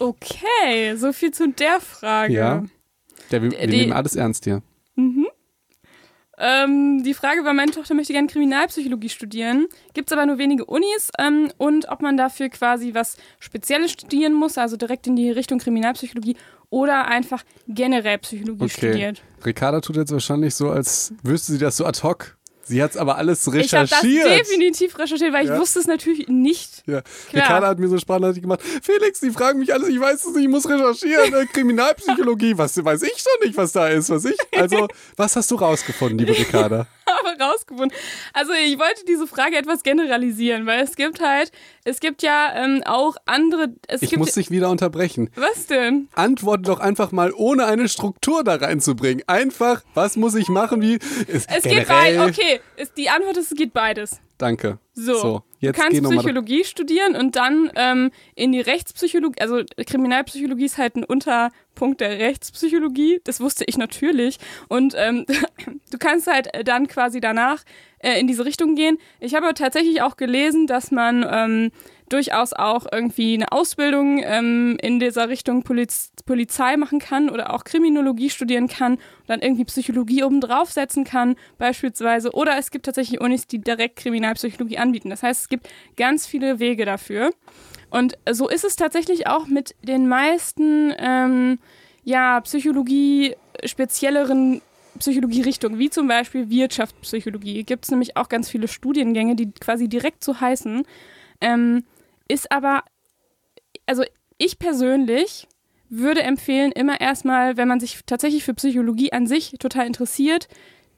[0.00, 2.32] Okay, so viel zu der Frage.
[2.32, 2.64] Ja.
[3.30, 4.62] Der, wir, wir Die- nehmen alles ernst hier.
[6.42, 9.66] Ähm, die Frage war, meine Tochter möchte gerne Kriminalpsychologie studieren.
[9.92, 14.32] Gibt es aber nur wenige Unis ähm, und ob man dafür quasi was Spezielles studieren
[14.32, 16.36] muss, also direkt in die Richtung Kriminalpsychologie
[16.70, 18.72] oder einfach generell Psychologie Okay.
[18.88, 19.22] studiert.
[19.44, 22.38] Ricarda tut jetzt wahrscheinlich so, als wüsste sie das so ad hoc.
[22.62, 24.30] Sie hat es aber alles Ich habe das recherchiert.
[24.40, 25.54] definitiv recherchiert, weil Ja.
[25.54, 26.79] ich wusste es natürlich nicht.
[26.90, 27.02] Ja.
[27.32, 28.60] Ricarda hat mir so sprachnachrichtig gemacht.
[28.82, 31.34] Felix, die fragen mich alles, ich weiß es nicht, ich muss recherchieren.
[31.34, 34.36] Äh, Kriminalpsychologie, was weiß ich schon nicht, was da ist, was ich.
[34.56, 36.86] Also, was hast du rausgefunden, liebe Ricarda?
[37.20, 37.96] aber rausgefunden.
[38.32, 41.52] Also ich wollte diese Frage etwas generalisieren, weil es gibt halt,
[41.84, 45.30] es gibt ja ähm, auch andere, es Ich muss dich wieder unterbrechen.
[45.36, 46.08] was denn?
[46.14, 49.24] Antworte doch einfach mal, ohne eine Struktur da reinzubringen.
[49.26, 50.98] Einfach, was muss ich machen, wie.
[51.26, 54.20] Es, Es geht beides, okay, ist, die Antwort ist, es geht beides.
[54.40, 54.78] Danke.
[54.94, 60.78] So, jetzt du kannst Psychologie studieren und dann ähm, in die Rechtspsychologie, also Kriminalpsychologie ist
[60.78, 64.38] halt ein Unterpunkt der Rechtspsychologie, das wusste ich natürlich.
[64.68, 65.26] Und ähm,
[65.90, 67.64] du kannst halt dann quasi danach
[67.98, 68.96] äh, in diese Richtung gehen.
[69.20, 71.70] Ich habe aber tatsächlich auch gelesen, dass man ähm,
[72.10, 77.64] durchaus auch irgendwie eine Ausbildung ähm, in dieser Richtung Poliz Polizei machen kann oder auch
[77.64, 82.32] Kriminologie studieren kann und dann irgendwie Psychologie obendrauf setzen kann, beispielsweise.
[82.32, 85.10] Oder es gibt tatsächlich Unis, die direkt Kriminalpsychologie anbieten.
[85.10, 87.30] Das heißt, es gibt ganz viele Wege dafür.
[87.90, 91.58] Und so ist es tatsächlich auch mit den meisten ähm,
[92.04, 93.34] ja, Psychologie
[93.64, 94.62] spezielleren
[94.98, 97.64] Psychologie-Richtungen, wie zum Beispiel Wirtschaftspsychologie.
[97.64, 100.82] Gibt es nämlich auch ganz viele Studiengänge, die quasi direkt so heißen.
[101.40, 101.84] Ähm,
[102.30, 102.84] ist aber,
[103.86, 104.04] also
[104.38, 105.48] ich persönlich
[105.88, 110.48] würde empfehlen, immer erstmal, wenn man sich tatsächlich für Psychologie an sich total interessiert,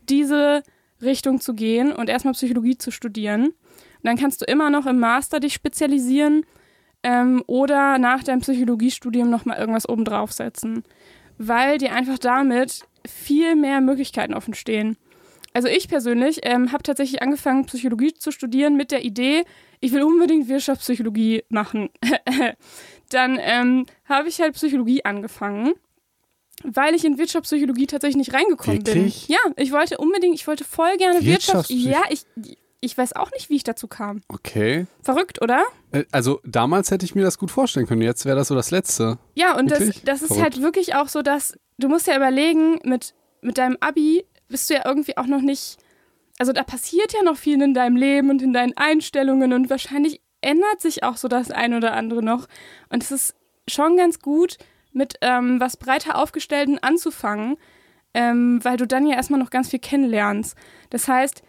[0.09, 0.62] diese
[1.01, 3.47] Richtung zu gehen und erstmal Psychologie zu studieren.
[3.47, 6.45] Und dann kannst du immer noch im Master dich spezialisieren
[7.03, 10.85] ähm, oder nach deinem Psychologiestudium nochmal irgendwas obendrauf setzen,
[11.39, 14.97] weil dir einfach damit viel mehr Möglichkeiten offen stehen.
[15.55, 19.45] Also ich persönlich ähm, habe tatsächlich angefangen, Psychologie zu studieren mit der Idee,
[19.81, 21.91] ich will unbedingt Wirtschaftspsychologie machen.
[23.11, 25.73] Dann ähm, habe ich halt Psychologie angefangen,
[26.65, 29.27] weil ich in Wirtschaftspsychologie tatsächlich nicht reingekommen Wirklich?
[29.27, 29.37] bin.
[29.37, 31.69] Ja, ich wollte unbedingt, ich wollte voll gerne Wirtschaft.
[31.71, 32.25] Wirtschaftspsych- Ja, ich,
[32.81, 34.23] ich weiß auch nicht, wie ich dazu kam.
[34.29, 34.87] Okay.
[35.03, 35.65] Verrückt, oder?
[35.91, 38.03] Äh, Also, damals hätte ich mir das gut vorstellen können.
[38.03, 39.19] Jetzt wäre das so das Letzte.
[39.35, 40.43] Ja, und das, das ist Verrückt.
[40.43, 44.75] halt wirklich auch so, dass du musst ja überlegen, mit, mit deinem Abi bist du
[44.75, 45.79] ja irgendwie auch noch nicht,
[46.39, 50.21] also da passiert ja noch viel in deinem Leben und in deinen Einstellungen und wahrscheinlich
[50.41, 52.47] ändert sich auch so das ein oder andere noch.
[52.91, 53.35] Und es ist
[53.67, 54.59] schon ganz gut,
[54.93, 57.57] mit ähm, was breiter aufgestellten anzufangen,
[58.15, 60.57] ähm, weil du dann ja erstmal noch ganz viel kennenlernst.
[60.91, 61.43] Das heißt,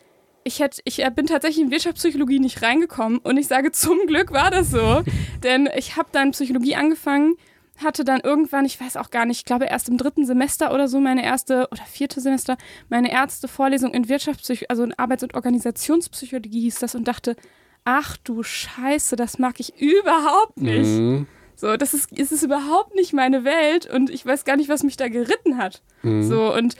[0.45, 4.31] ich, hätt, ich äh, bin tatsächlich in Wirtschaftspsychologie nicht reingekommen und ich sage, zum Glück
[4.31, 5.03] war das so,
[5.43, 7.35] denn ich habe dann Psychologie angefangen,
[7.77, 10.87] hatte dann irgendwann, ich weiß auch gar nicht, ich glaube erst im dritten Semester oder
[10.87, 12.57] so meine erste oder vierte Semester
[12.89, 17.35] meine erste Vorlesung in Wirtschaftspsychologie, also in Arbeits- und Organisationspsychologie hieß das und dachte,
[17.83, 20.87] ach du Scheiße, das mag ich überhaupt nicht.
[20.87, 21.27] Mhm.
[21.55, 24.83] So, das ist, es ist überhaupt nicht meine Welt und ich weiß gar nicht, was
[24.83, 25.81] mich da geritten hat.
[26.01, 26.23] Mhm.
[26.23, 26.75] So, und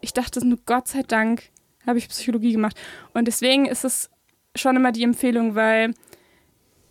[0.00, 1.44] ich dachte, nur Gott sei Dank
[1.86, 2.76] habe ich Psychologie gemacht.
[3.14, 4.10] Und deswegen ist es
[4.54, 5.94] schon immer die Empfehlung, weil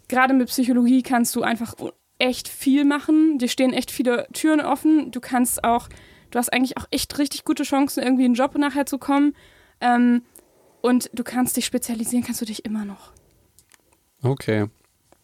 [0.08, 1.76] gerade mit Psychologie kannst du einfach
[2.20, 3.38] echt viel machen.
[3.38, 5.11] Dir stehen echt viele Türen offen.
[5.11, 5.88] Du kannst auch,
[6.32, 9.36] du hast eigentlich auch echt richtig gute Chancen, irgendwie einen Job nachher zu kommen.
[9.82, 10.24] Ähm,
[10.82, 13.11] und du kannst dich spezialisieren, kannst du dich immer noch.
[14.24, 14.68] Okay.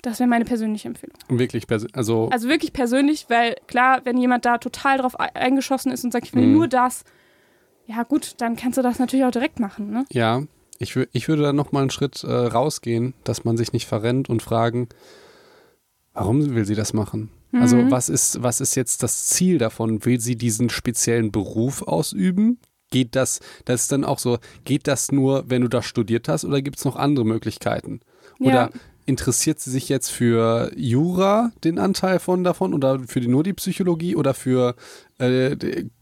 [0.01, 1.15] Das wäre meine persönliche Empfehlung.
[1.29, 5.91] Wirklich, perso- also, Also wirklich persönlich, weil klar, wenn jemand da total drauf ei- eingeschossen
[5.91, 6.53] ist und sagt, ich will Mhm.
[6.53, 7.05] nur das,
[7.87, 10.05] ja gut, dann kannst du das natürlich auch direkt machen, ne?
[10.11, 10.43] ja.
[10.79, 14.41] Ich, ich würde da nochmal einen Schritt äh, rausgehen, dass man sich nicht verrennt und
[14.41, 14.89] fragen,
[16.13, 17.29] warum will sie das machen?
[17.51, 17.91] Also, Mhm.
[17.91, 20.03] was ist, was ist jetzt das Ziel davon?
[20.05, 22.57] Will sie diesen speziellen Beruf ausüben?
[22.89, 26.45] Geht das, das ist dann auch so, geht das nur, wenn du das studiert hast
[26.45, 28.01] oder gibt es noch andere Möglichkeiten?
[28.39, 28.79] Oder Ja.
[29.05, 33.53] interessiert sie sich jetzt für Jura den Anteil von davon oder für die, nur die
[33.53, 34.75] Psychologie oder für
[35.19, 35.55] äh,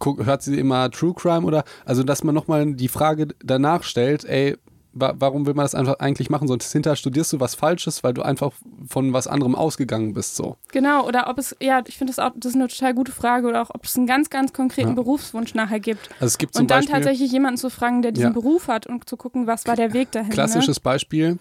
[0.04, 4.56] hört sie immer True Crime oder also dass man nochmal die Frage danach stellt, ey,
[4.94, 6.48] wa warum will man das einfach eigentlich machen?
[6.48, 8.52] Sonst hinterher studierst du was Falsches, weil du einfach
[8.88, 10.36] von was anderem ausgegangen bist.
[10.36, 10.58] So.
[10.72, 13.48] Genau, oder ob es, ja, ich finde das auch, das ist eine total gute Frage,
[13.48, 14.96] oder auch ob es einen ganz, ganz konkreten ja.
[14.96, 16.10] Berufswunsch nachher gibt.
[16.16, 18.34] Also es gibt zum und dann Beispiel, tatsächlich jemanden zu fragen, der diesen ja.
[18.34, 20.30] Beruf hat und zu gucken, was war der Weg dahin.
[20.30, 20.34] Ne?
[20.34, 20.84] Klassisches ne?
[20.84, 21.40] Beispiel.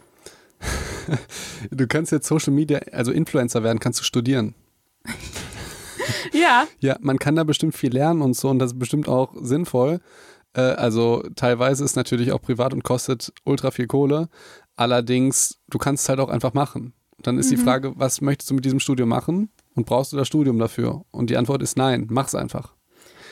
[1.71, 4.55] du kannst jetzt Social Media, also Influencer werden, kannst du studieren.
[6.33, 6.67] ja.
[6.81, 10.01] Ja, man kann da bestimmt viel lernen und so und das ist bestimmt auch sinnvoll.
[10.55, 14.29] Äh, also teilweise ist natürlich auch privat und kostet ultra viel Kohle.
[14.77, 16.95] Allerdings, du kannst es halt auch einfach machen.
[17.23, 17.57] Dann ist mhm.
[17.57, 21.05] die Frage, was möchtest du mit diesem Studium machen und brauchst du das Studium dafür?
[21.11, 22.75] Und die Antwort ist nein, mach's einfach.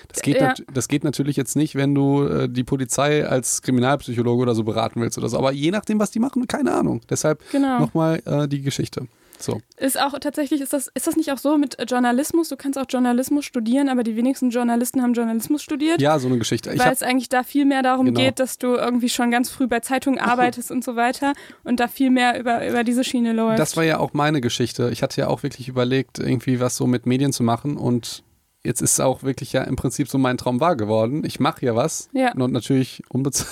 [0.09, 0.55] Das geht, ja.
[0.73, 5.01] das geht natürlich jetzt nicht, wenn du äh, die Polizei als Kriminalpsychologe oder so beraten
[5.01, 5.37] willst oder so.
[5.37, 7.03] Aber je nachdem, was die machen, keine Ahnung.
[7.11, 7.81] Deshalb genau.
[7.81, 9.07] nochmal äh, die Geschichte.
[9.39, 9.61] So.
[9.77, 12.49] Ist auch tatsächlich, ist das, ist das nicht auch so mit Journalismus?
[12.49, 16.01] Du kannst auch Journalismus studieren, aber die wenigsten Journalisten haben Journalismus studiert.
[16.01, 16.73] Ja, so eine Geschichte.
[16.73, 18.21] Ich weil es eigentlich da viel mehr darum genau.
[18.21, 21.33] geht, dass du irgendwie schon ganz früh bei Zeitungen arbeitest und so weiter
[21.65, 23.59] und da viel mehr über, über diese Schiene läuft.
[23.59, 24.91] Das war ja auch meine Geschichte.
[24.91, 28.25] Ich hatte ja auch wirklich überlegt, irgendwie was so mit Medien zu machen und
[28.65, 31.25] jetzt ist auch wirklich ja im Prinzip so mein Traum wahr geworden.
[31.25, 32.09] Ich mache ja was.
[32.13, 32.33] Ja.
[32.33, 33.49] Und natürlich unbezahlt.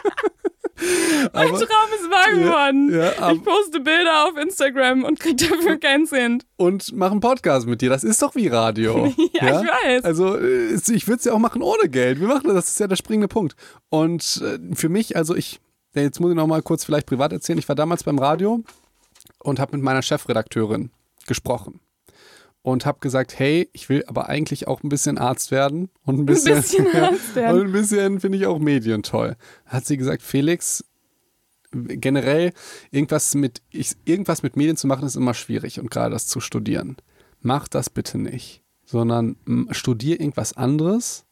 [1.33, 2.91] mein Traum ist wahr geworden.
[2.93, 6.47] Ja, ja, ich poste Bilder auf Instagram und kriege dafür keinen Cent.
[6.57, 7.91] Und mache einen Podcast mit dir.
[7.91, 9.07] Das ist doch wie Radio.
[9.07, 10.05] ja, ja, ich weiß.
[10.05, 12.21] Also äh, ich würde es ja auch machen ohne Geld.
[12.21, 12.55] Wir machen das.
[12.55, 13.57] Das ist ja der springende Punkt.
[13.89, 15.61] Und äh, für mich, also ich,
[15.95, 17.59] jetzt muss ich noch mal kurz vielleicht privat erzählen.
[17.59, 18.63] Ich war damals beim Radio
[19.43, 20.91] und habe mit meiner Chefredakteurin
[21.27, 21.81] gesprochen
[22.63, 26.27] und habe gesagt, hey, ich will aber eigentlich auch ein bisschen Arzt werden und ein
[26.27, 27.61] bisschen, ein bisschen Arzt werden.
[27.61, 29.37] und ein bisschen finde ich auch Medien toll.
[29.67, 30.85] Hat sie gesagt, Felix,
[31.73, 32.53] generell
[32.91, 36.41] irgendwas mit ich, irgendwas mit Medien zu machen ist immer schwierig und gerade das zu
[36.41, 36.97] studieren.
[37.41, 39.37] Mach das bitte nicht, sondern
[39.71, 41.25] studier irgendwas anderes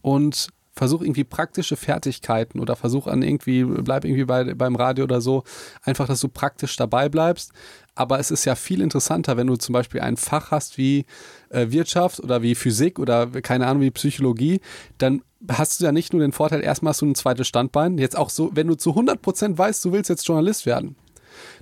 [0.00, 5.20] und versuch irgendwie praktische Fertigkeiten oder versuch an irgendwie, bleib irgendwie bei, beim Radio oder
[5.20, 5.44] so,
[5.82, 7.52] einfach, dass du praktisch dabei bleibst.
[7.94, 11.06] Aber es ist ja viel interessanter, wenn du zum Beispiel ein Fach hast wie
[11.50, 14.60] äh, Wirtschaft oder wie Physik oder keine Ahnung wie Psychologie,
[14.98, 17.98] dann hast du ja nicht nur den Vorteil, erstmal hast du ein zweites Standbein.
[17.98, 20.96] Jetzt auch so, wenn du zu 100 Prozent weißt, du willst jetzt Journalist werden,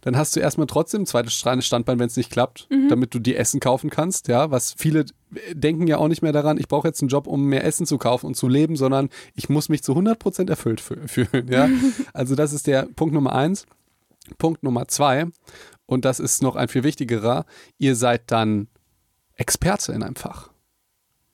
[0.03, 2.89] dann hast du erstmal trotzdem ein zweites Standbein, wenn es nicht klappt, mhm.
[2.89, 5.07] damit du dir Essen kaufen kannst, ja, was viele
[5.53, 7.99] denken ja auch nicht mehr daran, ich brauche jetzt einen Job, um mehr Essen zu
[7.99, 11.69] kaufen und zu leben, sondern ich muss mich zu 100 Prozent erfüllt fühlen, ja.
[12.13, 13.67] also das ist der Punkt Nummer eins.
[14.39, 15.27] Punkt Nummer zwei,
[15.87, 17.45] und das ist noch ein viel wichtigerer,
[17.79, 18.69] ihr seid dann
[19.35, 20.53] Experte in einem Fach.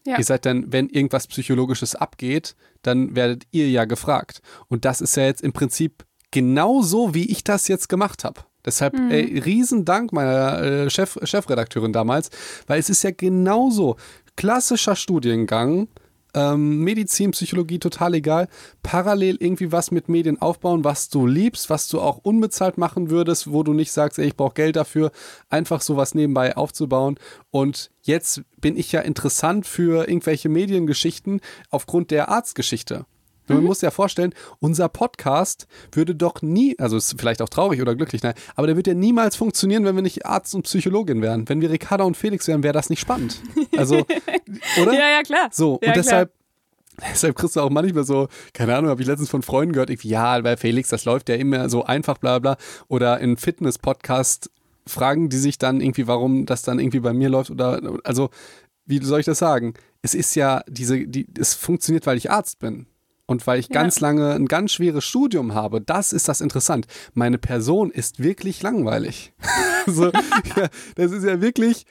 [0.07, 0.17] Ja.
[0.17, 4.41] Ihr seid dann, wenn irgendwas Psychologisches abgeht, dann werdet ihr ja gefragt.
[4.69, 8.41] Und das ist ja jetzt im Prinzip genauso, wie ich das jetzt gemacht habe.
[8.65, 9.11] Deshalb mhm.
[9.11, 12.31] ey, Riesendank meiner äh, Chef, Chefredakteurin damals,
[12.67, 13.97] weil es ist ja genauso
[14.37, 15.89] klassischer Studiengang,
[16.35, 18.49] ähm, Medizin, Psychologie, total egal.
[18.83, 23.51] Parallel irgendwie was mit Medien aufbauen, was du liebst, was du auch unbezahlt machen würdest,
[23.51, 25.11] wo du nicht sagst, ey, ich brauche Geld dafür,
[25.49, 27.19] einfach sowas nebenbei aufzubauen.
[27.51, 33.07] Und jetzt bin ich ja interessant für irgendwelche Mediengeschichten aufgrund der Arztgeschichte.
[33.49, 33.65] Man mhm.
[33.65, 38.23] muss ja vorstellen, unser Podcast würde doch nie, also ist vielleicht auch traurig oder glücklich,
[38.23, 41.49] nein, aber der würde ja niemals funktionieren, wenn wir nicht Arzt und Psychologin wären.
[41.49, 43.41] Wenn wir Ricarda und Felix wären, wäre das nicht spannend.
[43.77, 43.97] Also,
[44.83, 44.93] oder?
[44.93, 45.49] Ja, ja, klar.
[45.53, 46.33] So, ja, und deshalb,
[47.13, 50.03] Deshalb kriegst du auch manchmal so, keine Ahnung, habe ich letztens von Freunden gehört, ich,
[50.03, 52.57] ja, bei Felix, das läuft ja immer so einfach, bla bla.
[52.89, 54.51] Oder in Fitness-Podcast
[54.87, 57.51] fragen die sich dann irgendwie, warum das dann irgendwie bei mir läuft.
[57.51, 58.31] Oder also,
[58.87, 59.75] wie soll ich das sagen?
[60.03, 62.87] Es ist ja diese, die, es funktioniert, weil ich Arzt bin.
[63.31, 63.75] Und weil ich ja.
[63.75, 66.87] ganz lange ein ganz schweres Studium habe, das ist das interessant.
[67.13, 69.35] Meine Person ist wirklich langweilig.
[69.87, 71.85] so, ja, das ist ja wirklich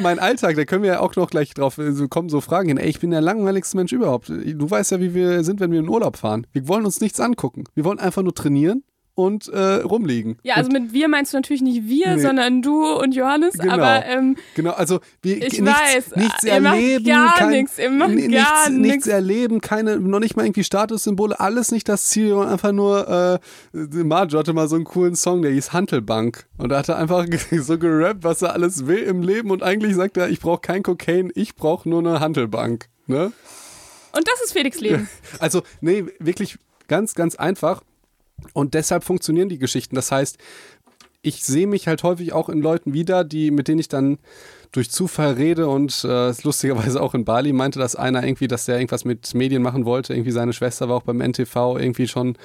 [0.00, 0.56] mein Alltag.
[0.56, 2.78] Da können wir ja auch noch gleich drauf so kommen, so Fragen hin.
[2.78, 4.30] Ey, ich bin der langweiligste Mensch überhaupt.
[4.30, 6.46] Du weißt ja, wie wir sind, wenn wir in Urlaub fahren.
[6.52, 7.64] Wir wollen uns nichts angucken.
[7.74, 8.82] Wir wollen einfach nur trainieren
[9.18, 10.38] und äh, rumliegen.
[10.44, 12.22] Ja, also und mit wir meinst du natürlich nicht wir, nee.
[12.22, 13.54] sondern du und Johannes.
[13.58, 13.72] Genau.
[13.74, 17.78] Aber ähm, genau, also wir ich nichts, weiß, nichts ihr erleben, macht gar kein, nichts,
[17.80, 21.88] ihr macht nichts, gar nichts, nichts erleben, keine, noch nicht mal irgendwie Statussymbole, alles nicht
[21.88, 23.40] das Ziel, sondern einfach nur.
[23.74, 26.96] Äh, Marjo hatte mal so einen coolen Song, der hieß Hantelbank und da hat er
[26.96, 27.26] einfach
[27.60, 30.84] so gerappt, was er alles will im Leben und eigentlich sagt er, ich brauche kein
[30.84, 32.86] Kokain, ich brauche nur eine Hantelbank.
[33.08, 33.32] Ne?
[34.12, 35.08] Und das ist Felix Leben.
[35.40, 36.56] Also nee, wirklich
[36.86, 37.82] ganz, ganz einfach.
[38.52, 39.96] Und deshalb funktionieren die Geschichten.
[39.96, 40.38] Das heißt,
[41.22, 44.18] ich sehe mich halt häufig auch in Leuten wieder, die, mit denen ich dann
[44.70, 48.76] durch Zufall rede und äh, lustigerweise auch in Bali meinte das einer irgendwie, dass der
[48.76, 50.14] irgendwas mit Medien machen wollte.
[50.14, 52.36] Irgendwie seine Schwester war auch beim NTV irgendwie schon.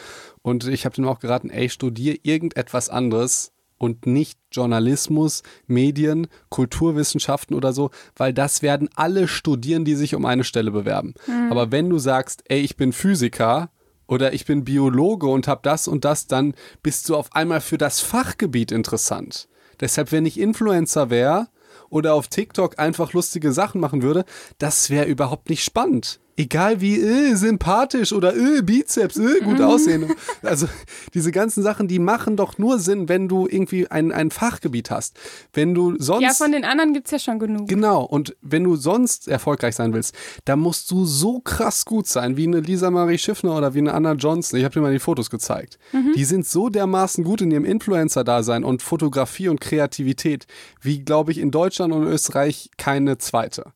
[0.42, 7.56] Und ich habe ihm auch geraten, ey, studier irgendetwas anderes und nicht Journalismus, Medien, Kulturwissenschaften
[7.56, 11.14] oder so, weil das werden alle studieren, die sich um eine Stelle bewerben.
[11.28, 11.52] Mhm.
[11.52, 13.70] Aber wenn du sagst, ey, ich bin Physiker
[14.08, 17.78] oder ich bin Biologe und habe das und das, dann bist du auf einmal für
[17.78, 19.48] das Fachgebiet interessant.
[19.80, 21.48] Deshalb, wenn ich Influencer wäre
[21.90, 24.26] oder auf TikTok einfach lustige Sachen machen würde,
[24.58, 29.66] das wäre überhaupt nicht spannend egal wie äh, sympathisch oder äh, Bizeps, äh, gut mhm.
[29.66, 30.14] aussehen.
[30.42, 30.68] Also
[31.14, 35.18] diese ganzen Sachen, die machen doch nur Sinn, wenn du irgendwie ein, ein Fachgebiet hast.
[35.54, 36.24] Wenn du sonst.
[36.24, 37.68] Ja, von den anderen gibt es ja schon genug.
[37.68, 40.16] Genau, und wenn du sonst erfolgreich sein willst,
[40.46, 43.94] dann musst du so krass gut sein, wie eine Lisa Marie Schiffner oder wie eine
[43.94, 44.60] Anna Johnson.
[44.60, 45.78] Ich habe dir mal die Fotos gezeigt.
[45.92, 46.14] Mhm.
[46.16, 50.46] Die sind so dermaßen gut in ihrem Influencer-Dasein und Fotografie und Kreativität,
[50.82, 53.74] wie, glaube ich, in Deutschland und Österreich keine zweite.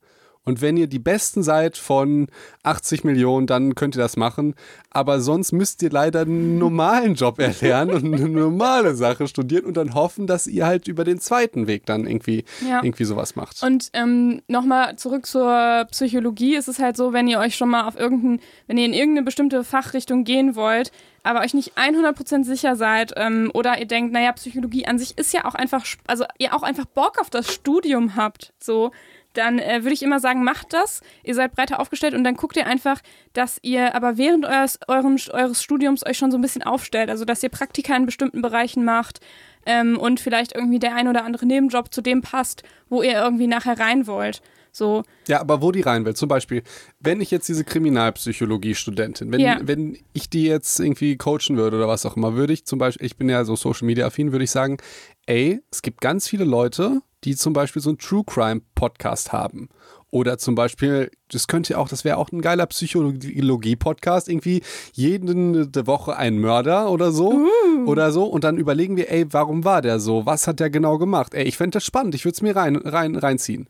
[0.48, 2.28] Und wenn ihr die Besten seid von
[2.64, 4.56] 80 Millionen, dann könnt ihr das machen.
[4.90, 9.76] Aber sonst müsst ihr leider einen normalen Job erlernen und eine normale Sache studieren und
[9.76, 12.82] dann hoffen, dass ihr halt über den zweiten Weg dann irgendwie, ja.
[12.82, 13.62] irgendwie sowas macht.
[13.62, 16.56] Und ähm, nochmal zurück zur Psychologie.
[16.56, 19.26] Es ist halt so, wenn ihr euch schon mal auf irgendein, wenn ihr in irgendeine
[19.26, 20.92] bestimmte Fachrichtung gehen wollt,
[21.24, 25.34] aber euch nicht 100% sicher seid ähm, oder ihr denkt, naja, Psychologie an sich ist
[25.34, 28.92] ja auch einfach, also ihr auch einfach Bock auf das Studium habt, so,
[29.38, 31.02] dann äh, würde ich immer sagen, macht das.
[31.24, 33.02] Ihr seid breiter aufgestellt und dann guckt ihr einfach,
[33.34, 37.10] dass ihr aber während eures, eurem, eures Studiums euch schon so ein bisschen aufstellt.
[37.10, 39.20] Also, dass ihr Praktika in bestimmten Bereichen macht
[39.66, 43.48] ähm, und vielleicht irgendwie der ein oder andere Nebenjob zu dem passt, wo ihr irgendwie
[43.48, 44.42] nachher rein wollt.
[44.78, 45.02] So.
[45.28, 46.16] Ja, aber wo die rein will.
[46.16, 46.62] Zum Beispiel,
[47.00, 49.60] wenn ich jetzt diese Kriminalpsychologie-Studentin, wenn, ja.
[49.64, 53.08] wenn ich die jetzt irgendwie coachen würde oder was auch immer, würde ich zum Beispiel,
[53.08, 54.78] ich bin ja so Social Media affin, würde ich sagen,
[55.26, 59.70] ey, es gibt ganz viele Leute, die zum Beispiel so einen True Crime Podcast haben.
[60.10, 64.62] Oder zum Beispiel, das könnte auch, das wäre auch ein geiler Psychologie-Podcast, irgendwie
[64.94, 67.34] jede Woche ein Mörder oder so.
[67.34, 67.86] Uh.
[67.88, 68.26] Oder so.
[68.26, 70.26] Und dann überlegen wir, ey, warum war der so?
[70.26, 71.34] Was hat der genau gemacht?
[71.34, 73.68] Ey, ich fände das spannend, ich würde es mir rein, rein, reinziehen.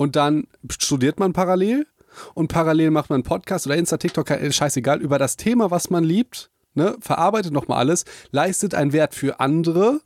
[0.00, 1.86] Und dann studiert man parallel.
[2.32, 6.04] Und parallel macht man einen Podcast oder Insta, TikTok, scheißegal, über das Thema, was man
[6.04, 10.00] liebt, ne, verarbeitet nochmal alles, leistet einen Wert für andere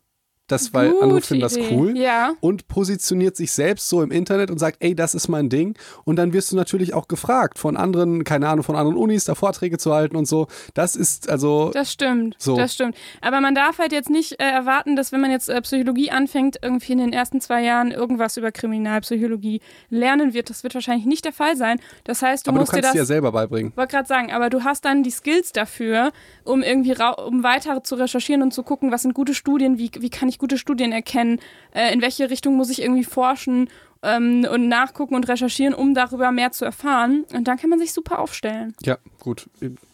[0.47, 1.97] das, weil Gute andere finden das cool.
[1.97, 2.35] Ja.
[2.41, 5.77] Und positioniert sich selbst so im Internet und sagt, ey, das ist mein Ding.
[6.05, 9.35] Und dann wirst du natürlich auch gefragt von anderen, keine Ahnung, von anderen Unis, da
[9.35, 10.47] Vorträge zu halten und so.
[10.75, 11.71] Das ist also.
[11.73, 12.37] Das stimmt.
[12.39, 12.57] So.
[12.57, 12.95] Das stimmt.
[13.23, 16.59] Aber man darf halt jetzt nicht äh, erwarten, dass wenn man jetzt äh, Psychologie anfängt,
[16.61, 20.51] irgendwie in den ersten zwei Jahren irgendwas über Kriminalpsychologie lernen wird.
[20.51, 21.81] Das wird wahrscheinlich nicht der Fall sein.
[22.05, 22.93] Das heißt, du aber musst du kannst dir das.
[22.93, 23.73] Dir ja selber beibringen.
[23.77, 26.13] Wollte gerade sagen, aber du hast dann die Skills dafür,
[26.45, 26.95] um irgendwie
[27.27, 30.34] um weiter zu recherchieren und zu gucken, was sind gute Studien, wie, wie kann ich
[30.35, 31.41] ich gute Studien erkennen,
[31.73, 33.71] äh, in welche Richtung muss ich irgendwie forschen
[34.03, 37.25] ähm, und nachgucken und recherchieren, um darüber mehr zu erfahren.
[37.33, 38.75] Und dann kann man sich super aufstellen.
[38.83, 39.49] Ja, gut.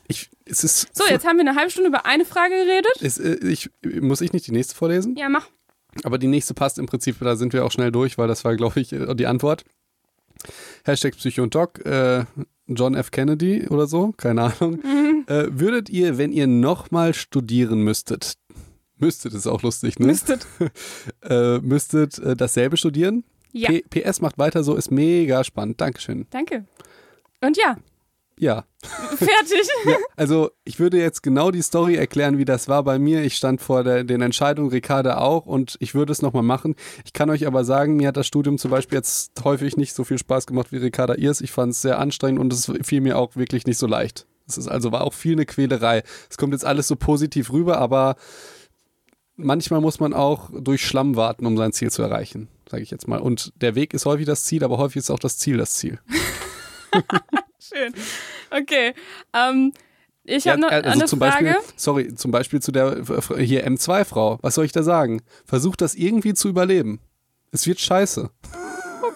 [0.09, 3.01] Ich, es ist so, jetzt haben wir eine halbe Stunde über eine Frage geredet.
[3.01, 3.71] Ist, äh, ich,
[4.01, 5.17] muss ich nicht die nächste vorlesen?
[5.17, 5.47] Ja, mach.
[6.05, 8.57] Aber die nächste passt im Prinzip, da sind wir auch schnell durch, weil das war,
[8.57, 9.65] glaube ich, die Antwort.
[10.85, 12.25] Hashtag Psycho und Doc, äh,
[12.67, 13.11] John F.
[13.11, 14.79] Kennedy oder so, keine Ahnung.
[14.83, 15.25] Mhm.
[15.27, 18.35] Äh, würdet ihr, wenn ihr nochmal studieren müsstet,
[19.01, 20.07] Müsstet ist auch lustig, ne?
[20.07, 20.47] Müsstet.
[21.23, 23.25] äh, müsstet äh, dasselbe studieren.
[23.53, 23.71] Ja.
[23.71, 25.81] P PS macht weiter so, ist mega spannend.
[25.81, 26.27] Dankeschön.
[26.31, 26.67] Danke.
[27.41, 27.77] Und ja.
[28.39, 28.65] Ja.
[28.83, 29.69] Fertig.
[29.85, 33.23] ja, also ich würde jetzt genau die Story erklären, wie das war bei mir.
[33.23, 36.75] Ich stand vor der, den Entscheidungen, Ricarda auch, und ich würde es nochmal machen.
[37.05, 40.05] Ich kann euch aber sagen, mir hat das Studium zum Beispiel jetzt häufig nicht so
[40.05, 41.43] viel Spaß gemacht wie Ricarda ihrs.
[41.43, 44.27] Ich fand es sehr anstrengend und es fiel mir auch wirklich nicht so leicht.
[44.49, 46.03] Es ist also war auch viel eine Quälerei.
[46.31, 48.17] Es kommt jetzt alles so positiv rüber, aber
[49.43, 53.09] manchmal muss man auch durch Schlamm warten, um sein Ziel zu erreichen, sage ich jetzt
[53.09, 53.21] mal.
[53.21, 55.99] Und der Weg ist häufig das Ziel, aber häufig ist auch das Ziel das Ziel.
[57.59, 57.95] Schön.
[58.51, 58.95] Okay.
[59.33, 59.73] Ähm,
[60.25, 61.45] ich habe ja, noch also eine zum Frage.
[61.45, 63.03] Beispiel, sorry, zum Beispiel zu der
[63.39, 64.39] hier M2-Frau.
[64.43, 65.23] Was soll ich da sagen?
[65.45, 67.01] Versucht das irgendwie zu überleben.
[67.53, 68.31] Es wird scheiße.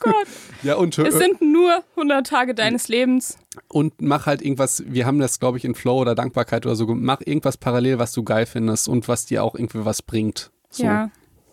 [0.04, 0.26] Gott.
[0.62, 3.38] ja, und, es sind nur 100 Tage deines Lebens.
[3.68, 6.86] Und mach halt irgendwas, wir haben das, glaube ich, in Flow oder Dankbarkeit oder so,
[6.86, 10.50] mach irgendwas parallel, was du geil findest und was dir auch irgendwie was bringt.
[10.70, 10.84] So.
[10.84, 11.10] Ja,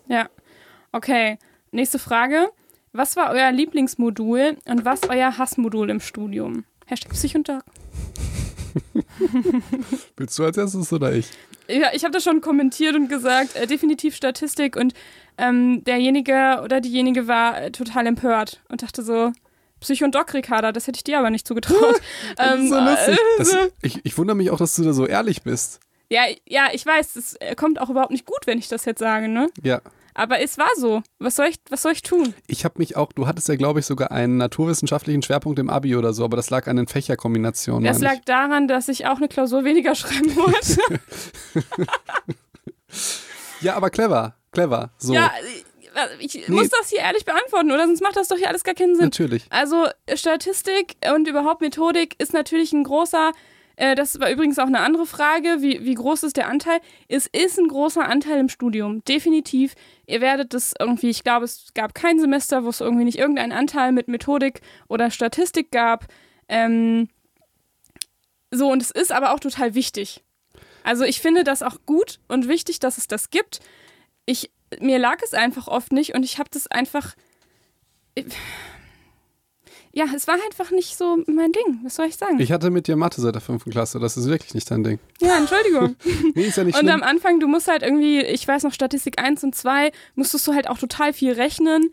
[0.08, 0.28] ja.
[0.92, 1.38] Okay,
[1.70, 2.48] nächste Frage.
[2.92, 6.64] Was war euer Lieblingsmodul und was euer Hassmodul im Studium?
[6.86, 7.64] Hashtag Psychontag.
[10.16, 11.30] Willst du als erstes oder ich?
[11.68, 14.94] Ja, ich habe das schon kommentiert und gesagt, äh, definitiv Statistik und
[15.38, 19.32] ähm, derjenige oder diejenige war äh, total empört und dachte so,
[19.80, 22.00] Psycho und Doc, Ricarda, das hätte ich dir aber nicht zugetraut.
[22.36, 23.18] das ähm, ist so lustig.
[23.38, 25.80] Das, ich, ich wundere mich auch, dass du da so ehrlich bist.
[26.08, 28.98] Ja, ja, ich weiß, es äh, kommt auch überhaupt nicht gut, wenn ich das jetzt
[28.98, 29.48] sage, ne?
[29.62, 29.80] Ja.
[30.14, 31.02] Aber es war so.
[31.18, 32.34] Was soll ich, was soll ich tun?
[32.46, 35.96] Ich habe mich auch, du hattest ja, glaube ich, sogar einen naturwissenschaftlichen Schwerpunkt im Abi
[35.96, 37.84] oder so, aber das lag an den Fächerkombinationen.
[37.84, 41.00] Das lag daran, dass ich auch eine Klausur weniger schreiben wollte.
[43.62, 44.90] ja, aber clever, clever.
[44.98, 45.12] So.
[45.12, 45.32] Ja,
[46.20, 46.54] ich nee.
[46.54, 47.86] muss das hier ehrlich beantworten, oder?
[47.86, 49.06] Sonst macht das doch hier alles gar keinen Sinn.
[49.06, 49.44] Natürlich.
[49.50, 53.32] Also Statistik und überhaupt Methodik ist natürlich ein großer
[53.76, 56.80] äh, das war übrigens auch eine andere Frage, wie, wie groß ist der Anteil?
[57.08, 59.74] Es ist ein großer Anteil im Studium, definitiv.
[60.06, 63.52] Ihr werdet das irgendwie, ich glaube, es gab kein Semester, wo es irgendwie nicht irgendeinen
[63.52, 66.06] Anteil mit Methodik oder Statistik gab.
[66.48, 67.08] Ähm,
[68.50, 70.22] so, und es ist aber auch total wichtig.
[70.84, 73.60] Also ich finde das auch gut und wichtig, dass es das gibt.
[74.26, 74.50] Ich,
[74.80, 77.14] mir lag es einfach oft nicht und ich habe das einfach
[79.94, 81.80] ja, es war einfach nicht so mein Ding.
[81.84, 82.40] Was soll ich sagen?
[82.40, 84.00] Ich hatte mit dir Mathe seit der fünften Klasse.
[84.00, 84.98] Das ist wirklich nicht dein Ding.
[85.20, 85.96] Ja, Entschuldigung.
[86.34, 86.94] nee, ist ja nicht und schlimm.
[86.94, 90.54] am Anfang, du musst halt irgendwie, ich weiß noch, Statistik 1 und 2, musstest du
[90.54, 91.92] halt auch total viel rechnen.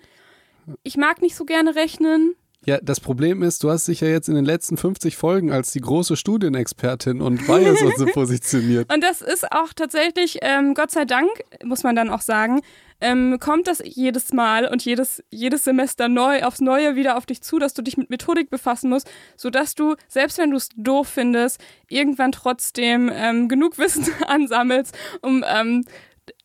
[0.83, 2.35] Ich mag nicht so gerne rechnen.
[2.65, 5.71] Ja, das Problem ist, du hast dich ja jetzt in den letzten 50 Folgen als
[5.71, 8.93] die große Studienexpertin und Bias und so positioniert.
[8.93, 11.29] Und das ist auch tatsächlich, ähm, Gott sei Dank,
[11.63, 12.61] muss man dann auch sagen,
[13.01, 17.41] ähm, kommt das jedes Mal und jedes, jedes Semester neu aufs Neue wieder auf dich
[17.41, 21.07] zu, dass du dich mit Methodik befassen musst, sodass du, selbst wenn du es doof
[21.07, 25.85] findest, irgendwann trotzdem ähm, genug Wissen ansammelst, um ähm,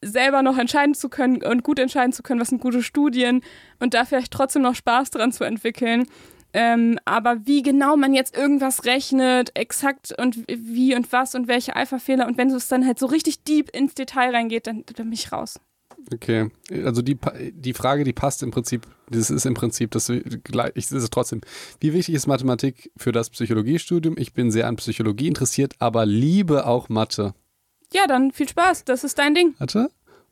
[0.02, 3.42] selber noch entscheiden zu können und gut entscheiden zu können, was sind gute Studien
[3.78, 6.06] und da vielleicht trotzdem noch Spaß dran zu entwickeln.
[6.56, 11.74] Ähm, aber wie genau man jetzt irgendwas rechnet, exakt und wie und was und welche
[11.74, 15.12] Alpha-Fehler und wenn es dann halt so richtig deep ins Detail reingeht, dann, dann bin
[15.12, 15.58] ich raus.
[16.12, 16.50] Okay,
[16.84, 17.16] also die,
[17.52, 21.40] die Frage, die passt im Prinzip, das ist im Prinzip, das, ich ist trotzdem.
[21.80, 24.16] Wie wichtig ist Mathematik für das Psychologiestudium?
[24.18, 27.34] Ich bin sehr an Psychologie interessiert, aber liebe auch Mathe.
[27.94, 29.54] Ja, dann viel Spaß, das ist dein Ding.
[29.60, 29.88] Mathe?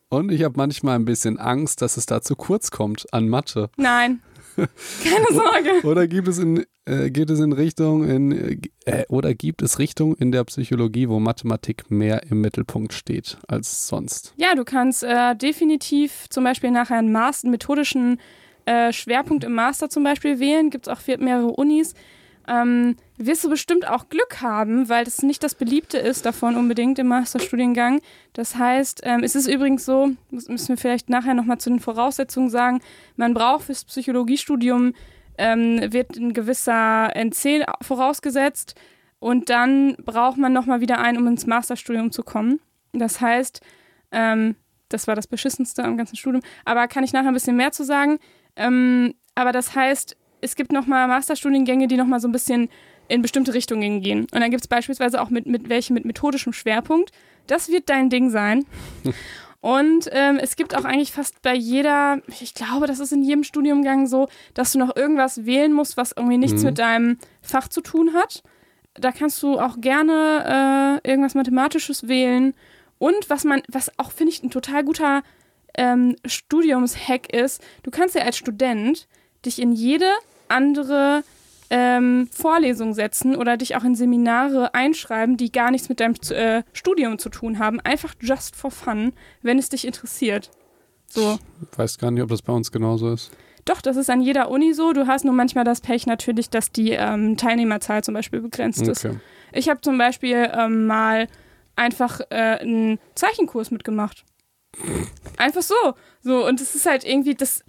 [0.09, 3.69] Und ich habe manchmal ein bisschen Angst, dass es da zu kurz kommt an Mathe.
[3.77, 4.21] Nein.
[4.55, 5.87] Keine Sorge.
[5.87, 10.15] Oder gibt es in, äh, geht es in Richtung in äh, oder gibt es Richtung
[10.15, 14.33] in der Psychologie, wo Mathematik mehr im Mittelpunkt steht als sonst?
[14.35, 18.19] Ja, du kannst äh, definitiv zum Beispiel nachher einen Master, methodischen
[18.65, 20.69] äh, Schwerpunkt im Master zum Beispiel wählen.
[20.69, 21.95] Gibt es auch mehrere Unis
[22.47, 26.99] ähm, wirst du bestimmt auch Glück haben, weil das nicht das Beliebte ist davon unbedingt
[26.99, 28.01] im Masterstudiengang.
[28.33, 32.49] Das heißt, ähm, es ist übrigens so, müssen wir vielleicht nachher nochmal zu den Voraussetzungen
[32.49, 32.81] sagen,
[33.15, 34.93] man braucht fürs Psychologiestudium,
[35.37, 38.75] ähm, wird ein gewisser NC vorausgesetzt
[39.19, 42.59] und dann braucht man nochmal wieder einen, um ins Masterstudium zu kommen.
[42.93, 43.61] Das heißt,
[44.11, 44.55] ähm,
[44.89, 47.83] das war das Beschissenste am ganzen Studium, aber kann ich nachher ein bisschen mehr zu
[47.83, 48.19] sagen.
[48.55, 52.69] Ähm, aber das heißt, es gibt nochmal Masterstudiengänge, die nochmal so ein bisschen
[53.07, 54.21] in bestimmte Richtungen gehen.
[54.31, 57.11] Und dann gibt es beispielsweise auch mit, mit welche mit methodischem Schwerpunkt.
[57.47, 58.65] Das wird dein Ding sein.
[59.61, 63.45] Und ähm, es gibt auch eigentlich fast bei jeder, ich glaube, das ist in jedem
[63.45, 66.67] Studiumgang so, dass du noch irgendwas wählen musst, was irgendwie nichts mhm.
[66.67, 68.43] mit deinem Fach zu tun hat.
[68.93, 72.53] Da kannst du auch gerne äh, irgendwas Mathematisches wählen.
[72.97, 75.23] Und was man, was auch, finde ich, ein total guter
[75.77, 79.07] ähm, Studiumshack ist, du kannst ja als Student
[79.45, 80.09] dich in jede
[80.49, 81.23] andere
[81.69, 86.63] ähm, Vorlesung setzen oder dich auch in Seminare einschreiben, die gar nichts mit deinem äh,
[86.73, 87.79] Studium zu tun haben.
[87.79, 90.51] Einfach just for fun, wenn es dich interessiert.
[91.07, 91.37] So.
[91.71, 93.31] Ich weiß gar nicht, ob das bei uns genauso ist.
[93.65, 94.91] Doch, das ist an jeder Uni so.
[94.93, 98.91] Du hast nur manchmal das Pech natürlich, dass die ähm, Teilnehmerzahl zum Beispiel begrenzt okay.
[98.91, 99.07] ist.
[99.53, 101.27] Ich habe zum Beispiel ähm, mal
[101.75, 104.25] einfach äh, einen Zeichenkurs mitgemacht.
[105.37, 105.75] Einfach so.
[106.21, 107.63] So, und es ist halt irgendwie, das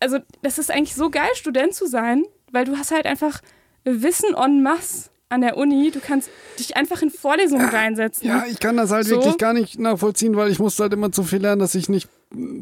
[0.00, 3.40] also das ist eigentlich so geil, Student zu sein, weil du hast halt einfach
[3.84, 5.90] Wissen en masse an der Uni.
[5.90, 8.26] Du kannst dich einfach in Vorlesungen reinsetzen.
[8.26, 9.16] Ja, ich kann das halt so.
[9.16, 12.08] wirklich gar nicht nachvollziehen, weil ich musste halt immer zu viel lernen, dass ich nicht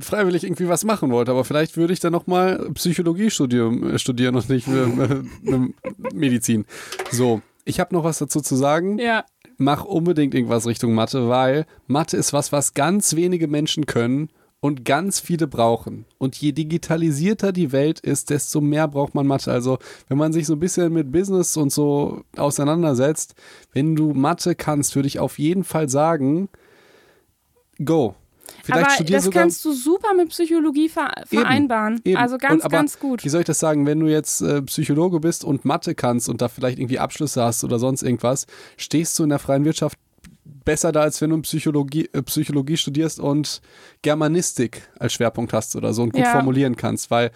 [0.00, 1.30] freiwillig irgendwie was machen wollte.
[1.30, 4.84] Aber vielleicht würde ich dann nochmal Psychologie studieren, äh, studieren und nicht äh,
[5.50, 5.72] äh,
[6.12, 6.66] Medizin.
[7.10, 8.98] So, ich habe noch was dazu zu sagen.
[8.98, 9.24] Ja.
[9.58, 14.28] Mach unbedingt irgendwas Richtung Mathe, weil Mathe ist was, was ganz wenige Menschen können
[14.60, 16.06] und ganz viele brauchen.
[16.18, 19.52] Und je digitalisierter die Welt ist, desto mehr braucht man Mathe.
[19.52, 19.78] Also
[20.08, 23.34] wenn man sich so ein bisschen mit Business und so auseinandersetzt,
[23.72, 26.48] wenn du Mathe kannst, würde ich auf jeden Fall sagen,
[27.84, 28.14] go.
[28.62, 31.96] Vielleicht aber das kannst du super mit Psychologie vereinbaren.
[31.98, 32.16] Eben, eben.
[32.16, 33.24] Also ganz, und, ganz gut.
[33.24, 33.86] Wie soll ich das sagen?
[33.86, 37.62] Wenn du jetzt äh, Psychologe bist und Mathe kannst und da vielleicht irgendwie Abschlüsse hast
[37.62, 38.46] oder sonst irgendwas,
[38.76, 39.98] stehst du in der freien Wirtschaft
[40.64, 43.60] besser da, als wenn du Psychologie, äh, Psychologie studierst und
[44.02, 46.32] Germanistik als Schwerpunkt hast oder so und gut ja.
[46.32, 47.30] formulieren kannst, weil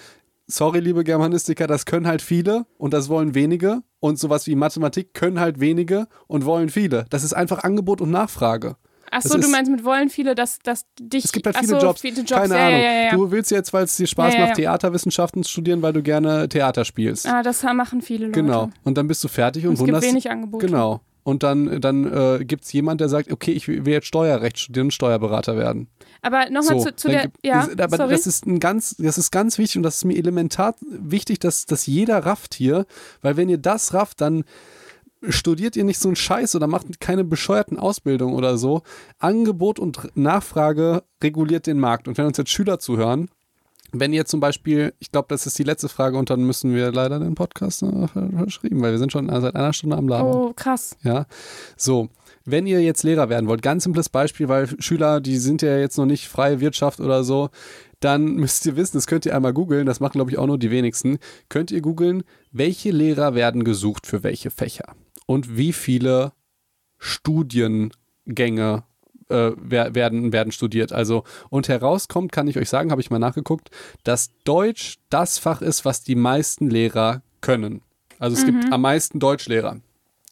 [0.46, 3.82] sorry, liebe Germanistiker, das können halt viele und das wollen wenige.
[4.00, 7.04] Und sowas wie Mathematik können halt wenige und wollen viele.
[7.10, 8.76] Das ist einfach Angebot und Nachfrage.
[9.10, 11.24] Achso, du meinst mit wollen viele, dass, dass dich.
[11.24, 12.00] Es gibt halt viele, so, Jobs.
[12.00, 12.30] viele Jobs.
[12.30, 12.80] Keine ja, Ahnung.
[12.80, 16.48] Ja, ja, du willst jetzt, weil es dir Spaß macht, Theaterwissenschaften studieren, weil du gerne
[16.48, 17.26] Theater spielst.
[17.26, 18.40] Ah, das machen viele Leute.
[18.40, 18.70] Genau.
[18.84, 20.04] Und dann bist du fertig und, und es wunderst.
[20.04, 20.66] Es gibt wenig Angebote.
[20.66, 21.00] Genau
[21.30, 24.90] und dann, dann äh, gibt es jemand, der sagt, okay, ich will jetzt Steuerrecht studieren
[24.90, 25.86] Steuerberater werden.
[26.22, 28.10] Aber nochmal so, zu, zu der, gibt, ja, aber sorry.
[28.10, 31.66] das ist ein ganz, das ist ganz wichtig und das ist mir elementar wichtig, dass,
[31.66, 32.84] dass jeder rafft hier,
[33.22, 34.42] weil wenn ihr das rafft, dann
[35.28, 38.82] studiert ihr nicht so einen Scheiß oder macht keine bescheuerten Ausbildungen oder so.
[39.18, 42.08] Angebot und Nachfrage reguliert den Markt.
[42.08, 43.28] Und wenn uns jetzt Schüler zuhören,
[43.92, 46.92] wenn ihr zum Beispiel, ich glaube, das ist die letzte Frage und dann müssen wir
[46.92, 50.32] leider den Podcast verschrieben, weil wir sind schon seit einer Stunde am Laden.
[50.32, 50.96] Oh, krass.
[51.02, 51.26] Ja,
[51.76, 52.08] so.
[52.46, 55.98] Wenn ihr jetzt Lehrer werden wollt, ganz simples Beispiel, weil Schüler, die sind ja jetzt
[55.98, 57.50] noch nicht freie Wirtschaft oder so,
[58.00, 60.58] dann müsst ihr wissen, das könnt ihr einmal googeln, das machen glaube ich auch nur
[60.58, 61.18] die wenigsten,
[61.48, 64.94] könnt ihr googeln, welche Lehrer werden gesucht für welche Fächer
[65.26, 66.32] und wie viele
[66.98, 68.84] Studiengänge
[69.30, 70.92] äh, werden, werden studiert.
[70.92, 73.70] Also, und herauskommt, kann ich euch sagen, habe ich mal nachgeguckt,
[74.04, 77.82] dass Deutsch das Fach ist, was die meisten Lehrer können.
[78.18, 78.60] Also es mhm.
[78.60, 79.80] gibt am meisten Deutschlehrer.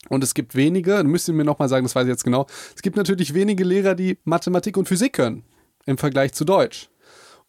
[0.09, 2.83] Und es gibt wenige, müsst ihr mir nochmal sagen, das weiß ich jetzt genau, es
[2.83, 5.45] gibt natürlich wenige Lehrer, die Mathematik und Physik können
[5.87, 6.89] im Vergleich zu Deutsch.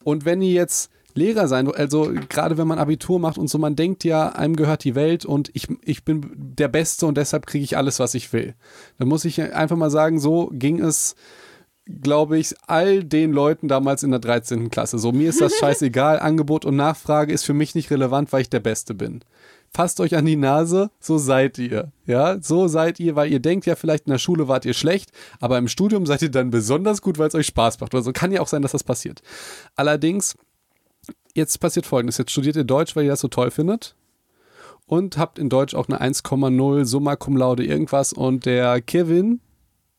[0.03, 3.75] Und wenn ihr jetzt Lehrer sein, also gerade wenn man Abitur macht und so, man
[3.75, 7.63] denkt ja, einem gehört die Welt und ich, ich bin der Beste und deshalb kriege
[7.63, 8.55] ich alles, was ich will.
[8.97, 11.15] Dann muss ich einfach mal sagen, so ging es,
[12.01, 14.69] glaube ich, all den Leuten damals in der 13.
[14.69, 14.99] Klasse.
[14.99, 18.49] So, mir ist das scheißegal, Angebot und Nachfrage ist für mich nicht relevant, weil ich
[18.49, 19.21] der Beste bin.
[19.71, 21.91] Fasst euch an die Nase, so seid ihr.
[22.07, 25.11] Ja, so seid ihr, weil ihr denkt ja vielleicht in der Schule wart ihr schlecht,
[25.39, 27.93] aber im Studium seid ihr dann besonders gut, weil es euch Spaß macht.
[27.93, 29.21] Also kann ja auch sein, dass das passiert.
[29.75, 30.35] Allerdings
[31.35, 33.95] jetzt passiert folgendes: Jetzt studiert ihr Deutsch, weil ihr das so toll findet.
[34.85, 38.11] Und habt in Deutsch auch eine 1,0 Summa Cum Laude irgendwas.
[38.11, 39.39] Und der Kevin,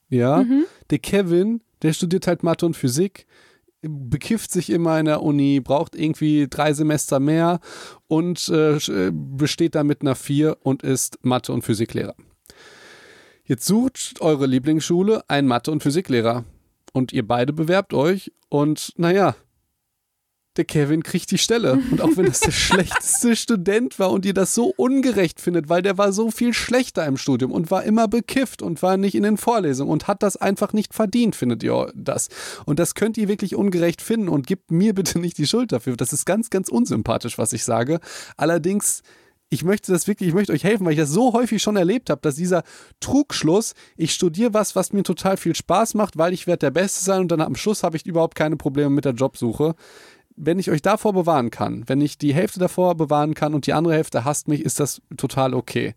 [0.09, 0.65] ja, mhm.
[0.91, 3.27] der Kevin, der studiert halt Mathe und Physik,
[3.83, 7.61] bekifft sich immer in der Uni, braucht irgendwie drei Semester mehr
[8.09, 12.15] und äh, äh besteht dann mit einer 4 und ist Mathe- und Physiklehrer.
[13.45, 16.45] Jetzt sucht eure Lieblingsschule einen Mathe- und Physiklehrer.
[16.93, 19.37] Und ihr beide bewerbt euch und naja,
[20.61, 21.81] der Kevin kriegt die Stelle.
[21.91, 25.81] Und auch wenn das der schlechteste Student war und ihr das so ungerecht findet, weil
[25.81, 29.23] der war so viel schlechter im Studium und war immer bekifft und war nicht in
[29.23, 32.29] den Vorlesungen und hat das einfach nicht verdient, findet ihr das.
[32.67, 35.97] Und das könnt ihr wirklich ungerecht finden und gebt mir bitte nicht die Schuld dafür.
[35.97, 38.01] Das ist ganz, ganz unsympathisch, was ich sage.
[38.37, 39.03] Allerdings
[39.53, 42.09] ich möchte das wirklich, ich möchte euch helfen, weil ich das so häufig schon erlebt
[42.09, 42.63] habe, dass dieser
[43.01, 47.03] Trugschluss, ich studiere was, was mir total viel Spaß macht, weil ich werde der Beste
[47.03, 49.75] sein und dann am Schluss habe ich überhaupt keine Probleme mit der Jobsuche,
[50.43, 53.75] wenn ich euch davor bewahren kann, wenn ich die Hälfte davor bewahren kann und die
[53.75, 55.95] andere Hälfte hasst mich, ist das total okay.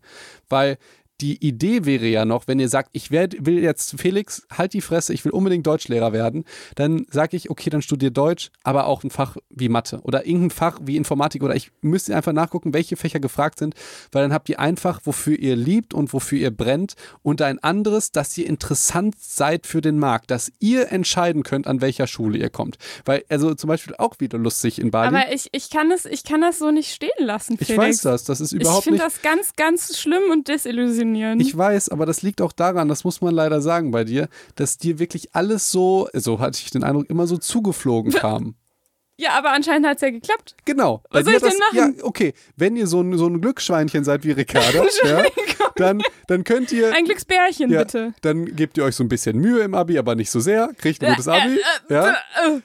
[0.48, 0.76] Weil
[1.20, 4.80] die Idee wäre ja noch, wenn ihr sagt, ich werd, will jetzt, Felix, halt die
[4.80, 6.44] Fresse, ich will unbedingt Deutschlehrer werden,
[6.74, 10.50] dann sage ich, okay, dann studiere Deutsch, aber auch ein Fach wie Mathe oder irgendein
[10.50, 13.74] Fach wie Informatik oder ich müsste einfach nachgucken, welche Fächer gefragt sind,
[14.10, 18.10] weil dann habt ihr einfach, wofür ihr liebt und wofür ihr brennt und ein anderes,
[18.10, 22.50] dass ihr interessant seid für den Markt, dass ihr entscheiden könnt, an welcher Schule ihr
[22.50, 22.76] kommt.
[23.04, 25.16] Weil, also zum Beispiel auch wieder lustig in Bali.
[25.16, 27.70] Aber ich, ich, kann, das, ich kann das so nicht stehen lassen, Felix.
[27.70, 29.02] Ich weiß das, das ist überhaupt ich nicht...
[29.04, 31.40] Ich finde das ganz, ganz schlimm und desillusionierend funktionieren.
[31.40, 34.78] Ich weiß, aber das liegt auch daran, das muss man leider sagen bei dir, dass
[34.78, 38.54] dir wirklich alles so, so hatte ich den Eindruck, immer so zugeflogen kam.
[39.16, 40.56] Ja, aber anscheinend hat es ja geklappt.
[40.64, 41.04] Genau.
[41.10, 41.96] Was soll ich das, denn machen?
[41.98, 42.34] Ja, okay.
[42.56, 45.24] Wenn ihr so ein, so ein Glücksschweinchen seid wie Ricarda, ja,
[45.76, 46.92] dann, dann könnt ihr.
[46.92, 48.12] Ein Glücksbärchen, ja, bitte.
[48.22, 50.72] Dann gebt ihr euch so ein bisschen Mühe im Abi, aber nicht so sehr.
[50.78, 51.60] Kriegt ein gutes Abi.
[51.88, 52.16] Ja.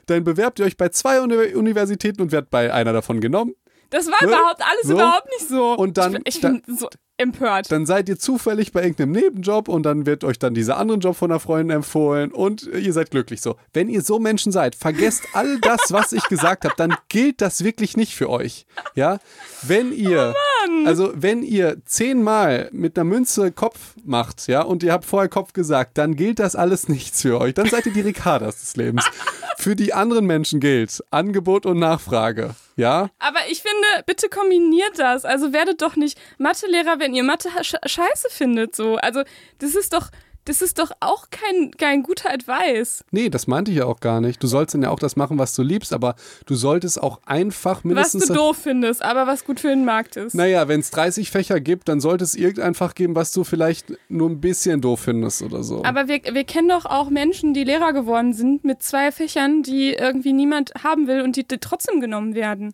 [0.07, 3.53] Dann bewerbt ihr euch bei zwei Universitäten und werdet bei einer davon genommen.
[3.91, 4.29] Das war ne?
[4.29, 4.93] überhaupt alles so.
[4.93, 5.73] überhaupt nicht so.
[5.73, 7.71] Und dann, ich, ich bin so empört.
[7.71, 11.15] Dann seid ihr zufällig bei irgendeinem Nebenjob und dann wird euch dann dieser andere Job
[11.15, 13.55] von einer Freundin empfohlen und ihr seid glücklich so.
[13.73, 17.63] Wenn ihr so Menschen seid, vergesst all das, was ich gesagt habe, dann gilt das
[17.63, 18.65] wirklich nicht für euch.
[18.95, 19.19] Ja,
[19.61, 24.91] wenn ihr, oh also wenn ihr zehnmal mit einer Münze Kopf macht, ja, und ihr
[24.91, 27.53] habt vorher Kopf gesagt, dann gilt das alles nichts für euch.
[27.53, 29.05] Dann seid ihr die Ricardas des Lebens.
[29.57, 32.55] Für die anderen Menschen gilt Angebot und Nachfrage.
[32.77, 33.09] Ja?
[33.19, 35.25] Aber ich finde, bitte kombiniert das.
[35.25, 38.73] Also werdet doch nicht Mathelehrer, wenn ihr Mathe scheiße findet.
[38.73, 38.95] So.
[38.95, 39.23] Also
[39.57, 40.11] das ist doch,
[40.45, 43.03] das ist doch auch kein, kein guter Advice.
[43.11, 44.41] Nee, das meinte ich ja auch gar nicht.
[44.41, 46.15] Du sollst dann ja auch das machen, was du liebst, aber
[46.45, 48.23] du solltest auch einfach mindestens.
[48.23, 50.33] Was du doof findest, aber was gut für den Markt ist.
[50.33, 53.93] Naja, wenn es 30 Fächer gibt, dann sollte es irgendein Fach geben, was du vielleicht
[54.09, 55.83] nur ein bisschen doof findest oder so.
[55.83, 59.93] Aber wir, wir kennen doch auch Menschen, die Lehrer geworden sind mit zwei Fächern, die
[59.93, 62.73] irgendwie niemand haben will und die, die trotzdem genommen werden.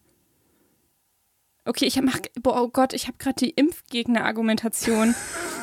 [1.65, 5.15] Okay, ich mach, boah, oh Gott, ich habe gerade die Impfgegner-Argumentation.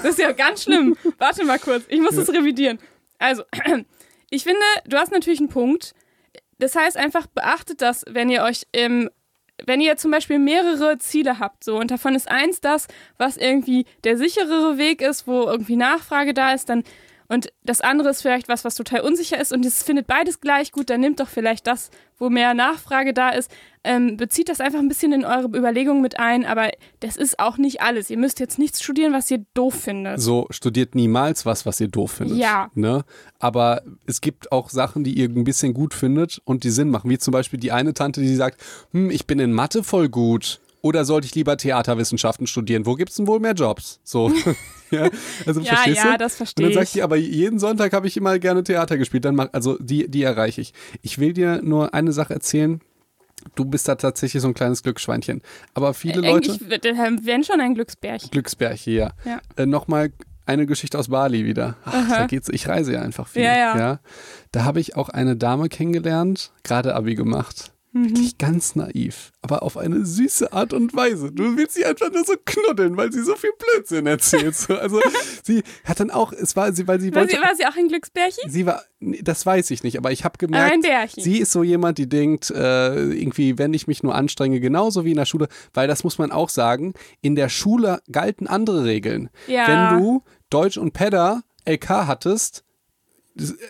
[0.03, 0.97] Das ist ja ganz schlimm.
[1.19, 2.79] Warte mal kurz, ich muss das revidieren.
[3.19, 3.45] Also,
[4.31, 5.95] ich finde, du hast natürlich einen Punkt.
[6.59, 9.11] Das heißt einfach, beachtet das, wenn ihr euch im
[9.65, 13.85] wenn ihr zum Beispiel mehrere Ziele habt, so und davon ist eins das, was irgendwie
[14.03, 16.83] der sicherere Weg ist, wo irgendwie Nachfrage da ist, dann
[17.33, 20.70] und das andere ist vielleicht was, was total unsicher ist und es findet beides gleich
[20.70, 23.51] gut, dann nimmt doch vielleicht das, wo mehr Nachfrage da ist,
[23.85, 26.70] ähm, bezieht das einfach ein bisschen in eure Überlegungen mit ein, aber
[27.01, 28.11] das ist auch nicht alles.
[28.11, 30.20] Ihr müsst jetzt nichts studieren, was ihr doof findet.
[30.20, 32.36] So, studiert niemals was, was ihr doof findet.
[32.36, 32.70] Ja.
[32.74, 33.02] Ne?
[33.39, 37.09] Aber es gibt auch Sachen, die ihr ein bisschen gut findet und die Sinn machen.
[37.09, 38.61] Wie zum Beispiel die eine Tante, die sagt,
[38.93, 40.61] hm, ich bin in Mathe voll gut.
[40.83, 42.87] Oder sollte ich lieber Theaterwissenschaften studieren?
[42.87, 44.01] Wo gibt es denn wohl mehr Jobs?
[44.03, 44.33] So.
[44.91, 45.09] ja,
[45.47, 46.19] also ja, verstehst ja, du?
[46.19, 46.89] das verstehe Und dann ich.
[46.89, 49.25] sagt die, aber jeden Sonntag habe ich immer gerne Theater gespielt.
[49.25, 50.75] Dann mach, also die, die erreiche ich.
[51.01, 52.81] Ich will dir nur eine Sache erzählen.
[53.55, 55.41] Du bist da tatsächlich so ein kleines Glücksschweinchen.
[55.75, 56.53] Aber viele Leute.
[56.53, 58.31] Eigentlich wir wären schon ein Glücksbärchen.
[58.31, 59.13] Glücksbärchen, ja.
[59.25, 59.41] Ja.
[59.57, 60.13] Äh, Nochmal
[60.47, 61.77] eine Geschichte aus Bali wieder.
[61.85, 63.43] Ach, da geht's, ich reise ja einfach viel.
[63.43, 64.01] Ja, ja.
[64.51, 67.73] Da habe ich auch eine Dame kennengelernt, gerade Abi gemacht.
[67.94, 68.09] Mhm.
[68.10, 71.31] Wirklich ganz naiv, aber auf eine süße Art und Weise.
[71.31, 74.55] Du willst sie einfach nur so knuddeln, weil sie so viel Blödsinn erzählt.
[74.56, 75.01] So, Also
[75.43, 77.36] sie hat dann auch, es war sie, weil sie War wollte.
[77.36, 78.51] sie, war sie auch ein Glücksbärchen?
[78.51, 81.23] Sie war, nee, das weiß ich nicht, aber ich habe Aber gemerkt, ein Bärchen.
[81.23, 85.10] sie ist so jemand, die denkt, äh, irgendwie, wenn ich mich nur anstrenge, genauso wie
[85.10, 89.28] in der Schule, weil das muss man auch sagen, in der Schule galten andere Regeln.
[89.48, 89.93] Ja.
[89.93, 92.64] Wenn du Deutsch und Pedda LK hattest,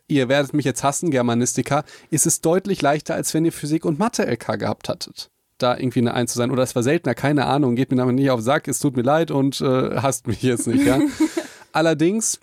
[0.09, 3.99] ihr werdet mich jetzt hassen, Germanistika, ist es deutlich leichter, als wenn ihr Physik und
[3.99, 5.31] Mathe LK gehabt hattet.
[5.59, 6.51] Da irgendwie eine Eins zu sein.
[6.51, 8.97] Oder es war seltener, keine Ahnung, geht mir damit nicht auf den Sack, es tut
[8.97, 10.99] mir leid und äh, hasst mich jetzt nicht, ja.
[11.73, 12.41] Allerdings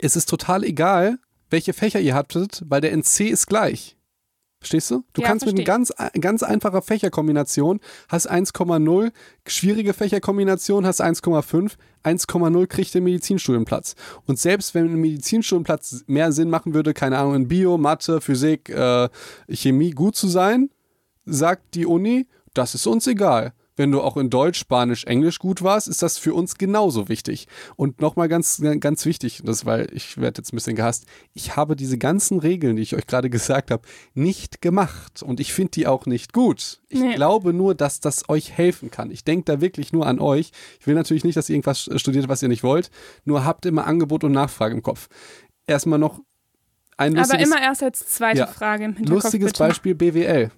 [0.00, 1.18] ist es total egal,
[1.50, 3.96] welche Fächer ihr hattet, weil der NC ist gleich.
[4.66, 5.04] Verstehst du?
[5.12, 7.78] Du Ja, kannst mit einer ganz, ganz einfacher Fächerkombination,
[8.08, 9.12] hast 1,0,
[9.46, 13.94] schwierige Fächerkombination, hast 1,5, 1,0 kriegt der Medizinstudienplatz.
[14.26, 18.68] Und selbst wenn ein Medizinstudienplatz mehr Sinn machen würde, keine Ahnung, in Bio, Mathe, Physik,
[18.68, 19.08] äh,
[19.48, 20.70] Chemie gut zu sein,
[21.26, 23.52] sagt die Uni, das ist uns egal.
[23.76, 27.46] Wenn du auch in Deutsch, Spanisch, Englisch gut warst, ist das für uns genauso wichtig.
[27.76, 31.04] Und nochmal ganz, ganz wichtig, das, weil ich werde jetzt ein bisschen gehasst,
[31.34, 33.82] ich habe diese ganzen Regeln, die ich euch gerade gesagt habe,
[34.14, 35.22] nicht gemacht.
[35.22, 36.80] Und ich finde die auch nicht gut.
[36.88, 37.14] Ich Nee.
[37.14, 39.10] glaube nur, dass das euch helfen kann.
[39.10, 40.52] Ich denke da wirklich nur an euch.
[40.80, 42.90] Ich will natürlich nicht, dass ihr irgendwas studiert, was ihr nicht wollt.
[43.24, 45.08] Nur habt immer Angebot und Nachfrage im Kopf.
[45.66, 46.20] Erstmal noch
[46.96, 48.46] ein Aber lustiges, immer erst als zweite Ja.
[48.46, 49.24] Frage im Hinterkopf.
[49.24, 49.58] lustiges bitte.
[49.64, 50.50] Beispiel BWL.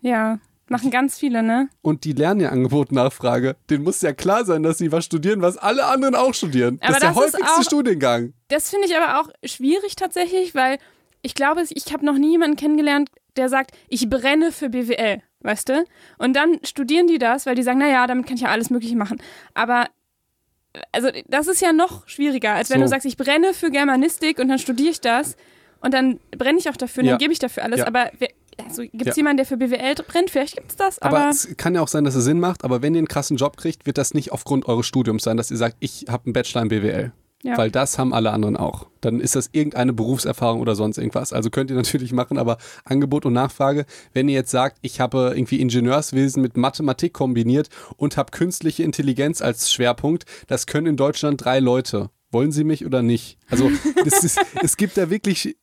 [0.00, 1.68] Ja, machen ganz viele, ne?
[1.82, 3.56] und die lernen ja Angebot Nachfrage.
[3.70, 6.78] Den muss ja klar sein, dass sie was studieren, was alle anderen auch studieren.
[6.82, 8.32] Aber das ist der das ist häufigste auch- Studiengang.
[8.48, 10.78] Das finde ich aber auch schwierig tatsächlich, weil
[11.22, 15.68] ich glaube, ich habe noch nie jemanden kennengelernt, der sagt, ich brenne für BWL, weißt
[15.68, 15.84] du?
[16.18, 18.96] Und dann studieren die das, weil die sagen, naja, damit kann ich ja alles Mögliche
[18.96, 19.20] machen.
[19.54, 19.86] Aber
[20.92, 22.82] also das ist ja noch schwieriger, als wenn So.
[22.84, 25.36] du sagst, ich brenne für Germanistik und dann studiere ich das
[25.80, 27.12] und dann brenne ich auch dafür und Ja.
[27.12, 27.80] dann gebe ich dafür alles.
[27.80, 27.86] Ja.
[27.86, 28.28] Aber wer,
[28.64, 29.14] also, gibt es Ja.
[29.16, 30.30] jemanden, der für BWL brennt?
[30.30, 32.64] Vielleicht gibt es das, Aber, aber, es kann ja auch sein, dass es Sinn macht,
[32.64, 35.50] aber wenn ihr einen krassen Job kriegt, wird das nicht aufgrund eures Studiums sein, dass
[35.50, 37.12] ihr sagt, ich habe einen Bachelor in BWL.
[37.42, 37.56] Ja.
[37.58, 38.86] Weil das haben alle anderen auch.
[39.02, 41.32] Dann ist das irgendeine Berufserfahrung oder sonst irgendwas.
[41.32, 45.32] Also könnt ihr natürlich machen, aber Angebot und Nachfrage, wenn ihr jetzt sagt, ich habe
[45.36, 51.44] irgendwie Ingenieurswesen mit Mathematik kombiniert und habe künstliche Intelligenz als Schwerpunkt, das können in Deutschland
[51.44, 52.10] drei Leute.
[52.32, 53.38] Wollen sie mich oder nicht?
[53.48, 53.70] Also
[54.04, 55.56] es, ist, es gibt da wirklich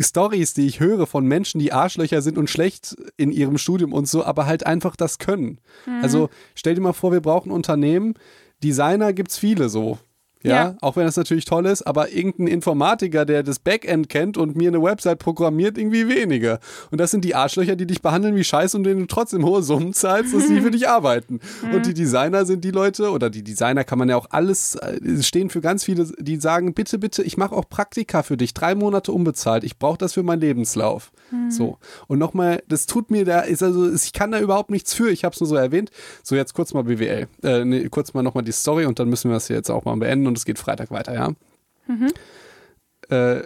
[0.00, 4.08] Stories, die ich höre von Menschen, die Arschlöcher sind und schlecht in ihrem Studium und
[4.08, 5.60] so, aber halt einfach das können.
[6.02, 8.14] Also stell dir mal vor, wir brauchen Unternehmen,
[8.62, 9.98] Designer gibt's viele so.
[10.44, 10.76] Ja, Ja.
[10.82, 14.68] auch wenn das natürlich toll ist, aber irgendein Informatiker, der das Backend kennt und mir
[14.68, 16.58] eine Website programmiert, irgendwie wenige.
[16.90, 19.62] Und das sind die Arschlöcher, die dich behandeln wie Scheiße und denen du trotzdem hohe
[19.62, 21.40] Summen zahlst, dass sie für dich arbeiten.
[21.72, 25.22] Und die Designer sind die Leute, oder die Designer kann man ja auch alles, äh,
[25.22, 28.74] stehen für ganz viele, die sagen, bitte, bitte, ich mache auch Praktika für dich, drei
[28.74, 31.10] Monate unbezahlt, ich brauche das für meinen Lebenslauf.
[31.48, 31.78] So.
[32.06, 35.24] Und nochmal, das tut mir da, ist also, ich kann da überhaupt nichts für, ich
[35.24, 35.90] habe es nur so erwähnt.
[36.22, 37.26] So, jetzt kurz mal BWL.
[37.42, 39.84] Äh, nee, kurz mal nochmal die Story und dann müssen wir das hier jetzt auch
[39.84, 41.32] mal beenden und es geht Freitag weiter, ja?
[43.08, 43.42] Äh,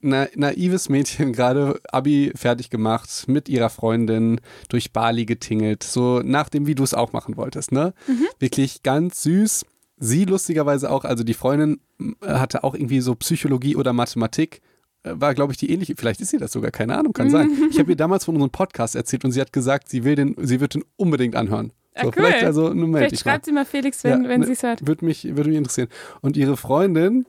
[0.00, 6.48] na, naives Mädchen, gerade Abi fertig gemacht, mit ihrer Freundin durch Bali getingelt, so nach
[6.48, 7.94] dem, wie du es auch machen wolltest, ne?
[8.40, 9.64] Wirklich ganz süß.
[9.98, 11.78] Sie lustigerweise auch, also die Freundin
[12.26, 14.60] hatte auch irgendwie so Psychologie oder Mathematik,
[15.04, 17.50] äh, war, glaube ich, die ähnliche, vielleicht ist sie das sogar, keine Ahnung, kann sein.
[17.70, 20.34] Ich habe ihr damals von unserem Podcast erzählt und sie hat gesagt, sie will den,
[20.40, 21.72] sie wird den unbedingt anhören.
[21.94, 22.12] So, cool.
[22.12, 23.18] Vielleicht also, melde vielleicht mal.
[23.18, 24.86] schreibt sie mal Felix, wenn, Ja, wenn ne, sie es hört.
[24.86, 25.88] Würde mich, würde mich interessieren.
[26.22, 27.26] Und ihre Freundin,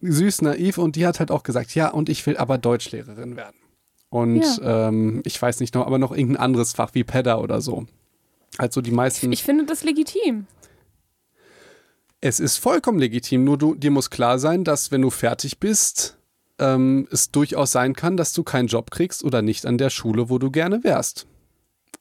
[0.00, 3.56] süß, naiv, und die hat halt auch gesagt, ja, und ich will aber Deutschlehrerin werden.
[4.10, 7.86] Und ähm, ich weiß nicht noch, aber noch irgendein anderes Fach wie Pedda oder so.
[8.58, 9.32] Also die meisten.
[9.32, 10.46] Ich finde das legitim.
[12.20, 16.18] es ist vollkommen legitim, nur du, dir muss klar sein, dass wenn du fertig bist,
[16.58, 20.28] ähm, es durchaus sein kann, dass du keinen Job kriegst oder nicht an der Schule,
[20.28, 21.26] wo du gerne wärst.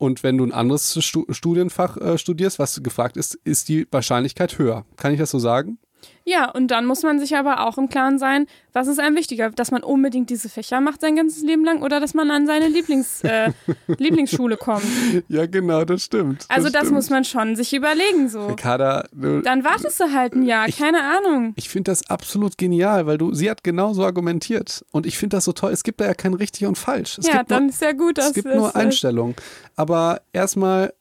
[0.02, 4.58] Und wenn du ein anderes Stu Studienfach äh, studierst, was gefragt ist, ist die Wahrscheinlichkeit
[4.58, 4.84] höher.
[4.96, 5.78] Kann ich das so sagen?
[6.24, 9.50] Ja, und dann muss man sich aber auch im Klaren sein, was ist einem wichtiger,
[9.50, 12.68] dass man unbedingt diese Fächer macht sein ganzes Leben lang oder dass man an seine
[12.68, 13.52] Lieblings, äh,
[13.98, 14.84] Lieblingsschule kommt.
[15.30, 16.46] Ja, genau, das stimmt.
[16.48, 16.94] Also das stimmt.
[16.94, 18.48] muss man schon sich überlegen so.
[18.48, 21.54] Ricarda, du, Dann wartest du halt ein Jahr, Ich- keine Ahnung.
[21.56, 24.86] ich finde das absolut genial, weil du, sie hat genauso argumentiert.
[24.92, 25.72] Und ich finde das so toll.
[25.72, 27.18] Es gibt da ja kein richtig und falsch.
[27.18, 29.36] Es ja, gibt nur, dann ist ja gut, dass es gibt nur äh, Einstellungen.
[29.76, 30.94] Aber erstmal,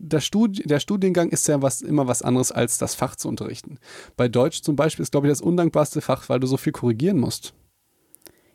[0.00, 3.78] der, Studi der Studiengang ist ja was, immer was anderes als das Fach zu unterrichten.
[4.16, 7.18] Bei Deutsch zum Beispiel ist, glaube ich, das undankbarste Fach, weil du so viel korrigieren
[7.18, 7.54] musst.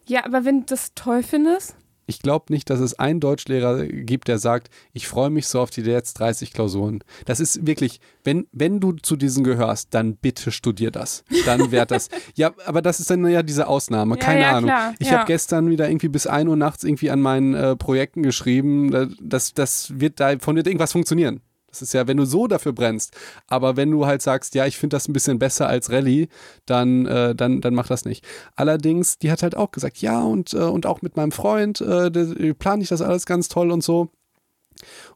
[0.08, 1.76] Ja, aber wenn du das toll findest,
[2.12, 5.70] Ich glaube nicht, dass es einen Deutschlehrer gibt, der sagt, ich freue mich so auf
[5.70, 7.04] die jetzt 30 Klausuren.
[7.26, 11.24] Das ist wirklich, wenn, wenn du zu diesen gehörst, dann bitte studier das.
[11.46, 12.10] Dann wird das.
[12.36, 14.16] ja, aber das ist dann ja diese Ausnahme.
[14.16, 14.66] Ja, Keine ja, Ahnung.
[14.70, 15.20] klar, ich ja.
[15.20, 18.92] habe gestern wieder irgendwie bis 1 Uhr nachts irgendwie an meinen äh, Projekten geschrieben.
[18.92, 21.40] Da- Das, das wird davon wird irgendwas funktionieren.
[21.72, 23.16] Das ist ja, wenn du so dafür brennst.
[23.48, 26.28] Aber wenn du halt sagst, ja, ich finde das ein bisschen besser als Rallye,
[26.66, 28.26] dann, äh, dann, dann mach das nicht.
[28.56, 32.12] Allerdings, die hat halt auch gesagt, ja, und, äh, und auch mit meinem Freund äh,
[32.12, 34.10] der- plane ich das alles ganz toll und so.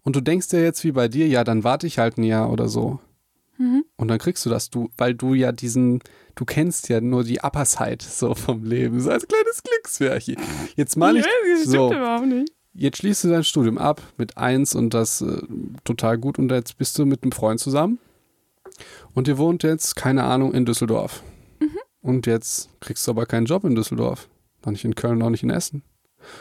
[0.04, 2.52] Und du denkst dir jetzt wie bei dir, ja, dann warte ich halt ein Jahr
[2.52, 3.00] oder so.
[3.58, 3.84] Mhm.
[3.96, 6.02] Und dann kriegst du das, du, weil du ja diesen,
[6.36, 10.38] du kennst ja nur die Upper Side so vom Leben, so als kleines Glücksfärchen.
[10.76, 12.52] Jetzt mal ich, das stimmt so, überhaupt nicht.
[12.76, 15.42] Jetzt schließt du dein Studium ab mit eins und das äh,
[15.84, 18.00] total gut und jetzt bist du mit einem Freund zusammen
[19.14, 21.24] und ihr wohnt jetzt, keine Ahnung, in Düsseldorf.
[22.02, 24.30] Und jetzt kriegst du aber keinen Job in Düsseldorf.
[24.64, 25.82] Noch nicht in Köln, noch nicht in Essen.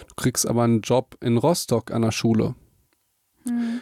[0.09, 2.55] Du kriegst aber einen Job in Rostock an der Schule.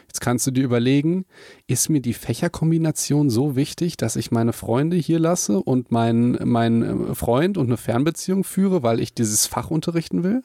[0.07, 1.25] Jetzt kannst du dir überlegen,
[1.67, 7.15] ist mir die Fächerkombination so wichtig, dass ich meine Freunde hier lasse und meinen mein
[7.15, 10.43] Freund und eine Fernbeziehung führe, weil ich dieses Fach unterrichten will?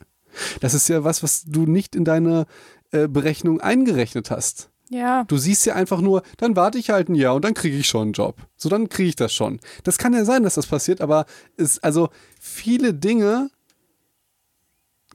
[0.59, 2.45] Das ist ja was, was du nicht in deine
[2.91, 4.69] äh, Berechnung eingerechnet hast.
[4.89, 5.25] Ja.
[5.25, 7.87] Du siehst ja einfach nur, dann warte ich halt ein Jahr und dann kriege ich
[7.87, 8.37] schon einen Job.
[8.55, 9.59] So, dann kriege ich das schon.
[9.83, 11.25] Das kann ja sein, dass das passiert, aber
[11.57, 12.09] es, also
[12.39, 13.49] viele Dinge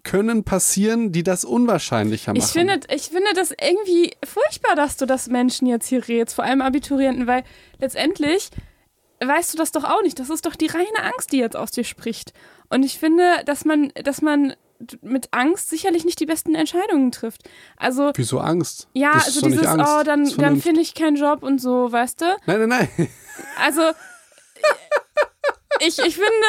[0.03, 2.43] können passieren, die das unwahrscheinlicher machen.
[2.45, 6.45] Ich finde, ich finde das irgendwie furchtbar, dass du das Menschen jetzt hier rätst, vor
[6.45, 7.45] allem Abiturienten, weil
[7.79, 8.51] letztendlich
[9.25, 10.19] weißt du das doch auch nicht.
[10.19, 12.33] Das ist doch die reine Angst, die jetzt aus dir spricht.
[12.69, 14.55] Und ich finde, dass man, dass man
[15.03, 17.43] mit Angst sicherlich nicht die besten Entscheidungen trifft.
[17.77, 18.89] Also, Wieso Angst?
[18.95, 19.87] ja, Das ist also dieses, Angst.
[19.89, 22.25] oh, dann, Das dann finde ich keinen Job und so, weißt du?
[22.47, 23.09] Nein, nein, nein.
[23.61, 23.83] Also,
[25.81, 26.47] ich, ich finde,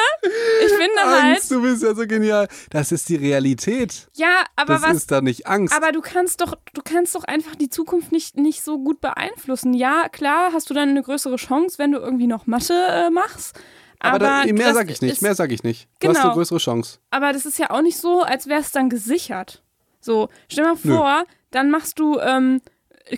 [0.66, 2.48] ich finde halt, Angst, du bist ja so genial.
[2.70, 4.08] Das ist die Realität.
[4.14, 5.74] ja, aber Das was, ist da nicht Angst.
[5.76, 9.74] Aber du kannst doch, du kannst doch einfach die Zukunft nicht, nicht so gut beeinflussen.
[9.74, 13.60] Ja, klar, hast du dann eine größere Chance, wenn du irgendwie noch Mathe äh, machst.
[14.04, 15.88] Aber, da, mehr sage ich nicht, ist, mehr sage ich nicht.
[16.00, 16.28] Du hast Genau.
[16.28, 17.00] eine größere Chance.
[17.10, 19.64] Aber das ist ja auch nicht so, als wäre es dann gesichert.
[20.00, 20.96] So, stell mal Nö.
[20.98, 22.62] vor, dann machst du, ähm,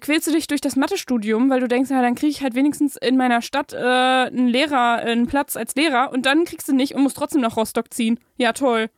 [0.01, 2.95] quälst du dich durch das Mathestudium, weil du denkst, ja, dann kriege ich halt wenigstens
[2.97, 6.93] in meiner Stadt äh, einen Lehrer, einen Platz als Lehrer und dann kriegst du nicht
[6.95, 8.19] und musst trotzdem nach Rostock ziehen.
[8.37, 8.89] Ja, toll.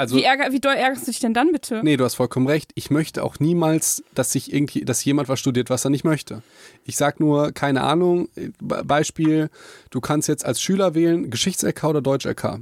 [0.00, 1.82] Also, Wie, ärger, wie doll ärgerst du dich denn dann bitte?
[1.84, 2.70] nee, du hast vollkommen recht.
[2.74, 6.42] Ich möchte auch niemals, dass sich irgendwie, dass jemand was studiert, was er nicht möchte.
[6.84, 8.30] Ich sag nur, keine Ahnung,
[8.62, 9.50] Be- Beispiel,
[9.90, 12.60] du kannst jetzt als Schüler wählen, Geschichts-LK oder Deutsch-LK.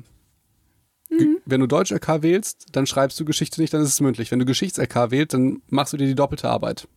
[1.10, 4.32] Ge- Wenn du Deutsch-LK wählst, dann schreibst du Geschichte nicht, dann ist es mündlich.
[4.32, 6.89] Wenn du Geschichts-LK wählst, dann machst du dir die doppelte Arbeit.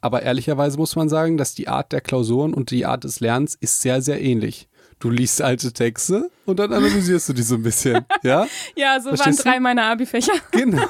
[0.00, 3.54] Aber ehrlicherweise muss man sagen, dass die Art der Klausuren und die Art des Lernens
[3.54, 4.68] ist sehr, sehr ähnlich.
[5.02, 8.06] Du liest alte Texte und dann analysierst du die so ein bisschen.
[8.22, 8.46] Ja?
[8.76, 9.42] Ja, so waren Verstehst du?
[9.42, 10.34] drei meiner Abi-Fächer.
[10.52, 10.86] Genau.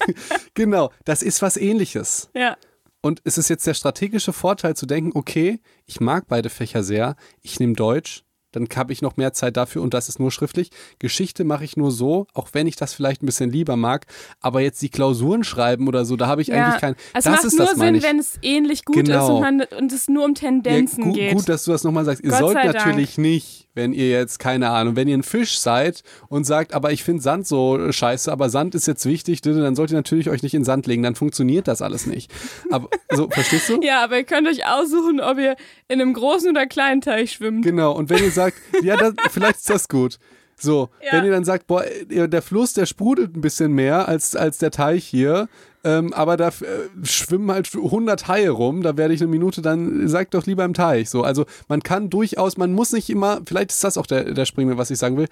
[0.54, 0.90] genau.
[1.04, 2.28] Das ist was ähnliches.
[2.34, 2.56] ja.
[3.02, 7.14] Und es ist jetzt der strategische Vorteil zu denken, okay, ich mag beide Fächer sehr,
[7.40, 10.70] ich nehme Deutsch, dann habe ich noch mehr Zeit dafür und das ist nur schriftlich.
[10.98, 14.06] Geschichte mache ich nur so, auch wenn ich das vielleicht ein bisschen lieber mag,
[14.40, 16.94] aber jetzt die Klausuren schreiben oder so, da habe ich Ja, eigentlich kein.
[17.14, 19.24] es das macht ist nur das, Sinn, wenn es ähnlich gut Genau.
[19.24, 21.34] ist und, man, und es nur um Tendenzen ja, gu geht.
[21.34, 22.22] Gut, dass du das nochmal sagst.
[22.22, 22.74] Ihr Gott sollt sei Dank.
[22.76, 26.92] natürlich nicht, wenn ihr jetzt, keine Ahnung, wenn ihr ein Fisch seid und sagt, aber
[26.92, 30.42] ich finde Sand so scheiße, aber Sand ist jetzt wichtig, dann sollt ihr natürlich euch
[30.42, 32.30] nicht in Sand legen, dann funktioniert das alles nicht.
[32.70, 33.80] Aber so, verstehst du?
[33.82, 35.56] ja, aber ihr könnt euch aussuchen, ob ihr
[35.88, 37.64] in einem großen oder kleinen Teich schwimmt.
[37.64, 38.41] Genau, und wenn ihr sagt,
[38.82, 40.18] ja, das, vielleicht ist das gut.
[40.58, 41.12] So, Ja.
[41.18, 44.70] wenn ihr dann sagt, boah, der Fluss, der sprudelt ein bisschen mehr als, als der
[44.70, 45.48] Teich hier,
[45.82, 46.52] ähm, aber da äh,
[47.04, 50.74] schwimmen halt 100 Haie rum, da werde ich eine Minute, dann sagt doch lieber im
[50.74, 51.10] Teich.
[51.10, 54.44] So, also man kann durchaus, man muss nicht immer, vielleicht ist das auch der, der
[54.44, 55.26] Springende, was ich sagen will,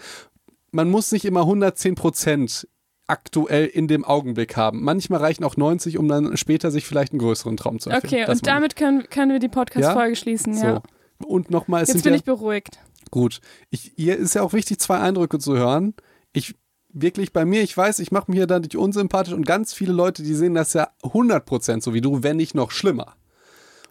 [0.73, 2.66] man muss nicht immer 110 Prozent
[3.07, 4.82] aktuell in dem Augenblick haben.
[4.82, 8.12] Manchmal reichen auch 90, um dann später sich vielleicht einen größeren Traum zu erfüllen.
[8.15, 10.62] Okay, Das und damit können, können wir die Podcast-Folge schließen, ich.
[10.62, 10.82] ja.
[11.20, 11.27] So.
[11.27, 12.78] Und nochmal, es Jetzt sind bin ja, ich beruhigt.
[13.10, 13.40] Gut.
[13.70, 15.94] Ich, hier ist ja auch wichtig, zwei Eindrücke zu hören.
[16.32, 16.55] Ich
[16.93, 20.22] wirklich bei mir, ich weiß, ich mache mich ja dadurch unsympathisch und ganz viele Leute,
[20.22, 23.14] die sehen das ja 100% so wie du, wenn nicht noch schlimmer.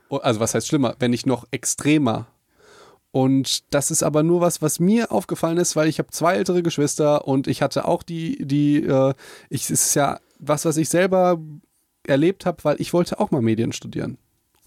[0.10, 0.96] Also was heißt schlimmer?
[1.00, 2.28] Wenn nicht noch extremer.
[3.12, 6.62] Und das ist aber nur was, was mir aufgefallen ist, weil ich habe zwei ältere
[6.62, 9.14] Geschwister und ich hatte auch die, die, äh,
[9.50, 11.40] ich, es ist ja was, was ich selber
[12.06, 14.18] erlebt habe, weil ich wollte auch mal Medien studieren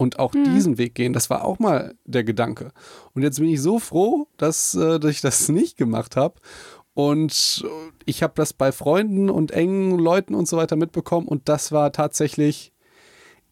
[0.03, 0.43] und auch mhm.
[0.53, 1.13] diesen Weg gehen.
[1.13, 2.71] Das war auch mal der Gedanke.
[3.13, 6.35] Und jetzt bin ich so froh, dass, äh, dass ich das nicht gemacht habe.
[6.93, 7.65] Und
[8.05, 11.27] ich habe das bei Freunden und engen Leuten und so weiter mitbekommen.
[11.27, 12.71] Und das war tatsächlich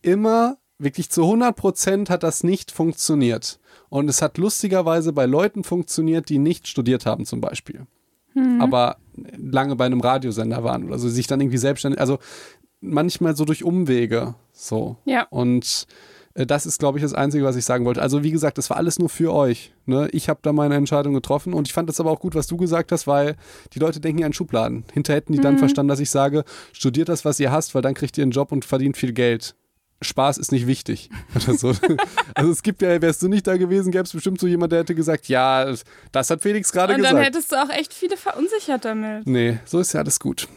[0.03, 3.60] immer, wirklich zu 100 Prozent hat das nicht funktioniert.
[3.90, 7.88] Und es hat lustigerweise bei Leuten funktioniert, die nicht studiert haben zum Beispiel.
[8.36, 8.61] Mhm.
[8.61, 12.19] Aber lange bei einem Radiosender waren oder so, sich dann irgendwie selbstständig, also
[12.80, 14.36] manchmal so durch Umwege.
[14.52, 14.98] So.
[15.06, 15.28] Ja.
[15.30, 18.01] Und äh, das ist, glaube ich, das Einzige, was ich sagen wollte.
[18.01, 19.73] Also, wie gesagt, das war alles nur für euch.
[19.85, 20.07] Ne?
[20.11, 22.57] Ich habe da meine Entscheidung getroffen und ich fand das aber auch gut, was du
[22.57, 23.35] gesagt hast, weil
[23.73, 24.85] die Leute denken ja an Schubladen.
[24.93, 25.43] Hinter hätten die mhm.
[25.43, 26.43] dann verstanden, dass ich sage,
[26.73, 29.55] studiert das, was ihr hasst, weil dann kriegt ihr einen Job und verdient viel Geld.
[30.03, 31.09] Spaß ist nicht wichtig.
[31.57, 31.73] So.
[32.33, 34.79] also es gibt ja, wärst du nicht da gewesen, gäbe es bestimmt so jemand, der
[34.79, 35.73] hätte gesagt, ja,
[36.11, 37.13] das hat Felix gerade gesagt.
[37.13, 39.27] Und dann hättest du auch echt viele verunsichert damit.
[39.27, 40.47] Nee, so ist ja alles gut.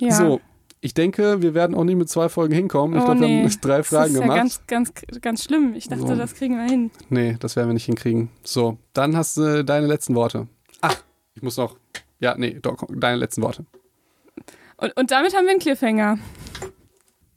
[0.00, 0.12] Ja.
[0.12, 0.40] So,
[0.84, 2.96] ich denke, wir werden auch nicht mit zwei Folgen hinkommen.
[2.96, 3.44] Ich oh, glaube, nee.
[3.44, 4.36] wir haben drei Fragen gemacht.
[4.36, 5.74] Das ist ja ganz, ganz, ganz schlimm.
[5.74, 6.16] Ich dachte, so.
[6.16, 6.90] das kriegen wir hin.
[7.08, 8.30] Nee, das werden wir nicht hinkriegen.
[8.42, 10.48] So, dann hast du äh, deine letzten Worte.
[10.80, 10.96] Ach,
[11.34, 11.76] ich muss noch.
[12.18, 13.64] Ja, nee, doch, deine letzten Worte.
[14.76, 16.18] Und, und damit haben wir einen Cliffhanger.